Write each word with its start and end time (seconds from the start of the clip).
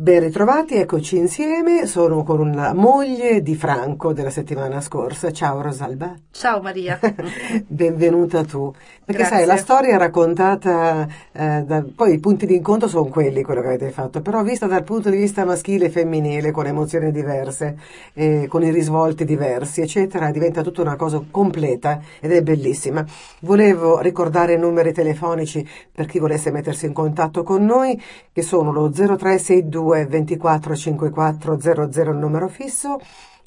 Ben 0.00 0.20
ritrovati, 0.20 0.76
eccoci 0.76 1.18
insieme. 1.18 1.84
Sono 1.84 2.22
con 2.22 2.52
la 2.52 2.72
moglie 2.72 3.42
di 3.42 3.54
Franco 3.54 4.14
della 4.14 4.30
settimana 4.30 4.80
scorsa. 4.80 5.30
Ciao 5.30 5.60
Rosalba. 5.60 6.14
Ciao 6.30 6.62
Maria. 6.62 6.98
Benvenuta 7.68 8.42
tu. 8.42 8.72
Perché 9.04 9.24
Grazie. 9.24 9.36
sai, 9.36 9.46
la 9.46 9.56
storia 9.58 9.96
è 9.96 9.98
raccontata, 9.98 11.06
eh, 11.32 11.64
da- 11.66 11.84
poi 11.94 12.14
i 12.14 12.18
punti 12.18 12.46
di 12.46 12.54
incontro 12.54 12.88
sono 12.88 13.10
quelli, 13.10 13.42
quello 13.42 13.60
che 13.60 13.66
avete 13.66 13.90
fatto, 13.90 14.22
però 14.22 14.42
vista 14.42 14.66
dal 14.66 14.84
punto 14.84 15.10
di 15.10 15.18
vista 15.18 15.44
maschile 15.44 15.86
e 15.86 15.90
femminile, 15.90 16.50
con 16.50 16.64
emozioni 16.64 17.12
diverse, 17.12 17.76
eh, 18.14 18.46
con 18.48 18.62
i 18.62 18.70
risvolti 18.70 19.26
diversi, 19.26 19.82
eccetera, 19.82 20.30
diventa 20.30 20.62
tutta 20.62 20.80
una 20.80 20.96
cosa 20.96 21.22
completa 21.30 22.00
ed 22.20 22.32
è 22.32 22.40
bellissima. 22.40 23.04
Volevo 23.40 23.98
ricordare 23.98 24.54
i 24.54 24.58
numeri 24.58 24.94
telefonici 24.94 25.68
per 25.92 26.06
chi 26.06 26.18
volesse 26.18 26.50
mettersi 26.50 26.86
in 26.86 26.94
contatto 26.94 27.42
con 27.42 27.66
noi, 27.66 28.00
che 28.32 28.40
sono 28.40 28.72
lo 28.72 28.90
0362 28.90 29.89
24 30.06 30.74
54 30.74 31.60
00 31.60 32.10
il 32.10 32.16
numero 32.16 32.48
fisso, 32.48 32.98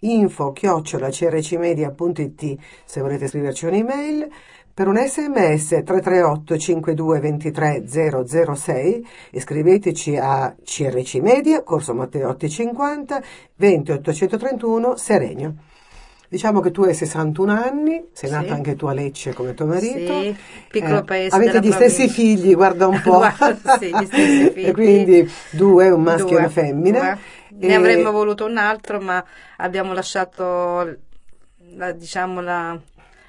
info 0.02 0.52
chiocciola 0.52 1.10
crcmedia.it 1.10 2.58
se 2.86 3.02
volete 3.02 3.28
scriverci 3.28 3.66
un'email, 3.66 4.30
per 4.74 4.88
un 4.88 4.98
sms 4.98 5.84
338 5.84 6.58
52 6.58 7.20
23 7.20 7.84
006 7.88 9.08
iscriveteci 9.32 10.18
a 10.18 10.56
CRC 10.64 11.16
Media, 11.16 11.62
Corso 11.64 11.94
Matteotti 11.94 12.50
50, 12.50 13.22
20 13.56 13.92
831 13.92 14.96
Seregno. 14.96 15.56
Diciamo 16.34 16.62
che 16.62 16.72
tu 16.72 16.82
hai 16.82 16.96
61 16.96 17.52
anni, 17.52 18.08
sei 18.12 18.28
Sì. 18.28 18.34
nata 18.36 18.56
anche 18.56 18.76
tu 18.76 18.88
a 18.88 18.94
Lecce 18.94 19.34
come 19.36 19.54
tuo 19.54 19.68
marito. 19.68 20.20
Sì, 20.20 20.36
piccolo 20.68 20.98
Eh, 20.98 21.04
paese 21.04 21.36
Avete 21.36 21.60
gli 21.60 21.72
stessi 21.72 22.08
provincia. 22.08 22.14
figli, 22.16 22.56
guarda 22.56 22.88
un 22.88 23.00
po'. 23.06 23.18
Guarda, 23.18 23.78
sì, 23.78 23.96
gli 23.96 24.06
stessi 24.08 24.50
figli. 24.50 24.66
e 24.66 24.72
quindi 24.72 25.32
due, 25.52 25.92
un 25.92 26.02
maschio 26.02 26.26
e 26.26 26.30
Due, 26.32 26.40
una 26.40 26.50
femmina. 26.50 27.00
due. 27.00 27.18
E- 27.60 27.68
Ne 27.68 27.76
avremmo 27.76 28.10
voluto 28.12 28.46
un 28.46 28.58
altro, 28.58 29.00
ma 29.00 29.24
abbiamo 29.58 29.94
lasciato 29.94 30.98
la, 31.76 31.92
diciamo, 31.92 32.42
la, 32.42 32.76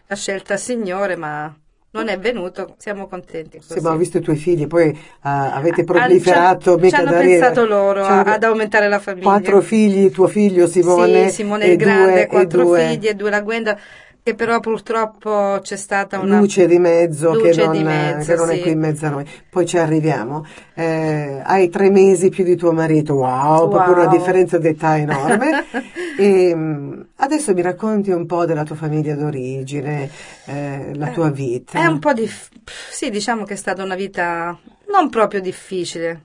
la 0.06 0.14
scelta 0.16 0.54
al 0.54 0.58
Signore, 0.60 1.14
ma 1.16 1.54
non 1.94 2.08
è 2.08 2.18
venuto. 2.18 2.74
Siamo 2.76 3.06
contenti. 3.06 3.58
Sì, 3.60 3.68
Così. 3.74 3.80
ma 3.80 3.92
ho 3.92 3.96
visto 3.96 4.18
i 4.18 4.20
tuoi 4.20 4.36
figli, 4.36 4.66
poi 4.66 4.96
ah, 5.22 5.54
avete 5.54 5.80
Ah, 5.82 5.84
proliferato, 5.84 6.78
ci, 6.80 6.88
ci 6.88 6.94
hanno 6.96 7.12
pensato 7.12 7.64
loro 7.64 8.04
Cioè, 8.04 8.22
ad 8.26 8.42
aumentare 8.42 8.88
la 8.88 8.98
famiglia. 8.98 9.26
Quattro 9.30 9.60
figli, 9.60 10.10
tuo 10.10 10.26
figlio 10.26 10.66
Simone, 10.66 11.28
sì, 11.28 11.36
Simone 11.36 11.66
il 11.66 11.76
Grande, 11.76 12.12
due, 12.12 12.26
quattro 12.26 12.72
figli 12.72 13.06
e 13.06 13.14
due 13.14 13.30
la 13.30 13.40
Gwenda, 13.42 13.78
che 14.24 14.34
però 14.34 14.58
purtroppo 14.58 15.58
c'è 15.62 15.76
stata 15.76 16.18
una 16.18 16.38
luce 16.40 16.66
di 16.66 16.78
mezzo, 16.78 17.30
che, 17.32 17.48
luce 17.48 17.64
non, 17.64 17.72
di 17.76 17.82
mezzo, 17.84 18.32
che 18.32 18.38
non 18.38 18.50
è 18.50 18.54
sì. 18.56 18.60
qui 18.62 18.70
in 18.72 18.78
mezzo 18.78 19.06
a 19.06 19.08
noi. 19.10 19.24
Poi 19.50 19.66
ci 19.66 19.78
arriviamo. 19.78 20.44
Eh, 20.74 21.40
hai 21.44 21.68
tre 21.68 21.90
mesi 21.90 22.28
più 22.30 22.42
di 22.42 22.56
tuo 22.56 22.72
marito, 22.72 23.14
wow, 23.14 23.68
proprio 23.68 23.94
una 23.94 24.04
Wow. 24.06 24.16
differenza 24.16 24.58
d'età 24.58 24.98
enorme. 24.98 25.64
e, 26.14 26.54
mh, 26.54 27.08
adesso 27.16 27.52
mi 27.52 27.62
racconti 27.62 28.10
un 28.10 28.26
po' 28.26 28.44
della 28.46 28.64
tua 28.64 28.76
famiglia 28.76 29.14
d'origine, 29.14 30.10
eh, 30.46 30.94
la 30.94 31.08
tua 31.10 31.30
vita. 31.30 31.78
È 31.78 31.86
un 31.86 31.98
po' 31.98 32.12
dif- 32.12 32.50
sì, 32.90 33.10
diciamo 33.10 33.44
che 33.44 33.54
è 33.54 33.56
stata 33.56 33.82
una 33.82 33.94
vita 33.96 34.58
non 34.90 35.10
proprio 35.10 35.40
difficile, 35.40 36.22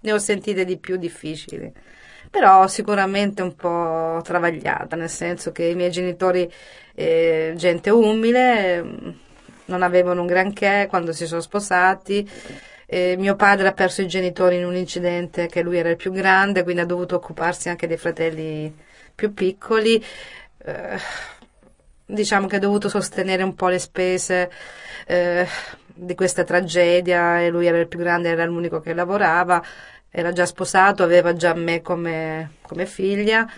ne 0.00 0.12
ho 0.12 0.18
sentite 0.18 0.64
di 0.64 0.78
più 0.78 0.96
difficili, 0.96 1.72
però 2.30 2.66
sicuramente 2.68 3.42
un 3.42 3.54
po' 3.56 4.20
travagliata, 4.22 4.94
nel 4.96 5.10
senso 5.10 5.52
che 5.52 5.64
i 5.64 5.74
miei 5.74 5.90
genitori, 5.90 6.50
eh, 6.94 7.54
gente 7.56 7.90
umile, 7.90 8.74
eh, 8.76 9.14
non 9.66 9.82
avevano 9.82 10.20
un 10.20 10.26
granché 10.26 10.86
quando 10.88 11.12
si 11.12 11.26
sono 11.26 11.40
sposati. 11.40 12.28
eh, 12.88 13.16
mio 13.18 13.34
padre 13.34 13.66
ha 13.68 13.72
perso 13.72 14.02
i 14.02 14.06
genitori 14.06 14.56
in 14.58 14.64
un 14.64 14.76
incidente 14.76 15.48
che 15.48 15.62
lui 15.62 15.76
era 15.78 15.90
il 15.90 15.96
più 15.96 16.12
grande, 16.12 16.62
quindi 16.62 16.82
ha 16.82 16.86
dovuto 16.86 17.16
occuparsi 17.16 17.68
anche 17.68 17.86
dei 17.88 17.96
fratelli 17.96 18.72
più 19.16 19.34
piccoli. 19.34 20.02
Eh, 20.58 20.98
diciamo 22.06 22.46
che 22.46 22.56
ha 22.56 22.60
dovuto 22.60 22.88
sostenere 22.88 23.42
un 23.42 23.56
po' 23.56 23.68
le 23.68 23.80
spese 23.80 24.50
eh, 25.06 25.46
di 25.92 26.14
questa 26.14 26.44
tragedia 26.44 27.40
e 27.40 27.50
lui 27.50 27.66
era 27.66 27.78
il 27.78 27.88
più 27.88 27.98
grande, 27.98 28.28
era 28.28 28.44
l'unico 28.44 28.80
che 28.80 28.94
lavorava, 28.94 29.60
era 30.08 30.30
già 30.32 30.46
sposato, 30.46 31.02
aveva 31.02 31.32
già 31.32 31.54
me 31.54 31.82
come, 31.82 32.52
come 32.62 32.86
figlia. 32.86 33.50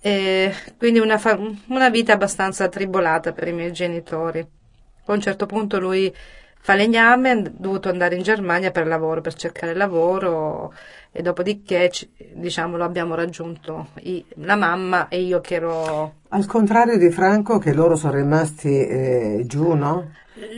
E 0.00 0.54
quindi 0.76 0.98
una, 0.98 1.18
fa- 1.18 1.38
una 1.68 1.88
vita 1.88 2.12
abbastanza 2.12 2.68
tribolata 2.68 3.32
per 3.32 3.48
i 3.48 3.52
miei 3.52 3.72
genitori. 3.72 4.40
A 4.40 5.12
un 5.12 5.20
certo 5.20 5.46
punto 5.46 5.80
lui 5.80 6.14
falegname, 6.60 7.32
è 7.32 7.42
dovuto 7.50 7.88
andare 7.88 8.14
in 8.14 8.22
Germania 8.22 8.70
per 8.70 8.86
lavoro, 8.86 9.20
per 9.20 9.34
cercare 9.34 9.74
lavoro 9.74 10.74
e 11.18 11.22
dopodiché 11.22 11.90
ci- 11.90 12.08
diciamo 12.34 12.76
lo 12.76 12.84
abbiamo 12.84 13.14
raggiunto 13.14 13.88
i- 14.02 14.24
la 14.36 14.56
mamma 14.56 15.08
e 15.08 15.20
io 15.22 15.40
che 15.40 15.54
ero 15.56 16.14
Al 16.30 16.46
contrario 16.46 16.96
di 16.96 17.10
Franco, 17.10 17.58
che 17.58 17.74
loro 17.74 17.94
sono 17.94 18.14
rimasti 18.14 18.68
eh, 18.68 19.42
giù, 19.46 19.74
no? 19.74 20.14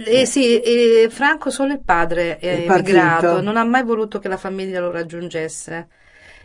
Eh 0.06 0.26
sì, 0.26 0.60
eh, 0.60 1.08
Franco 1.10 1.50
solo 1.50 1.72
il 1.72 1.80
padre 1.82 2.38
è 2.38 2.46
Il 2.48 2.62
partito. 2.64 2.86
emigrato, 2.90 3.40
non 3.40 3.56
ha 3.56 3.64
mai 3.64 3.82
voluto 3.82 4.18
che 4.18 4.28
la 4.28 4.36
famiglia 4.36 4.80
lo 4.80 4.90
raggiungesse. 4.90 5.88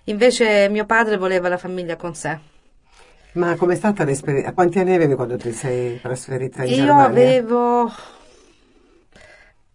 Invece 0.06 0.70
mio 0.70 0.86
padre 0.86 1.18
voleva 1.18 1.50
la 1.50 1.58
famiglia 1.58 1.96
con 1.98 2.16
sé. 2.16 2.40
Ma 3.34 3.56
com'è 3.56 3.76
stata 3.76 4.04
l'esperienza? 4.04 4.52
Quanti 4.54 4.80
anni 4.80 4.96
avevi 4.96 5.14
quando 5.14 5.38
ti 5.38 5.52
sei 5.52 6.00
trasferita 6.00 6.64
in 6.64 6.72
Io 6.74 6.74
Germania? 6.74 7.40
avevo, 7.40 7.90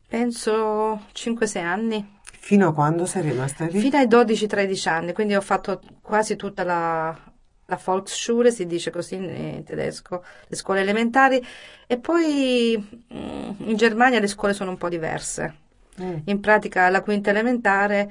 penso, 0.08 1.06
5-6 1.12 1.62
anni, 1.62 2.19
Fino 2.50 2.66
a 2.66 2.74
quando 2.74 3.06
sei 3.06 3.22
rimasta 3.22 3.66
lì? 3.66 3.78
fino 3.78 3.96
ai 3.96 4.08
12-13 4.08 4.88
anni, 4.88 5.12
quindi 5.12 5.36
ho 5.36 5.40
fatto 5.40 5.80
quasi 6.02 6.34
tutta 6.34 6.64
la, 6.64 7.16
la 7.64 7.80
Volksschule, 7.80 8.50
si 8.50 8.66
dice 8.66 8.90
così 8.90 9.14
in, 9.14 9.62
tedesco, 9.64 10.24
le 10.48 10.56
scuole 10.56 10.80
elementari, 10.80 11.40
e 11.86 11.98
poi 11.98 12.76
mm, 13.14 13.50
in 13.58 13.76
Germania 13.76 14.18
le 14.18 14.26
scuole 14.26 14.52
sono 14.52 14.70
un 14.70 14.78
po' 14.78 14.88
diverse. 14.88 15.54
Mm. 16.02 16.16
In 16.24 16.40
pratica 16.40 16.86
alla 16.86 17.02
quinta 17.02 17.30
elementare, 17.30 18.10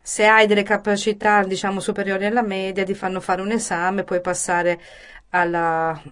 se 0.00 0.24
hai 0.24 0.46
delle 0.46 0.62
capacità, 0.62 1.44
diciamo, 1.44 1.78
superiori 1.78 2.24
alla 2.24 2.40
media, 2.40 2.82
ti 2.82 2.94
fanno 2.94 3.20
fare 3.20 3.42
un 3.42 3.50
esame, 3.50 4.04
puoi 4.04 4.22
passare 4.22 4.80
alla 5.28 6.02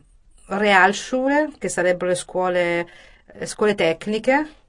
Realschule, 0.48 1.53
che 1.56 1.70
sarebbero 1.70 2.10
le 2.10 2.14
scuole, 2.14 2.88
le 3.32 3.47
scuole 3.47 3.74
tecniche, 3.74 4.63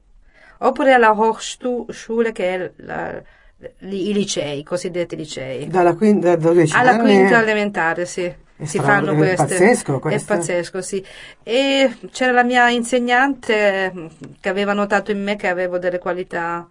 oppure 0.59 0.93
alla 0.93 1.11
Hochschule, 1.11 2.31
che 2.31 2.53
è 2.55 2.71
la- 2.77 3.21
i 3.79 4.13
licei, 4.13 4.59
i 4.59 4.63
cosiddetti 4.63 5.15
licei. 5.15 5.67
Dalla 5.67 5.95
quinta, 5.95 6.29
da 6.29 6.35
12 6.35 6.75
Alla 6.75 6.99
quinta 6.99 7.41
elementare, 7.41 8.05
sì. 8.05 8.23
È 8.57 8.63
Si 8.65 8.79
fanno 8.79 9.11
è 9.11 9.15
queste. 9.15 9.35
pazzesco 9.45 9.95
È 9.97 9.99
questo. 9.99 10.33
pazzesco, 10.33 10.81
sì. 10.81 11.05
E 11.43 11.97
c'era 12.11 12.31
la 12.31 12.43
mia 12.43 12.69
insegnante 12.69 14.09
che 14.39 14.49
aveva 14.49 14.71
notato 14.73 15.11
in 15.11 15.21
me 15.21 15.35
che 15.35 15.47
avevo 15.49 15.77
delle 15.77 15.99
qualità 15.99 16.67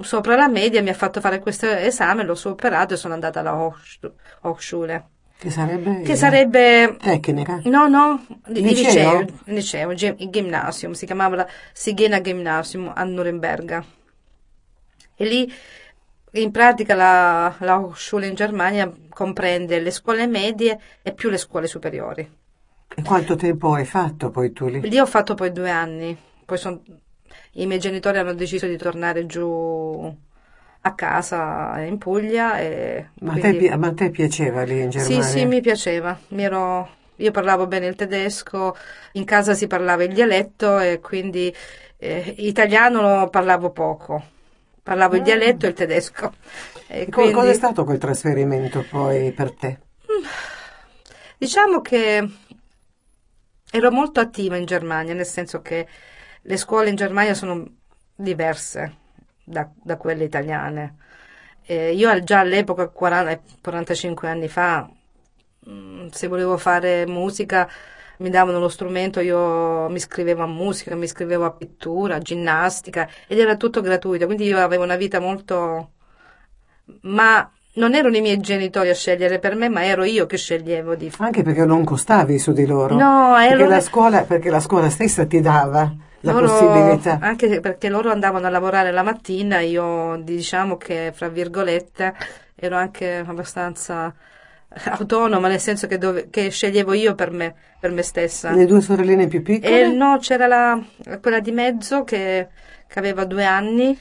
sopra 0.00 0.34
la 0.36 0.48
media, 0.48 0.82
mi 0.82 0.88
ha 0.88 0.94
fatto 0.94 1.20
fare 1.20 1.38
questo 1.38 1.66
esame, 1.66 2.24
l'ho 2.24 2.34
superato 2.34 2.94
e 2.94 2.96
sono 2.96 3.14
andata 3.14 3.40
alla 3.40 3.54
Hochsch- 3.54 4.10
Hochschule. 4.42 5.04
Che 5.42 5.50
sarebbe? 5.50 6.02
Che 6.02 6.14
sarebbe 6.14 6.96
Tecnica? 7.00 7.62
No, 7.64 7.88
no, 7.88 8.24
di, 8.46 8.62
Liceo? 8.62 9.26
liceo, 9.46 9.88
liceo, 9.90 10.28
gymnasium, 10.30 10.92
si 10.92 11.04
chiamava 11.04 11.34
la 11.34 11.48
Sigena 11.72 12.20
Gymnasium 12.20 12.92
a 12.94 13.02
Norimberga. 13.02 13.84
E 15.16 15.24
lì, 15.24 15.52
in 16.34 16.52
pratica, 16.52 16.94
la, 16.94 17.56
la 17.58 17.80
Hochschule 17.80 18.28
in 18.28 18.36
Germania 18.36 18.88
comprende 19.08 19.80
le 19.80 19.90
scuole 19.90 20.28
medie 20.28 20.78
e 21.02 21.12
più 21.12 21.28
le 21.28 21.38
scuole 21.38 21.66
superiori. 21.66 22.30
E 22.94 23.02
quanto 23.02 23.34
tempo 23.34 23.72
hai 23.74 23.84
fatto 23.84 24.30
poi 24.30 24.52
tu 24.52 24.68
lì? 24.68 24.80
Lì 24.88 24.96
ho 25.00 25.06
fatto 25.06 25.34
poi 25.34 25.50
due 25.50 25.70
anni, 25.70 26.16
poi 26.44 26.56
son- 26.56 26.80
i 27.54 27.66
miei 27.66 27.80
genitori 27.80 28.18
hanno 28.18 28.34
deciso 28.34 28.68
di 28.68 28.76
tornare 28.76 29.26
giù 29.26 30.16
a 30.84 30.94
casa 30.94 31.80
in 31.80 31.96
Puglia 31.98 32.58
e 32.58 33.08
Ma 33.20 33.32
a, 33.32 33.34
te, 33.34 33.40
quindi- 33.40 33.68
pi- 33.68 33.76
ma 33.76 33.86
a 33.88 33.92
te 33.94 34.10
piaceva 34.10 34.62
lì 34.62 34.80
in 34.80 34.90
Germania? 34.90 35.22
Sì, 35.22 35.38
sì, 35.38 35.44
mi 35.46 35.60
piaceva. 35.60 36.18
Mi 36.28 36.42
ero- 36.44 37.00
Io 37.16 37.30
parlavo 37.30 37.66
bene 37.68 37.86
il 37.86 37.94
tedesco, 37.94 38.76
in 39.12 39.24
casa 39.24 39.54
si 39.54 39.66
parlava 39.68 40.02
il 40.02 40.12
dialetto 40.12 40.78
e 40.80 40.98
quindi 41.00 41.54
eh, 41.98 42.34
italiano 42.38 43.28
parlavo 43.28 43.70
poco. 43.70 44.24
Parlavo 44.82 45.14
il 45.16 45.22
dialetto 45.22 45.66
e 45.66 45.68
il 45.68 45.74
tedesco. 45.74 46.32
E 46.88 47.02
E 47.02 47.08
quindi- 47.08 47.32
Cosa 47.32 47.50
è 47.50 47.54
stato 47.54 47.84
quel 47.84 47.98
trasferimento 47.98 48.84
poi 48.90 49.30
per 49.30 49.52
te? 49.54 49.78
Diciamo 51.38 51.80
che 51.80 52.28
ero 53.70 53.90
molto 53.90 54.18
attiva 54.20 54.56
in 54.56 54.64
Germania, 54.64 55.14
nel 55.14 55.26
senso 55.26 55.60
che 55.62 55.86
le 56.40 56.56
scuole 56.56 56.88
in 56.88 56.96
Germania 56.96 57.34
sono 57.34 57.64
diverse 58.14 58.96
da, 59.52 59.70
da 59.82 59.96
quelle 59.96 60.24
italiane. 60.24 60.96
Eh, 61.64 61.92
io 61.92 62.22
già 62.24 62.40
all'epoca, 62.40 62.88
40 62.88 63.40
45 63.60 64.28
anni 64.28 64.48
fa, 64.48 64.88
mm, 65.68 66.08
se 66.08 66.26
volevo 66.26 66.56
fare 66.56 67.06
musica, 67.06 67.68
mi 68.18 68.30
davano 68.30 68.58
lo 68.58 68.68
strumento, 68.68 69.20
io 69.20 69.88
mi 69.88 69.96
iscrivevo 69.96 70.42
a 70.42 70.46
musica, 70.46 70.94
mi 70.96 71.04
iscrivevo 71.04 71.44
a 71.44 71.52
pittura, 71.52 72.16
a 72.16 72.18
ginnastica 72.18 73.08
ed 73.28 73.38
era 73.38 73.56
tutto 73.56 73.80
gratuito, 73.80 74.26
quindi 74.26 74.44
io 74.44 74.58
avevo 74.58 74.82
una 74.82 74.96
vita 74.96 75.20
molto... 75.20 75.90
ma 77.02 77.48
non 77.74 77.94
erano 77.94 78.16
i 78.16 78.20
miei 78.20 78.38
genitori 78.38 78.90
a 78.90 78.94
scegliere 78.94 79.38
per 79.38 79.54
me, 79.54 79.68
ma 79.68 79.84
ero 79.84 80.04
io 80.04 80.26
che 80.26 80.36
sceglievo 80.36 80.94
di 80.94 81.10
fare. 81.10 81.24
Anche 81.24 81.42
perché 81.42 81.64
non 81.64 81.84
costavi 81.84 82.38
su 82.38 82.52
di 82.52 82.66
loro. 82.66 82.96
No, 82.96 83.34
perché 83.36 83.54
ero... 83.54 83.68
la 83.68 83.80
scuola, 83.80 84.22
perché 84.22 84.50
la 84.50 84.60
scuola 84.60 84.90
stessa 84.90 85.24
ti 85.26 85.40
dava 85.40 85.90
la 86.22 86.32
loro, 86.32 86.46
possibilità. 86.46 87.18
Anche 87.20 87.60
perché 87.60 87.88
loro 87.88 88.10
andavano 88.10 88.46
a 88.46 88.50
lavorare 88.50 88.90
la 88.90 89.02
mattina, 89.02 89.60
io 89.60 90.20
diciamo 90.22 90.76
che, 90.76 91.12
fra 91.14 91.28
virgolette, 91.28 92.14
ero 92.54 92.76
anche 92.76 93.24
abbastanza 93.24 94.14
autonoma, 94.84 95.48
nel 95.48 95.60
senso 95.60 95.86
che, 95.86 95.98
dove, 95.98 96.28
che 96.30 96.50
sceglievo 96.50 96.92
io 96.92 97.14
per 97.14 97.30
me, 97.30 97.54
per 97.78 97.90
me 97.90 98.02
stessa. 98.02 98.52
Le 98.52 98.66
due 98.66 98.80
sorelline 98.80 99.26
più 99.26 99.42
piccole? 99.42 99.82
E 99.82 99.88
no, 99.88 100.18
c'era 100.18 100.46
la, 100.46 100.82
quella 101.20 101.40
di 101.40 101.52
mezzo 101.52 102.04
che, 102.04 102.48
che 102.86 102.98
aveva 102.98 103.24
due 103.24 103.44
anni. 103.44 103.98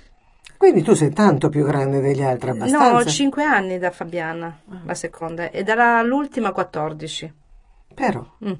Quindi 0.58 0.84
tu 0.84 0.94
sei 0.94 1.12
tanto 1.12 1.50
più 1.50 1.66
grande 1.66 2.02
degli 2.02 2.22
altri, 2.22 2.52
abbastanza? 2.52 2.92
No, 2.92 3.04
cinque 3.06 3.44
anni 3.44 3.80
da 3.80 3.90
Fabiana, 3.90 4.60
la 4.86 4.94
seconda, 4.94 5.50
e 5.50 5.64
dalla 5.64 6.04
l'ultima 6.04 6.52
14. 6.52 7.34
Però? 7.96 8.24
Mm. 8.46 8.52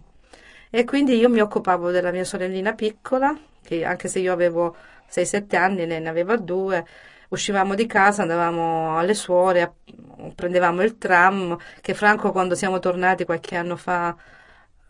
E 0.72 0.86
quindi 0.86 1.18
io 1.18 1.30
mi 1.30 1.42
occupavo 1.42 1.92
della 1.92 2.12
mia 2.12 2.24
sorellina 2.24 2.74
piccola, 2.74 3.38
che 3.64 3.84
anche 3.84 4.08
se 4.08 4.20
io 4.20 4.34
avevo 4.34 4.76
6-7 5.12 5.56
anni, 5.56 5.86
lei 5.86 6.02
ne 6.02 6.10
aveva 6.10 6.38
due, 6.38 6.86
uscivamo 7.30 7.76
di 7.76 7.86
casa, 7.86 8.22
andavamo 8.22 8.98
alle 8.98 9.14
suore, 9.14 9.74
prendevamo 10.36 10.82
il 10.82 10.98
tram, 10.98 11.58
che 11.82 11.94
Franco 11.94 12.32
quando 12.32 12.56
siamo 12.56 12.80
tornati 12.80 13.26
qualche 13.26 13.56
anno 13.56 13.76
fa 13.76 14.16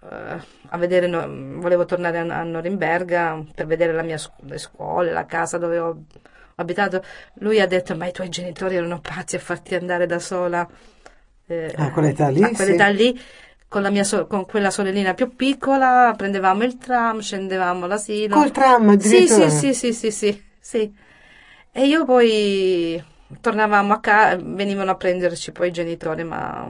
eh, 0.04 0.40
a 0.70 0.78
vedere, 0.78 1.08
volevo 1.08 1.86
tornare 1.86 2.20
a, 2.20 2.44
Norimberga 2.44 3.44
per 3.54 3.66
vedere 3.68 3.94
la 3.94 4.02
mia, 4.02 4.18
le 4.42 4.58
scuole, 4.58 5.12
la 5.12 5.26
casa 5.26 5.58
dove 5.58 5.80
ho 5.80 6.04
abitato, 6.56 7.04
lui 7.36 7.60
ha 7.60 7.68
detto 7.68 7.96
ma 7.96 8.08
i 8.08 8.12
tuoi 8.12 8.30
genitori 8.30 8.76
erano 8.76 9.00
pazzi 9.00 9.36
a 9.36 9.40
farti 9.40 9.76
andare 9.76 10.06
da 10.06 10.20
sola. 10.20 10.68
Eh, 11.46 11.74
a 11.76 11.92
quell'età 11.92 12.30
lì, 12.30 12.42
a 12.42 12.52
quell'età 12.52 12.88
sì. 12.90 12.96
lì 12.96 13.22
con, 13.72 13.84
la 13.84 13.90
mia 13.90 14.04
so- 14.04 14.28
con 14.28 14.46
quella 14.46 14.70
sorellina 14.70 15.14
più 15.14 15.34
piccola, 15.34 16.14
prendevamo 16.18 16.66
il 16.66 16.78
tram, 16.78 17.22
scendevamo 17.22 17.86
all'asilo. 17.86 18.36
Col 18.36 18.52
tram 18.52 18.90
addirittura? 18.90 19.48
Sì, 19.48 19.74
sì, 19.74 19.94
sì, 19.94 19.94
sì, 19.94 20.12
sì, 20.12 20.44
sì. 20.60 20.94
E 21.72 21.86
io 21.86 22.04
poi 22.04 23.02
tornavamo 23.40 23.94
a 23.94 24.02
casa, 24.02 24.38
venivano 24.44 24.92
a 24.92 24.96
prenderci 24.96 25.54
poi 25.54 25.70
i 25.70 25.72
genitori, 25.72 26.26
ma 26.26 26.70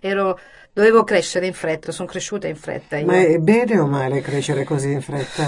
ero, 0.00 0.40
dovevo 0.72 1.04
crescere 1.04 1.44
in 1.44 1.52
fretta, 1.52 1.92
sono 1.92 2.08
cresciuta 2.08 2.46
in 2.46 2.56
fretta. 2.56 2.96
Io. 2.96 3.04
Ma 3.04 3.18
è 3.18 3.36
bene 3.36 3.78
o 3.78 3.86
male 3.86 4.22
crescere 4.22 4.64
così 4.64 4.92
in 4.92 5.02
fretta? 5.02 5.46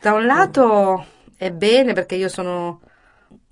Da 0.00 0.12
un 0.12 0.24
lato 0.24 1.04
è 1.36 1.50
bene 1.50 1.94
perché 1.94 2.14
io 2.14 2.28
sono 2.28 2.80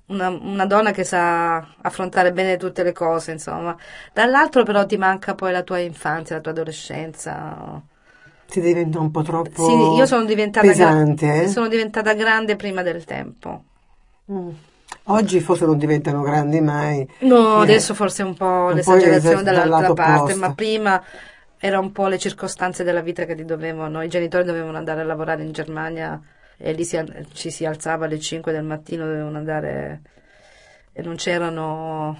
una, 0.06 0.28
una, 0.28 0.66
donna 0.66 0.90
che 0.90 1.04
sa 1.04 1.74
affrontare 1.80 2.32
bene 2.32 2.56
tutte 2.56 2.82
le 2.82 2.92
cose, 2.92 3.32
insomma. 3.32 3.76
Dall'altro 4.12 4.62
però 4.62 4.84
ti 4.86 4.96
manca 4.96 5.34
poi 5.34 5.52
la 5.52 5.62
tua 5.62 5.78
infanzia, 5.78 6.36
la 6.36 6.42
tua 6.42 6.52
adolescenza. 6.52 7.80
Ti 8.48 8.60
diventa 8.60 8.98
un 8.98 9.10
po' 9.10 9.22
troppo 9.22 9.66
sì, 9.66 9.96
io 9.96 10.04
sono 10.04 10.24
diventata 10.24 10.66
pesante, 10.66 11.26
gra- 11.26 11.42
eh? 11.42 11.48
sono 11.48 11.68
diventata 11.68 12.12
grande 12.12 12.56
prima 12.56 12.82
del 12.82 13.04
tempo. 13.04 13.64
Mm. 14.30 14.50
Oggi 15.04 15.40
forse 15.40 15.64
non 15.64 15.78
diventano 15.78 16.20
grandi 16.22 16.60
mai. 16.60 17.08
No, 17.20 17.60
eh, 17.60 17.62
adesso 17.62 17.94
forse 17.94 18.22
un 18.22 18.34
po' 18.34 18.70
l'esagerazione 18.70 19.42
dall'altra 19.42 19.94
parte, 19.94 20.32
opposto. 20.32 20.38
ma 20.38 20.54
prima 20.54 21.02
era 21.58 21.78
un 21.78 21.92
po' 21.92 22.08
le 22.08 22.18
circostanze 22.18 22.84
della 22.84 23.00
vita 23.00 23.24
che 23.24 23.34
ti 23.34 23.44
dovevano, 23.44 24.02
i 24.02 24.08
genitori 24.08 24.44
dovevano 24.44 24.76
andare 24.76 25.00
a 25.00 25.04
lavorare 25.04 25.42
in 25.42 25.52
Germania 25.52 26.20
e 26.64 26.72
lì 26.72 26.84
si, 26.84 26.96
ci 27.32 27.50
si 27.50 27.64
alzava 27.64 28.04
alle 28.04 28.20
5 28.20 28.52
del 28.52 28.62
mattino, 28.62 29.04
dovevano 29.04 29.36
andare 29.36 30.02
e 30.92 31.02
non 31.02 31.16
c'erano 31.16 32.16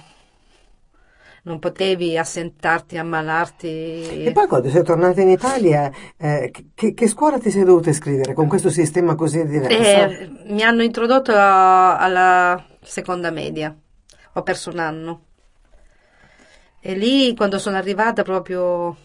non 1.45 1.59
potevi 1.59 2.17
assentarti, 2.17 2.99
ammalarti. 2.99 4.25
E 4.25 4.33
poi 4.33 4.47
quando 4.47 4.69
sei 4.69 4.83
tornata 4.83 5.21
in 5.21 5.31
Italia, 5.31 5.91
eh, 6.17 6.53
che, 6.75 6.95
che, 6.95 7.09
scuola 7.09 7.39
ti 7.39 7.51
sei 7.51 7.65
dovuta 7.65 7.91
iscrivere 7.91 8.33
con 8.33 8.47
questo 8.47 8.71
sistema 8.71 9.15
così 9.15 9.45
diverso? 9.47 9.77
Eh, 9.77 10.31
mi 10.47 10.63
hanno 10.63 10.83
introdotto 10.83 11.33
a, 11.33 11.99
alla 11.99 12.65
seconda 12.81 13.31
media, 13.31 13.77
ho 14.35 14.43
perso 14.43 14.71
un 14.71 14.79
anno. 14.79 15.21
E 16.81 16.95
lì 16.95 17.35
quando 17.37 17.59
sono 17.59 17.77
arrivata 17.77 18.23
proprio 18.23 18.97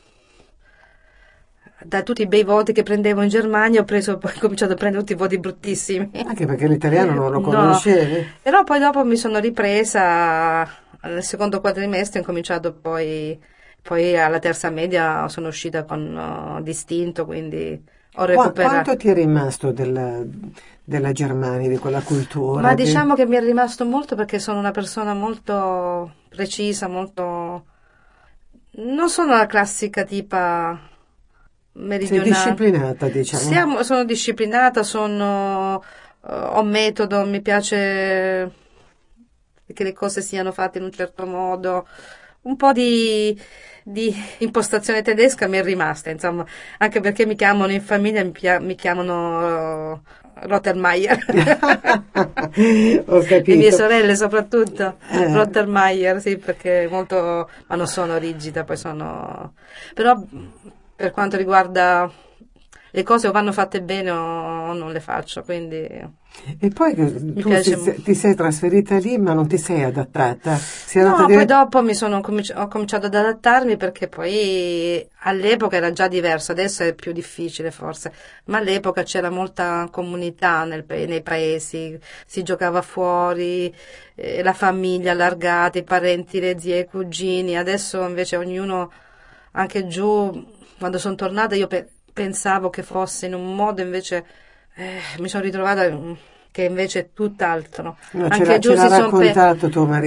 da 1.84 2.02
tutti 2.02 2.24
i 2.24 2.28
bei 2.28 2.44
voti 2.44 2.74
che 2.74 2.82
prendevo 2.82 3.22
in 3.22 3.30
Germania 3.30 3.82
ho, 3.82 3.84
preso, 3.84 4.14
ho 4.14 4.32
cominciato 4.40 4.74
a 4.74 4.76
prendere 4.76 5.04
tutti 5.04 5.14
i 5.14 5.18
voti 5.18 5.38
bruttissimi. 5.38 6.10
Anche 6.26 6.46
perché 6.46 6.68
l'italiano 6.68 7.14
non 7.14 7.32
lo 7.32 7.42
conoscevi? 7.42 8.16
No, 8.16 8.26
però 8.42 8.64
poi 8.64 8.80
dopo 8.80 9.06
mi 9.06 9.16
sono 9.16 9.38
ripresa, 9.38 10.68
nel 11.04 11.24
secondo 11.24 11.62
quadrimestre 11.62 12.22
ho 12.22 12.24
cominciato 12.24 12.74
poi, 12.74 13.40
poi 13.82 14.18
alla 14.18 14.40
terza 14.40 14.72
media 14.72 15.28
sono 15.28 15.50
uscita 15.50 15.84
con 15.84 16.58
uh, 16.58 16.64
distinto, 16.64 17.26
quindi 17.26 17.80
ho 18.16 18.26
recuperato. 18.26 18.74
Quanto 18.74 18.98
ti 18.98 19.10
è 19.10 19.14
rimasto 19.14 19.72
della, 19.72 20.20
della 20.84 21.12
Germania, 21.12 21.70
di 21.70 21.78
quella 21.78 22.02
cultura? 22.02 22.60
Ma 22.60 22.74
di... 22.74 22.86
diciamo 22.86 23.14
che 23.14 23.28
mi 23.28 23.36
è 23.36 23.40
rimasto 23.40 23.86
molto 23.86 24.16
perché 24.16 24.40
sono 24.40 24.58
una 24.58 24.72
persona 24.72 25.14
molto 25.14 26.14
precisa, 26.28 26.88
molto... 26.88 27.66
Non 28.80 29.10
sono 29.10 29.36
la 29.36 29.46
classica 29.46 30.04
tipa 30.04 30.80
meridionale. 31.78 32.34
Sei 32.34 32.54
disciplinata, 32.54 33.08
diciamo. 33.08 33.44
Siamo, 33.44 33.84
sono 33.84 34.04
disciplinata, 34.04 34.84
sono, 34.84 35.76
uh, 35.76 35.82
ho 36.30 36.64
metodo, 36.64 37.26
mi 37.26 37.42
piace 37.42 38.52
che 39.74 39.84
le 39.84 39.94
cose 39.94 40.22
siano 40.22 40.52
fatte 40.52 40.78
in 40.78 40.86
un 40.86 40.92
certo 40.92 41.26
modo. 41.26 41.88
Un 42.42 42.56
po' 42.56 42.72
di, 42.72 43.40
di 43.84 44.16
impostazione 44.40 45.02
tedesca 45.02 45.48
mi 45.48 45.58
è 45.58 45.64
rimasta, 45.64 46.10
insomma, 46.10 46.46
anche 46.78 47.02
perché 47.02 47.26
mi 47.26 47.36
chiamano 47.36 47.72
in 47.72 47.82
famiglia, 47.82 48.24
mi, 48.24 48.32
pia- 48.32 48.60
mi 48.60 48.76
chiamano 48.76 49.92
uh, 49.92 50.00
Rottermeier. 50.44 51.18
Ho 53.08 53.20
capito. 53.22 53.52
Le 53.52 53.56
mie 53.58 53.72
sorelle 53.72 54.16
soprattutto, 54.16 54.98
Eh. 55.10 55.34
Rottermeier, 55.34 56.22
sì, 56.22 56.38
perché 56.38 56.88
molto, 56.90 57.50
ma 57.68 57.76
non 57.76 57.88
sono 57.88 58.18
rigida, 58.18 58.64
poi 58.64 58.78
sono, 58.78 59.54
però 59.94 60.18
per 60.98 61.12
quanto 61.12 61.38
riguarda 61.38 62.12
le 62.90 63.04
cose 63.04 63.28
o 63.28 63.32
vanno 63.32 63.52
fatte 63.52 63.84
bene 63.84 64.10
o 64.10 64.74
non 64.74 64.92
le 64.92 65.00
faccio, 65.00 65.44
quindi... 65.44 66.16
E 66.60 66.70
poi 66.70 66.96
tu 66.96 67.62
si, 67.62 68.02
ti 68.04 68.14
sei 68.16 68.34
trasferita 68.34 68.98
lì 68.98 69.18
ma 69.18 69.34
non 69.34 69.48
ti 69.48 69.58
sei 69.58 69.84
adattata? 69.84 70.56
Sei 70.56 71.04
no, 71.04 71.26
dire... 71.26 71.36
poi 71.36 71.46
dopo 71.46 71.84
mi 71.84 71.94
sono, 71.94 72.18
ho 72.18 72.68
cominciato 72.68 73.06
ad 73.06 73.14
adattarmi 73.14 73.78
perché 73.78 74.08
poi 74.08 75.08
all'epoca 75.22 75.76
era 75.76 75.92
già 75.92 76.08
diverso, 76.08 76.52
adesso 76.52 76.84
è 76.84 76.96
più 76.96 77.12
difficile 77.12 77.70
forse, 77.70 78.12
ma 78.46 78.58
all'epoca 78.58 79.04
c'era 79.04 79.30
molta 79.30 79.88
comunità 79.92 80.64
nel, 80.64 80.84
nei 80.88 81.22
paesi, 81.22 82.00
si 82.26 82.42
giocava 82.42 82.82
fuori, 82.82 83.74
eh, 84.16 84.42
la 84.42 84.54
famiglia 84.54 85.12
allargata, 85.12 85.78
i 85.78 85.84
parenti, 85.84 86.40
le 86.40 86.60
zie, 86.60 86.80
i 86.80 86.86
cugini, 86.86 87.58
adesso 87.58 88.04
invece 88.08 88.38
ognuno, 88.38 88.92
anche 89.52 89.88
giù, 89.88 90.56
quando 90.78 90.98
sono 90.98 91.16
tornata 91.16 91.56
io 91.56 91.68
pe- 91.68 91.88
pensavo 92.14 92.70
che 92.70 92.84
fosse 92.84 93.26
in 93.28 93.34
un 93.34 93.56
modo 93.56 93.82
invece 93.82 94.26
eh, 94.76 95.00
mi 95.20 95.30
sono 95.30 95.44
ritrovata 95.44 95.90
che 96.52 96.64
invece 96.64 97.00
è 97.00 97.10
tutt'altro. 97.14 97.98
No, 98.12 98.28
anche 98.30 98.58
giù 98.58 98.74
si 98.76 98.88
sono 98.90 99.10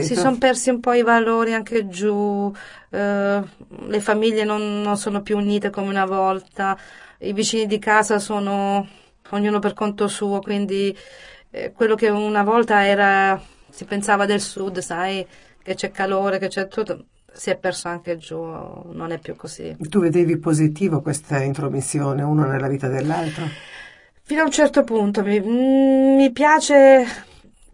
si 0.03 0.15
sono 0.17 0.37
persi 0.39 0.71
un 0.71 0.81
po' 0.81 0.93
i 0.93 1.03
valori 1.03 1.55
anche 1.55 1.87
giù, 1.87 2.53
eh, 2.91 3.41
le 3.87 4.01
famiglie 4.01 4.45
non, 4.45 4.81
non, 4.81 4.97
sono 4.97 5.23
più 5.23 5.37
unite 5.37 5.71
come 5.71 5.89
una 5.89 6.07
volta, 6.07 6.77
i 7.19 7.33
vicini 7.33 7.67
di 7.67 7.79
casa 7.79 8.19
sono 8.19 8.85
ognuno 9.31 9.61
per 9.61 9.75
conto 9.75 10.09
suo, 10.09 10.41
quindi 10.41 10.97
eh, 11.51 11.73
quello 11.73 11.95
che 11.95 12.09
una 12.09 12.43
volta 12.43 12.85
era, 12.85 13.41
si 13.69 13.85
pensava 13.85 14.27
del 14.27 14.41
sud, 14.41 14.79
sai, 14.79 15.25
che 15.63 15.75
c'è 15.75 15.91
calore, 15.91 16.39
che 16.39 16.49
c'è 16.49 16.67
tutto, 16.67 17.05
si 17.33 17.51
è 17.51 17.57
perso 17.57 17.89
anche 17.89 18.17
giù, 18.17 18.37
non 18.39 19.11
è 19.11 19.19
più 19.19 19.37
così. 19.37 19.77
Tu 19.89 20.01
vedevi 20.01 20.37
positivo 20.39 21.01
questa 21.01 21.43
intromissione, 21.43 22.23
uno 22.23 22.45
nella 22.45 22.69
vita 22.69 22.89
dell'altro? 22.89 23.45
Fino 24.23 24.43
a 24.43 24.45
un 24.45 24.51
certo 24.51 24.85
punto 24.85 25.23
mi, 25.23 25.41
mi 25.41 26.31
piace 26.31 27.05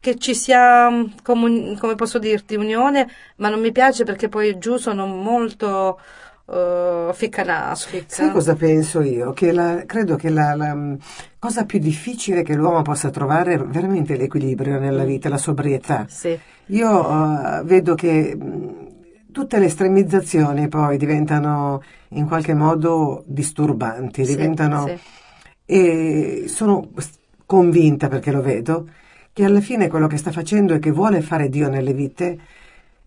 che 0.00 0.16
ci 0.16 0.34
sia, 0.34 0.88
come, 1.22 1.76
come, 1.78 1.94
posso 1.96 2.18
dirti, 2.18 2.54
unione, 2.54 3.08
ma 3.36 3.48
non 3.48 3.60
mi 3.60 3.72
piace 3.72 4.04
perché 4.04 4.28
poi 4.28 4.56
giù 4.56 4.76
sono 4.76 5.04
molto 5.04 5.98
uh, 6.44 7.12
ficcanaso. 7.12 7.88
Ficca. 7.88 8.14
Sai 8.14 8.30
cosa 8.30 8.54
penso 8.54 9.02
io? 9.02 9.32
Che 9.32 9.50
la, 9.50 9.82
credo 9.84 10.14
che 10.14 10.30
la, 10.30 10.54
la, 10.54 10.96
cosa 11.38 11.64
più 11.64 11.80
difficile 11.80 12.42
che 12.42 12.54
l'uomo 12.54 12.82
possa 12.82 13.10
trovare 13.10 13.54
è 13.54 13.58
veramente 13.58 14.16
l'equilibrio 14.16 14.78
nella 14.78 15.04
vita, 15.04 15.28
la 15.28 15.38
sobrietà. 15.38 16.06
Sì. 16.08 16.38
Io 16.66 16.88
uh, 16.88 17.64
vedo 17.64 17.94
che 17.94 18.36
tutte 19.36 19.58
le 19.58 19.66
estremizzazioni 19.66 20.66
poi 20.68 20.96
diventano 20.96 21.82
in 22.12 22.26
qualche 22.26 22.54
modo 22.54 23.22
disturbanti, 23.26 24.24
Sì, 24.24 24.34
diventano... 24.34 24.86
sì. 24.86 24.98
E 25.66 26.44
sono 26.46 26.88
convinta, 27.44 28.08
perché 28.08 28.32
lo 28.32 28.40
vedo, 28.40 28.88
che 29.34 29.44
alla 29.44 29.60
fine 29.60 29.88
quello 29.88 30.06
che 30.06 30.16
sta 30.16 30.32
facendo 30.32 30.72
e 30.72 30.78
che 30.78 30.90
vuole 30.90 31.20
fare 31.20 31.50
Dio 31.50 31.68
nelle 31.68 31.92
vite 31.92 32.38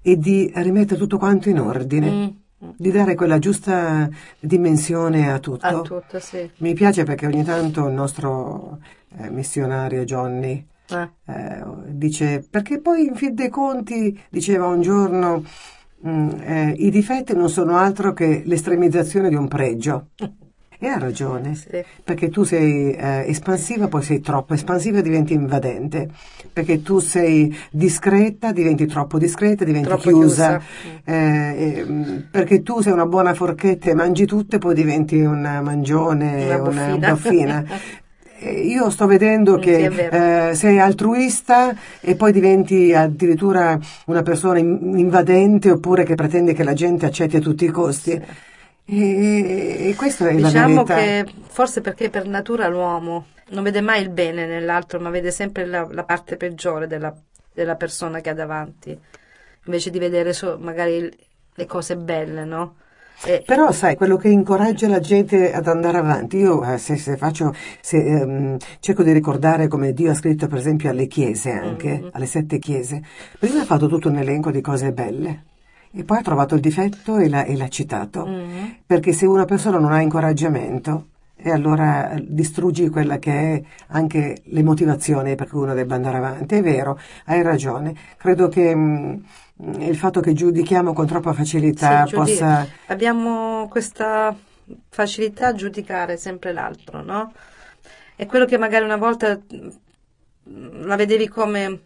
è 0.03 0.15
di 0.17 0.51
rimettere 0.53 0.99
tutto 0.99 1.17
quanto 1.17 1.49
in 1.49 1.59
ordine, 1.59 2.11
Mm, 2.11 2.67
mm. 2.67 2.69
di 2.77 2.91
dare 2.91 3.15
quella 3.15 3.39
giusta 3.39 4.07
dimensione 4.39 5.31
a 5.31 5.39
tutto. 5.39 5.65
A 5.65 5.81
tutto, 5.81 6.19
sì. 6.19 6.47
Mi 6.57 6.75
piace 6.75 7.05
perché 7.05 7.25
ogni 7.25 7.43
tanto 7.43 7.87
il 7.87 7.93
nostro 7.95 8.77
eh, 9.17 9.31
missionario 9.31 10.03
Johnny 10.03 10.63
Eh, 10.91 11.09
eh, 11.25 11.63
dice, 11.87 12.45
perché 12.47 12.79
poi 12.79 13.05
in 13.05 13.15
fin 13.15 13.33
dei 13.33 13.49
conti, 13.49 14.19
diceva 14.29 14.67
un 14.67 14.81
giorno, 14.81 15.43
eh, 16.03 16.73
i 16.77 16.89
difetti 16.89 17.35
non 17.35 17.49
sono 17.49 17.75
altro 17.77 18.13
che 18.13 18.43
l'estremizzazione 18.45 19.29
di 19.29 19.35
un 19.35 19.47
pregio. 19.47 20.07
E 20.81 20.87
ha 20.87 20.97
ragione, 20.97 21.55
sì. 21.55 21.83
perché 22.05 22.29
tu 22.29 22.43
sei 22.43 22.93
eh, 22.93 23.25
espansiva, 23.27 23.89
poi 23.89 24.01
sei 24.01 24.21
troppo 24.21 24.53
espansiva 24.53 24.99
e 24.99 25.01
diventi 25.01 25.33
invadente, 25.33 26.09
perché 26.53 26.81
tu 26.81 26.99
sei 26.99 27.53
discreta, 27.69 28.53
diventi 28.53 28.85
troppo 28.85 29.17
discreta, 29.17 29.65
diventi 29.65 29.89
Troppo 29.89 30.03
chiusa, 30.03 30.57
chiusa. 30.57 31.01
eh, 31.03 31.83
eh, 31.85 32.23
perché 32.31 32.61
tu 32.63 32.79
sei 32.79 32.93
una 32.93 33.05
buona 33.05 33.33
forchetta 33.33 33.89
e 33.89 33.93
mangi 33.93 34.25
tutto 34.25 34.55
e 34.55 34.59
poi 34.59 34.73
diventi 34.73 35.19
un 35.19 35.41
mangione, 35.61 36.45
Una 36.45 36.93
una 36.93 37.09
buffina. 37.11 37.65
Eh, 38.41 38.61
Io 38.67 38.89
sto 38.89 39.05
vedendo 39.05 39.57
Mm, 39.57 39.59
che 39.59 39.85
sì, 39.89 40.11
eh, 40.49 40.55
sei 40.55 40.79
altruista 40.79 41.75
e 41.99 42.15
poi 42.15 42.31
diventi 42.31 42.93
addirittura 42.93 43.77
una 44.05 44.21
persona 44.21 44.59
in- 44.59 44.97
invadente 44.97 45.71
oppure 45.71 46.03
che 46.03 46.15
pretende 46.15 46.53
che 46.53 46.63
la 46.63 46.73
gente 46.73 47.05
accetti 47.05 47.37
a 47.37 47.41
tutti 47.41 47.65
i 47.65 47.69
costi. 47.69 48.11
E, 48.85 49.89
e 49.89 49.95
questa 49.95 50.27
è 50.29 50.39
la 50.39 50.49
Diciamo 50.49 50.61
verità. 50.63 50.95
che 50.95 51.25
forse 51.47 51.81
perché 51.81 52.09
per 52.09 52.25
natura 52.27 52.67
l'uomo 52.67 53.27
non 53.49 53.63
vede 53.63 53.81
mai 53.81 54.01
il 54.01 54.09
bene 54.09 54.45
nell'altro, 54.45 54.99
ma 54.99 55.09
vede 55.09 55.31
sempre 55.31 55.65
la, 55.65 55.87
la 55.89 56.03
parte 56.03 56.37
peggiore 56.37 56.87
della, 56.87 57.13
della 57.51 57.75
persona 57.75 58.21
che 58.21 58.29
ha 58.29 58.33
davanti, 58.33 58.97
invece 59.65 59.89
di 59.89 59.99
vedere 59.99 60.33
so- 60.33 60.57
magari 60.59 61.09
le 61.53 61.65
cose 61.65 61.97
belle, 61.97 62.45
no? 62.45 62.75
E- 63.25 63.43
Però 63.45 63.71
sai, 63.71 63.95
quello 63.95 64.15
che 64.15 64.29
incoraggia 64.29 64.87
la 64.87 64.99
gente 65.01 65.51
ad 65.53 65.67
andare 65.67 65.97
avanti, 65.97 66.37
io 66.37 66.63
eh, 66.63 66.77
se, 66.77 66.95
se 66.95 67.17
faccio, 67.17 67.53
se, 67.81 67.97
ehm, 67.97 68.57
cerco 68.79 69.03
di 69.03 69.11
ricordare 69.11 69.67
come 69.67 69.91
Dio 69.93 70.11
ha 70.11 70.15
scritto 70.15 70.47
per 70.47 70.57
esempio 70.57 70.89
alle 70.89 71.07
chiese 71.07 71.51
anche, 71.51 71.99
Mm. 72.03 72.07
alle 72.13 72.25
sette 72.25 72.59
chiese, 72.59 73.01
prima 73.37 73.61
ha 73.61 73.65
fatto 73.65 73.87
tutto 73.87 74.07
un 74.09 74.17
elenco 74.17 74.51
di 74.51 74.61
cose 74.61 74.91
belle 74.93 75.43
e 75.91 76.03
poi 76.03 76.19
ha 76.19 76.21
trovato 76.21 76.55
il 76.55 76.61
difetto 76.61 77.17
e 77.17 77.27
l'ha, 77.27 77.43
e 77.43 77.57
l'ha 77.57 77.67
citato, 77.67 78.25
Mm. 78.25 78.65
perché 78.85 79.11
se 79.11 79.25
una 79.25 79.45
persona 79.45 79.79
non 79.79 79.91
ha 79.91 80.01
incoraggiamento, 80.01 81.07
e 81.41 81.51
allora 81.51 82.11
eh, 82.11 82.25
distruggi 82.27 82.89
quella 82.89 83.17
che 83.17 83.31
è 83.31 83.61
anche 83.87 84.39
le 84.43 84.61
motivazioni 84.63 85.35
per 85.35 85.47
cui 85.47 85.61
uno 85.61 85.73
debba 85.73 85.95
andare 85.95 86.17
avanti. 86.17 86.55
È 86.55 86.61
vero, 86.61 86.99
hai 87.25 87.41
ragione. 87.41 87.95
Credo 88.17 88.49
che 88.49 88.75
mh, 88.75 89.23
il 89.61 89.95
fatto 89.97 90.21
che 90.21 90.33
giudichiamo 90.33 90.93
con 90.93 91.05
troppa 91.05 91.33
facilità 91.33 92.05
Sì, 92.05 92.13
possa... 92.15 92.67
Abbiamo 92.87 93.67
questa 93.69 94.35
facilità 94.89 95.47
a 95.47 95.53
giudicare 95.53 96.15
sempre 96.17 96.53
l'altro, 96.53 97.01
no? 97.03 97.33
È 98.15 98.25
quello 98.25 98.45
che 98.45 98.57
magari 98.57 98.85
una 98.85 98.97
volta 98.97 99.37
mm, 99.37 100.85
la 100.85 100.95
vedevi 100.95 101.27
come 101.27 101.81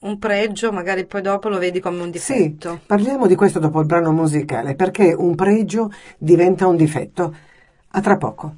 un 0.00 0.18
pregio, 0.18 0.70
magari 0.70 1.06
poi 1.06 1.22
dopo 1.22 1.48
lo 1.48 1.58
vedi 1.58 1.80
come 1.80 2.02
un 2.02 2.12
Sì, 2.12 2.34
difetto. 2.34 2.80
parliamo 2.86 3.26
di 3.26 3.34
questo 3.34 3.58
dopo 3.58 3.80
il 3.80 3.86
brano 3.86 4.12
musicale, 4.12 4.74
perché 4.74 5.12
un 5.16 5.34
pregio 5.34 5.90
diventa 6.18 6.66
un 6.66 6.76
difetto. 6.76 7.34
A 7.92 8.00
tra 8.00 8.16
poco. 8.16 8.54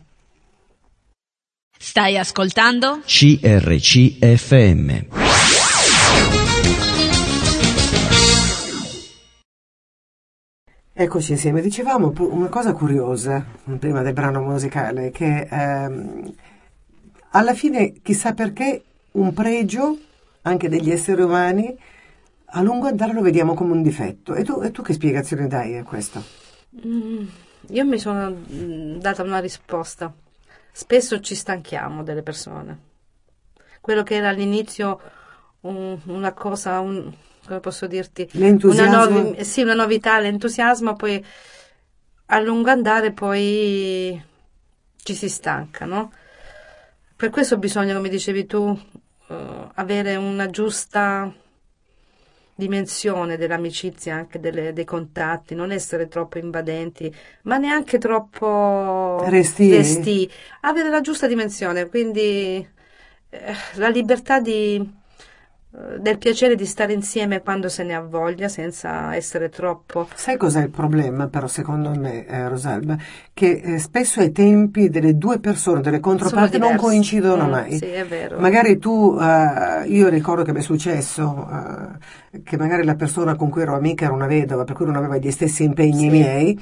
Stai 1.79 2.19
ascoltando? 2.19 3.01
CRCFM. 3.07 4.89
Eccoci 10.93 11.33
insieme. 11.33 11.61
Dicevamo 11.63 12.13
una 12.19 12.49
cosa 12.49 12.73
curiosa 12.73 13.45
prima 13.79 14.03
del 14.03 14.13
brano 14.13 14.41
musicale, 14.43 15.11
che 15.11 15.47
ehm, 15.51 16.35
alla 17.31 17.55
fine, 17.55 17.93
chissà 18.03 18.35
perché, 18.35 18.83
un 19.13 19.33
pregio 19.33 19.97
anche 20.43 20.69
degli 20.69 20.91
esseri 20.91 21.23
umani 21.23 21.77
a 22.53 22.63
lungo 22.63 22.87
andare 22.89 23.13
lo 23.13 23.23
vediamo 23.23 23.55
come 23.55 23.73
un 23.73 23.83
difetto. 23.83 24.35
E 24.35 24.43
tu, 24.45 24.61
e 24.63 24.71
tu 24.73 24.83
che 24.83 24.93
spiegazione 24.93 25.47
dai 25.47 25.77
a 25.77 25.85
questo? 25.85 26.23
Mm, 26.87 27.27
Io 27.69 27.85
mi 27.85 27.99
sono 27.99 28.31
mm, 28.31 28.99
data 28.99 29.23
una 29.23 29.39
risposta. 29.41 30.13
Spesso 30.73 31.21
ci 31.21 31.35
stanchiamo 31.35 32.03
delle 32.03 32.23
persone. 32.23 32.79
Quello 33.81 34.03
che 34.03 34.15
era 34.17 34.29
all'inizio 34.29 35.01
un- 35.63 35.99
una 36.07 36.33
cosa, 36.33 36.81
un- 36.81 37.13
come 37.51 37.61
posso 37.61 37.87
dirti, 37.89 38.29
una, 38.67 38.87
L'entusiasmo? 38.87 39.21
novi- 39.21 39.45
sì, 39.45 39.63
una 39.63 39.75
novità, 39.75 40.19
l'entusiasmo, 40.21 40.95
poi 40.95 41.25
a 42.27 42.39
lungo 42.41 42.71
andare 42.71 43.13
poi 43.13 44.23
ci 45.03 45.15
si 45.15 45.29
stanca, 45.29 45.85
no? 45.85 46.13
Per 47.17 47.31
questo 47.31 47.59
bisogna, 47.59 47.95
come 47.95 48.09
dicevi 48.09 48.47
tu, 48.47 48.79
eh, 49.29 49.69
avere 49.75 50.17
una 50.17 50.49
giusta 50.49 51.33
dimensione 52.55 53.37
dell'amicizia, 53.39 54.15
anche 54.15 54.39
delle- 54.39 54.73
dei 54.73 54.85
contatti, 54.85 55.55
non 55.55 55.73
essere 55.73 56.09
troppo 56.09 56.39
invadenti, 56.39 57.13
ma 57.43 57.57
neanche 57.57 57.99
troppo 57.99 59.33
Restii? 59.33 59.71
restii. 59.71 60.31
avere 60.61 60.91
la 60.91 61.01
giusta 61.01 61.27
dimensione, 61.27 61.89
quindi 61.89 62.69
eh, 63.31 63.55
la 63.77 63.89
libertà 63.89 64.41
di, 64.41 64.99
del 65.73 66.19
piacere 66.19 66.57
di 66.57 66.67
stare 66.67 66.93
insieme 66.93 67.43
quando 67.43 67.69
se 67.69 67.85
ne 67.85 67.95
ha 67.95 68.01
voglia, 68.01 68.49
senza 68.49 69.15
essere 69.15 69.49
troppo 69.51 70.09
Sai 70.17 70.37
cos'è 70.37 70.63
il 70.63 70.71
problema 70.71 71.29
però 71.29 71.47
secondo 71.47 71.91
me, 71.95 72.27
eh, 72.27 72.49
Rosalba? 72.49 72.97
Che 73.33 73.61
eh, 73.63 73.79
spesso 73.79 74.19
ai 74.19 74.33
tempi 74.33 74.89
delle 74.89 75.17
due 75.17 75.39
persone, 75.39 75.81
delle 75.81 76.01
controparti 76.01 76.59
non 76.59 76.75
coincidono 76.77 77.47
Mm, 77.47 77.51
mai. 77.51 77.77
Sì, 77.77 77.87
è 77.87 78.05
vero. 78.05 78.41
Magari 78.41 78.79
tu, 78.79 79.17
eh, 79.21 79.87
io 79.87 80.09
ricordo 80.09 80.43
che 80.43 80.53
mi 80.53 80.59
è 80.59 80.63
successo 80.63 81.49
eh, 82.33 82.41
che 82.43 82.57
magari 82.57 82.85
la 82.85 82.97
persona 82.97 83.37
con 83.37 83.49
cui 83.49 83.63
ero 83.63 83.77
amica 83.77 84.07
era 84.07 84.15
una 84.15 84.27
vedova, 84.27 84.65
per 84.65 84.75
cui 84.75 84.87
non 84.87 84.97
aveva 84.97 85.19
gli 85.19 85.31
stessi 85.31 85.63
impegni 85.63 86.01
Sì. 86.03 86.09
miei, 86.11 86.59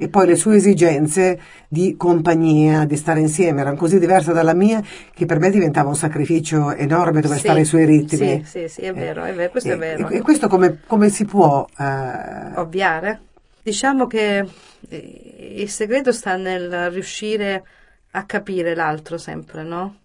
e 0.00 0.08
poi 0.08 0.26
le 0.28 0.36
sue 0.36 0.56
esigenze 0.56 1.38
di 1.68 1.96
compagnia, 1.96 2.84
di 2.84 2.96
stare 2.96 3.18
insieme, 3.20 3.60
erano 3.62 3.76
così 3.76 3.98
diverse 3.98 4.32
dalla 4.32 4.54
mia 4.54 4.80
che 5.12 5.26
per 5.26 5.40
me 5.40 5.50
diventava 5.50 5.88
un 5.88 5.96
sacrificio 5.96 6.72
enorme 6.72 7.20
dover 7.20 7.36
Sì, 7.38 7.42
stare 7.44 7.58
ai 7.58 7.64
suoi 7.64 7.84
ritmi. 7.84 8.44
Sì, 8.44 8.60
sì, 8.60 8.68
sì, 8.68 8.80
è 8.82 8.92
vero, 8.94 9.24
è 9.24 9.34
vero, 9.34 9.50
questo 9.50 9.70
E- 9.70 9.74
è 9.74 9.76
vero. 9.76 10.08
E, 10.08 10.20
questo 10.22 10.46
come, 10.48 10.78
come 10.86 11.08
si 11.10 11.24
può... 11.24 11.66
eh, 11.76 12.54
Ovviare? 12.54 13.20
Diciamo 13.62 14.06
che 14.06 14.48
eh, 14.88 15.54
il 15.56 15.68
segreto 15.68 16.12
sta 16.12 16.36
nel 16.36 16.90
riuscire 16.90 17.64
a 18.12 18.24
capire 18.24 18.74
l'altro 18.74 19.18
sempre, 19.18 19.64
no? 19.64 19.96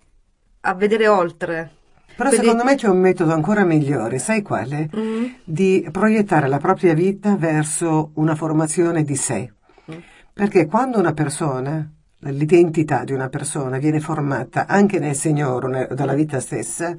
A 0.62 0.74
vedere 0.74 1.08
oltre. 1.08 1.70
Però 2.16 2.30
Quindi- 2.30 2.48
secondo 2.48 2.64
me 2.64 2.76
c'è 2.76 2.88
un 2.88 3.00
metodo 3.00 3.34
ancora 3.34 3.64
migliore, 3.64 4.18
sai 4.20 4.42
quale? 4.42 4.90
Mm, 4.96 5.26
Di 5.44 5.88
proiettare 5.92 6.48
la 6.48 6.58
propria 6.58 6.94
vita 6.94 7.36
verso 7.36 8.12
una 8.16 8.36
formazione 8.36 9.04
di 9.04 9.16
sé. 9.16 9.52
Perché 10.34 10.66
quando 10.66 11.00
una 11.00 11.14
persona, 11.14 11.88
l'identità 12.20 13.04
di 13.04 13.12
una 13.12 13.30
persona 13.30 13.78
viene 13.78 14.00
formata 14.00 14.66
anche 14.66 15.00
nel 15.00 15.16
Signore, 15.16 15.88
dalla 15.92 16.14
vita 16.14 16.40
stessa, 16.40 16.96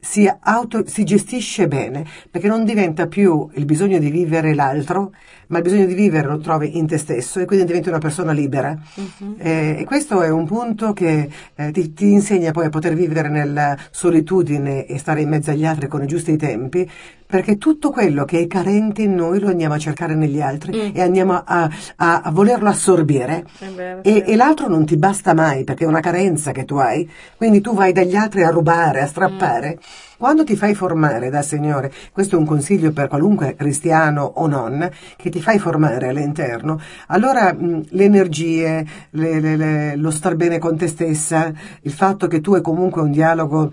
si, 0.00 0.30
auto, 0.40 0.86
si 0.86 1.04
gestisce 1.04 1.68
bene, 1.68 2.04
perché 2.30 2.48
non 2.48 2.64
diventa 2.64 3.06
più 3.06 3.48
il 3.54 3.64
bisogno 3.64 3.98
di 3.98 4.10
vivere 4.10 4.54
l'altro, 4.54 5.12
ma 5.48 5.58
il 5.58 5.62
bisogno 5.64 5.86
di 5.86 5.94
vivere 5.94 6.26
lo 6.28 6.38
trovi 6.38 6.76
in 6.78 6.86
te 6.86 6.98
stesso 6.98 7.38
e 7.40 7.44
quindi 7.44 7.66
diventi 7.66 7.88
una 7.88 7.98
persona 7.98 8.32
libera. 8.32 8.76
mhm. 8.94 9.34
Eh, 9.38 9.76
e 9.80 9.84
questo 9.84 10.22
è 10.22 10.28
un 10.30 10.44
punto 10.46 10.92
che 10.92 11.28
eh, 11.54 11.70
ti, 11.72 11.92
ti 11.92 12.10
insegna 12.10 12.50
poi 12.52 12.66
a 12.66 12.70
poter 12.70 12.94
vivere 12.94 13.28
nella 13.28 13.76
solitudine 13.90 14.86
e 14.86 14.98
stare 14.98 15.20
in 15.20 15.28
mezzo 15.28 15.50
agli 15.50 15.64
altri 15.64 15.88
con 15.88 16.02
i 16.02 16.06
giusti 16.06 16.36
tempi, 16.36 16.88
perché 17.26 17.58
tutto 17.58 17.90
quello 17.90 18.24
che 18.24 18.38
è 18.40 18.46
carente 18.46 19.02
in 19.02 19.14
noi 19.14 19.40
lo 19.40 19.48
andiamo 19.48 19.74
a 19.74 19.78
cercare 19.78 20.14
negli 20.14 20.40
altri 20.40 20.74
Mm. 20.76 20.90
e 20.94 21.00
andiamo 21.02 21.32
a, 21.44 21.68
a- 21.96 22.20
a 22.22 22.30
volerlo 22.30 22.68
assorbire. 22.68 23.44
Vero, 23.74 24.00
E, 24.04 24.12
sì. 24.24 24.30
e 24.32 24.36
l'altro 24.36 24.68
non 24.68 24.84
ti 24.86 24.96
basta 24.96 25.34
mai 25.34 25.64
perché 25.64 25.84
è 25.84 25.88
una 25.88 26.00
carenza 26.00 26.52
che 26.52 26.64
tu 26.64 26.76
hai, 26.76 27.08
quindi 27.36 27.60
tu 27.60 27.74
vai 27.74 27.92
dagli 27.92 28.14
altri 28.14 28.42
a 28.44 28.50
rubare, 28.50 29.00
a 29.02 29.06
strappare. 29.06 29.78
Quando 30.18 30.44
ti 30.44 30.56
fai 30.56 30.74
formare 30.74 31.28
dal 31.28 31.44
Signore, 31.44 31.92
questo 32.10 32.36
è 32.36 32.38
un 32.38 32.46
consiglio 32.46 32.90
per 32.92 33.08
qualunque 33.08 33.54
cristiano 33.54 34.22
o 34.22 34.46
non, 34.46 34.88
che 35.16 35.28
ti 35.28 35.42
fai 35.42 35.58
formare 35.58 36.08
all'interno, 36.08 36.80
allora 37.08 37.52
mh, 37.52 37.86
le 37.90 38.04
energie, 38.04 38.86
le- 39.10 39.40
le- 39.40 39.56
le- 39.56 39.96
lo 39.96 40.10
star 40.10 40.34
bene 40.36 40.58
con 40.58 40.76
te 40.76 40.86
stessa, 40.86 41.52
il 41.82 41.92
fatto 41.92 42.28
che 42.28 42.40
tu 42.40 42.54
hai 42.54 42.62
comunque 42.62 43.02
un 43.02 43.10
dialogo 43.10 43.72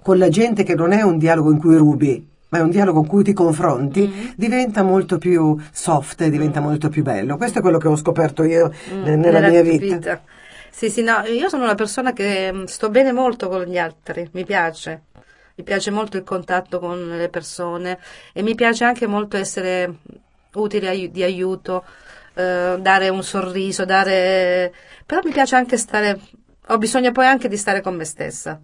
con 0.00 0.18
la 0.18 0.28
gente 0.28 0.62
che 0.62 0.74
non 0.74 0.92
è 0.92 1.02
un 1.02 1.18
dialogo 1.18 1.50
in 1.50 1.58
cui 1.58 1.76
rubi, 1.76 2.28
ma 2.48 2.58
è 2.58 2.62
un 2.62 2.70
dialogo 2.70 3.00
con 3.00 3.08
cui 3.08 3.24
ti 3.24 3.32
confronti, 3.32 4.06
mm. 4.06 4.28
diventa 4.36 4.82
molto 4.82 5.18
più 5.18 5.58
soft, 5.72 6.24
diventa 6.26 6.60
mm. 6.60 6.62
molto 6.62 6.88
più 6.88 7.02
bello. 7.02 7.36
Questo 7.36 7.58
è 7.58 7.62
quello 7.62 7.78
che 7.78 7.88
ho 7.88 7.96
scoperto 7.96 8.42
io 8.44 8.70
mm. 8.92 9.02
nella, 9.02 9.16
nella, 9.16 9.48
mia 9.48 9.62
vita. 9.62 9.84
vita. 9.96 10.22
Sì, 10.70 10.88
sì, 10.90 11.02
no, 11.02 11.22
io 11.26 11.48
sono 11.48 11.64
una 11.64 11.74
persona 11.74 12.12
che 12.12 12.52
mm, 12.52 12.64
sto 12.64 12.90
bene 12.90 13.12
molto 13.12 13.48
con 13.48 13.62
gli 13.62 13.78
altri, 13.78 14.28
mi 14.32 14.44
piace. 14.44 15.02
Mi 15.56 15.64
piace 15.64 15.90
molto 15.90 16.16
il 16.16 16.24
contatto 16.24 16.78
con 16.80 17.16
le 17.16 17.28
persone 17.28 17.98
e 18.32 18.42
mi 18.42 18.54
piace 18.54 18.84
anche 18.84 19.06
molto 19.06 19.36
essere 19.36 19.98
utile 20.54 21.10
di 21.10 21.22
aiuto, 21.22 21.84
eh, 22.34 22.76
dare 22.80 23.08
un 23.08 23.22
sorriso, 23.22 23.84
dare... 23.84 24.72
però 25.06 25.20
mi 25.24 25.30
piace 25.30 25.56
anche 25.56 25.76
stare, 25.76 26.20
ho 26.66 26.78
bisogno 26.78 27.12
poi 27.12 27.26
anche 27.26 27.48
di 27.48 27.56
stare 27.56 27.80
con 27.80 27.94
me 27.94 28.04
stessa. 28.04 28.60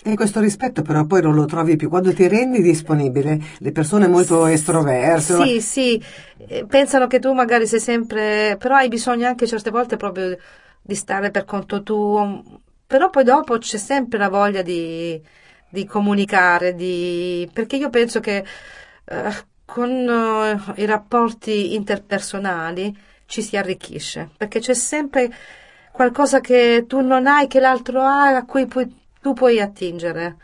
E 0.00 0.14
questo 0.14 0.40
rispetto 0.40 0.82
però 0.82 1.04
poi 1.04 1.22
non 1.22 1.34
lo 1.34 1.44
trovi 1.44 1.76
più 1.76 1.88
quando 1.88 2.12
ti 2.12 2.28
rendi 2.28 2.62
disponibile, 2.62 3.38
le 3.58 3.72
persone 3.72 4.06
molto 4.06 4.46
estroverse. 4.46 5.42
Sì, 5.42 5.60
sì, 5.60 6.04
eh, 6.46 6.66
pensano 6.66 7.08
che 7.08 7.18
tu 7.18 7.32
magari 7.32 7.66
sei 7.66 7.80
sempre, 7.80 8.56
però 8.58 8.76
hai 8.76 8.88
bisogno 8.88 9.26
anche 9.26 9.46
certe 9.46 9.70
volte 9.70 9.96
proprio 9.96 10.36
di 10.80 10.94
stare 10.94 11.30
per 11.30 11.44
conto 11.44 11.82
tuo, 11.82 12.42
però 12.86 13.10
poi 13.10 13.24
dopo 13.24 13.58
c'è 13.58 13.76
sempre 13.76 14.18
la 14.18 14.28
voglia 14.28 14.62
di, 14.62 15.20
di 15.68 15.84
comunicare, 15.86 16.74
di, 16.74 17.48
perché 17.52 17.76
io 17.76 17.90
penso 17.90 18.20
che 18.20 18.44
eh, 19.04 19.46
con 19.64 19.90
uh, 19.90 20.72
i 20.76 20.86
rapporti 20.86 21.74
interpersonali 21.74 22.96
ci 23.26 23.42
si 23.42 23.56
arricchisce, 23.56 24.30
perché 24.36 24.60
c'è 24.60 24.74
sempre 24.74 25.30
qualcosa 25.92 26.40
che 26.40 26.84
tu 26.86 27.00
non 27.00 27.26
hai, 27.26 27.46
che 27.48 27.60
l'altro 27.60 28.00
ha, 28.00 28.36
a 28.36 28.44
cui 28.44 28.66
puoi, 28.66 28.90
tu 29.20 29.34
puoi 29.34 29.60
attingere. 29.60 30.36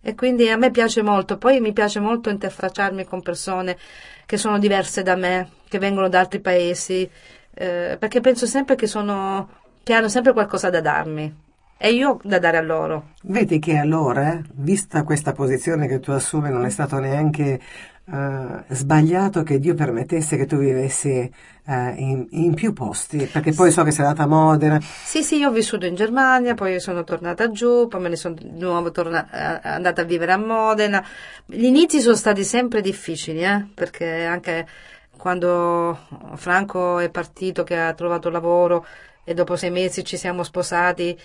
E 0.00 0.16
quindi 0.16 0.48
a 0.48 0.56
me 0.56 0.72
piace 0.72 1.00
molto, 1.02 1.38
poi 1.38 1.60
mi 1.60 1.72
piace 1.72 2.00
molto 2.00 2.28
interfacciarmi 2.28 3.04
con 3.04 3.22
persone 3.22 3.78
che 4.26 4.36
sono 4.36 4.58
diverse 4.58 5.02
da 5.02 5.14
me, 5.14 5.50
che 5.68 5.78
vengono 5.78 6.08
da 6.08 6.18
altri 6.18 6.40
paesi, 6.40 7.08
eh, 7.54 7.96
perché 7.98 8.20
penso 8.20 8.46
sempre 8.46 8.74
che 8.74 8.88
sono 8.88 9.60
che 9.84 9.94
hanno 9.94 10.08
sempre 10.08 10.32
qualcosa 10.32 10.70
da 10.70 10.80
darmi 10.80 11.51
e 11.84 11.94
io 11.94 12.20
da 12.22 12.38
dare 12.38 12.58
a 12.58 12.62
loro. 12.62 13.08
Vedi 13.24 13.58
che 13.58 13.76
allora, 13.76 14.40
vista 14.54 15.02
questa 15.02 15.32
posizione 15.32 15.88
che 15.88 15.98
tu 15.98 16.12
assumi, 16.12 16.48
non 16.48 16.64
è 16.64 16.70
stato 16.70 17.00
neanche 17.00 17.60
uh, 18.04 18.62
sbagliato 18.68 19.42
che 19.42 19.58
Dio 19.58 19.74
permettesse 19.74 20.36
che 20.36 20.46
tu 20.46 20.58
vivessi 20.58 21.28
uh, 21.64 21.72
in, 21.96 22.24
in, 22.30 22.54
più 22.54 22.72
posti, 22.72 23.26
perché 23.26 23.52
poi 23.52 23.72
so 23.72 23.82
che 23.82 23.90
sei 23.90 24.04
andata 24.04 24.22
a 24.22 24.26
Modena. 24.28 24.80
Sì, 24.80 25.24
sì, 25.24 25.38
io 25.38 25.48
ho 25.48 25.50
vissuto 25.50 25.84
in 25.84 25.96
Germania, 25.96 26.54
poi 26.54 26.78
sono 26.78 27.02
tornata 27.02 27.50
giù, 27.50 27.88
poi 27.88 28.00
me 28.00 28.10
ne 28.10 28.16
sono 28.16 28.34
di 28.34 28.48
nuovo 28.48 28.92
torna- 28.92 29.62
eh, 29.64 29.68
andata 29.68 30.02
a 30.02 30.04
vivere 30.04 30.30
a 30.30 30.36
Modena. 30.36 31.04
Gli 31.46 31.64
inizi 31.64 31.98
sono 31.98 32.14
stati 32.14 32.44
sempre 32.44 32.80
difficili, 32.80 33.42
eh, 33.42 33.66
perché 33.74 34.22
anche 34.22 34.68
quando 35.16 35.98
Franco 36.34 37.00
è 37.00 37.10
partito, 37.10 37.64
che 37.64 37.76
ha 37.76 37.92
trovato 37.92 38.30
lavoro, 38.30 38.86
e 39.24 39.34
dopo 39.34 39.56
sei 39.56 39.70
mesi 39.70 40.04
ci 40.04 40.16
siamo 40.16 40.42
sposati 40.42 41.16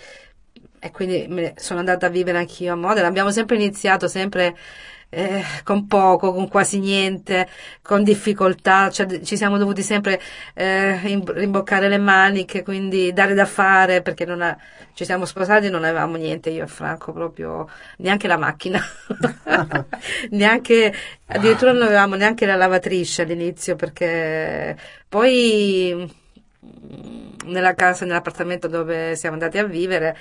e 0.80 0.90
quindi 0.90 1.52
sono 1.56 1.78
andata 1.80 2.06
a 2.06 2.10
vivere 2.10 2.38
anch'io 2.38 2.72
a 2.72 2.76
Modena. 2.76 3.06
Abbiamo 3.06 3.30
sempre 3.30 3.56
iniziato, 3.56 4.08
sempre 4.08 4.56
eh, 5.10 5.42
con 5.64 5.86
poco, 5.86 6.32
con 6.32 6.48
quasi 6.48 6.78
niente, 6.78 7.48
con 7.82 8.02
difficoltà, 8.02 8.90
cioè, 8.90 9.20
ci 9.22 9.36
siamo 9.36 9.56
dovuti 9.56 9.82
sempre 9.82 10.20
eh, 10.54 10.98
rimboccare 11.00 11.88
le 11.88 11.98
maniche, 11.98 12.62
quindi 12.62 13.12
dare 13.12 13.34
da 13.34 13.46
fare 13.46 14.02
perché 14.02 14.24
ha, 14.24 14.56
ci 14.92 15.04
siamo 15.04 15.24
sposati 15.24 15.66
e 15.66 15.70
non 15.70 15.84
avevamo 15.84 16.16
niente, 16.16 16.50
io 16.50 16.64
e 16.64 16.66
Franco 16.66 17.12
proprio, 17.12 17.68
neanche 17.98 18.28
la 18.28 18.36
macchina, 18.36 18.80
neanche, 20.30 20.92
addirittura 21.26 21.72
non 21.72 21.82
avevamo 21.82 22.14
neanche 22.16 22.44
la 22.44 22.56
lavatrice 22.56 23.22
all'inizio 23.22 23.76
perché 23.76 24.76
poi 25.08 26.26
nella 27.46 27.74
casa, 27.74 28.04
nell'appartamento 28.04 28.68
dove 28.68 29.16
siamo 29.16 29.36
andati 29.36 29.58
a 29.58 29.64
vivere, 29.64 30.16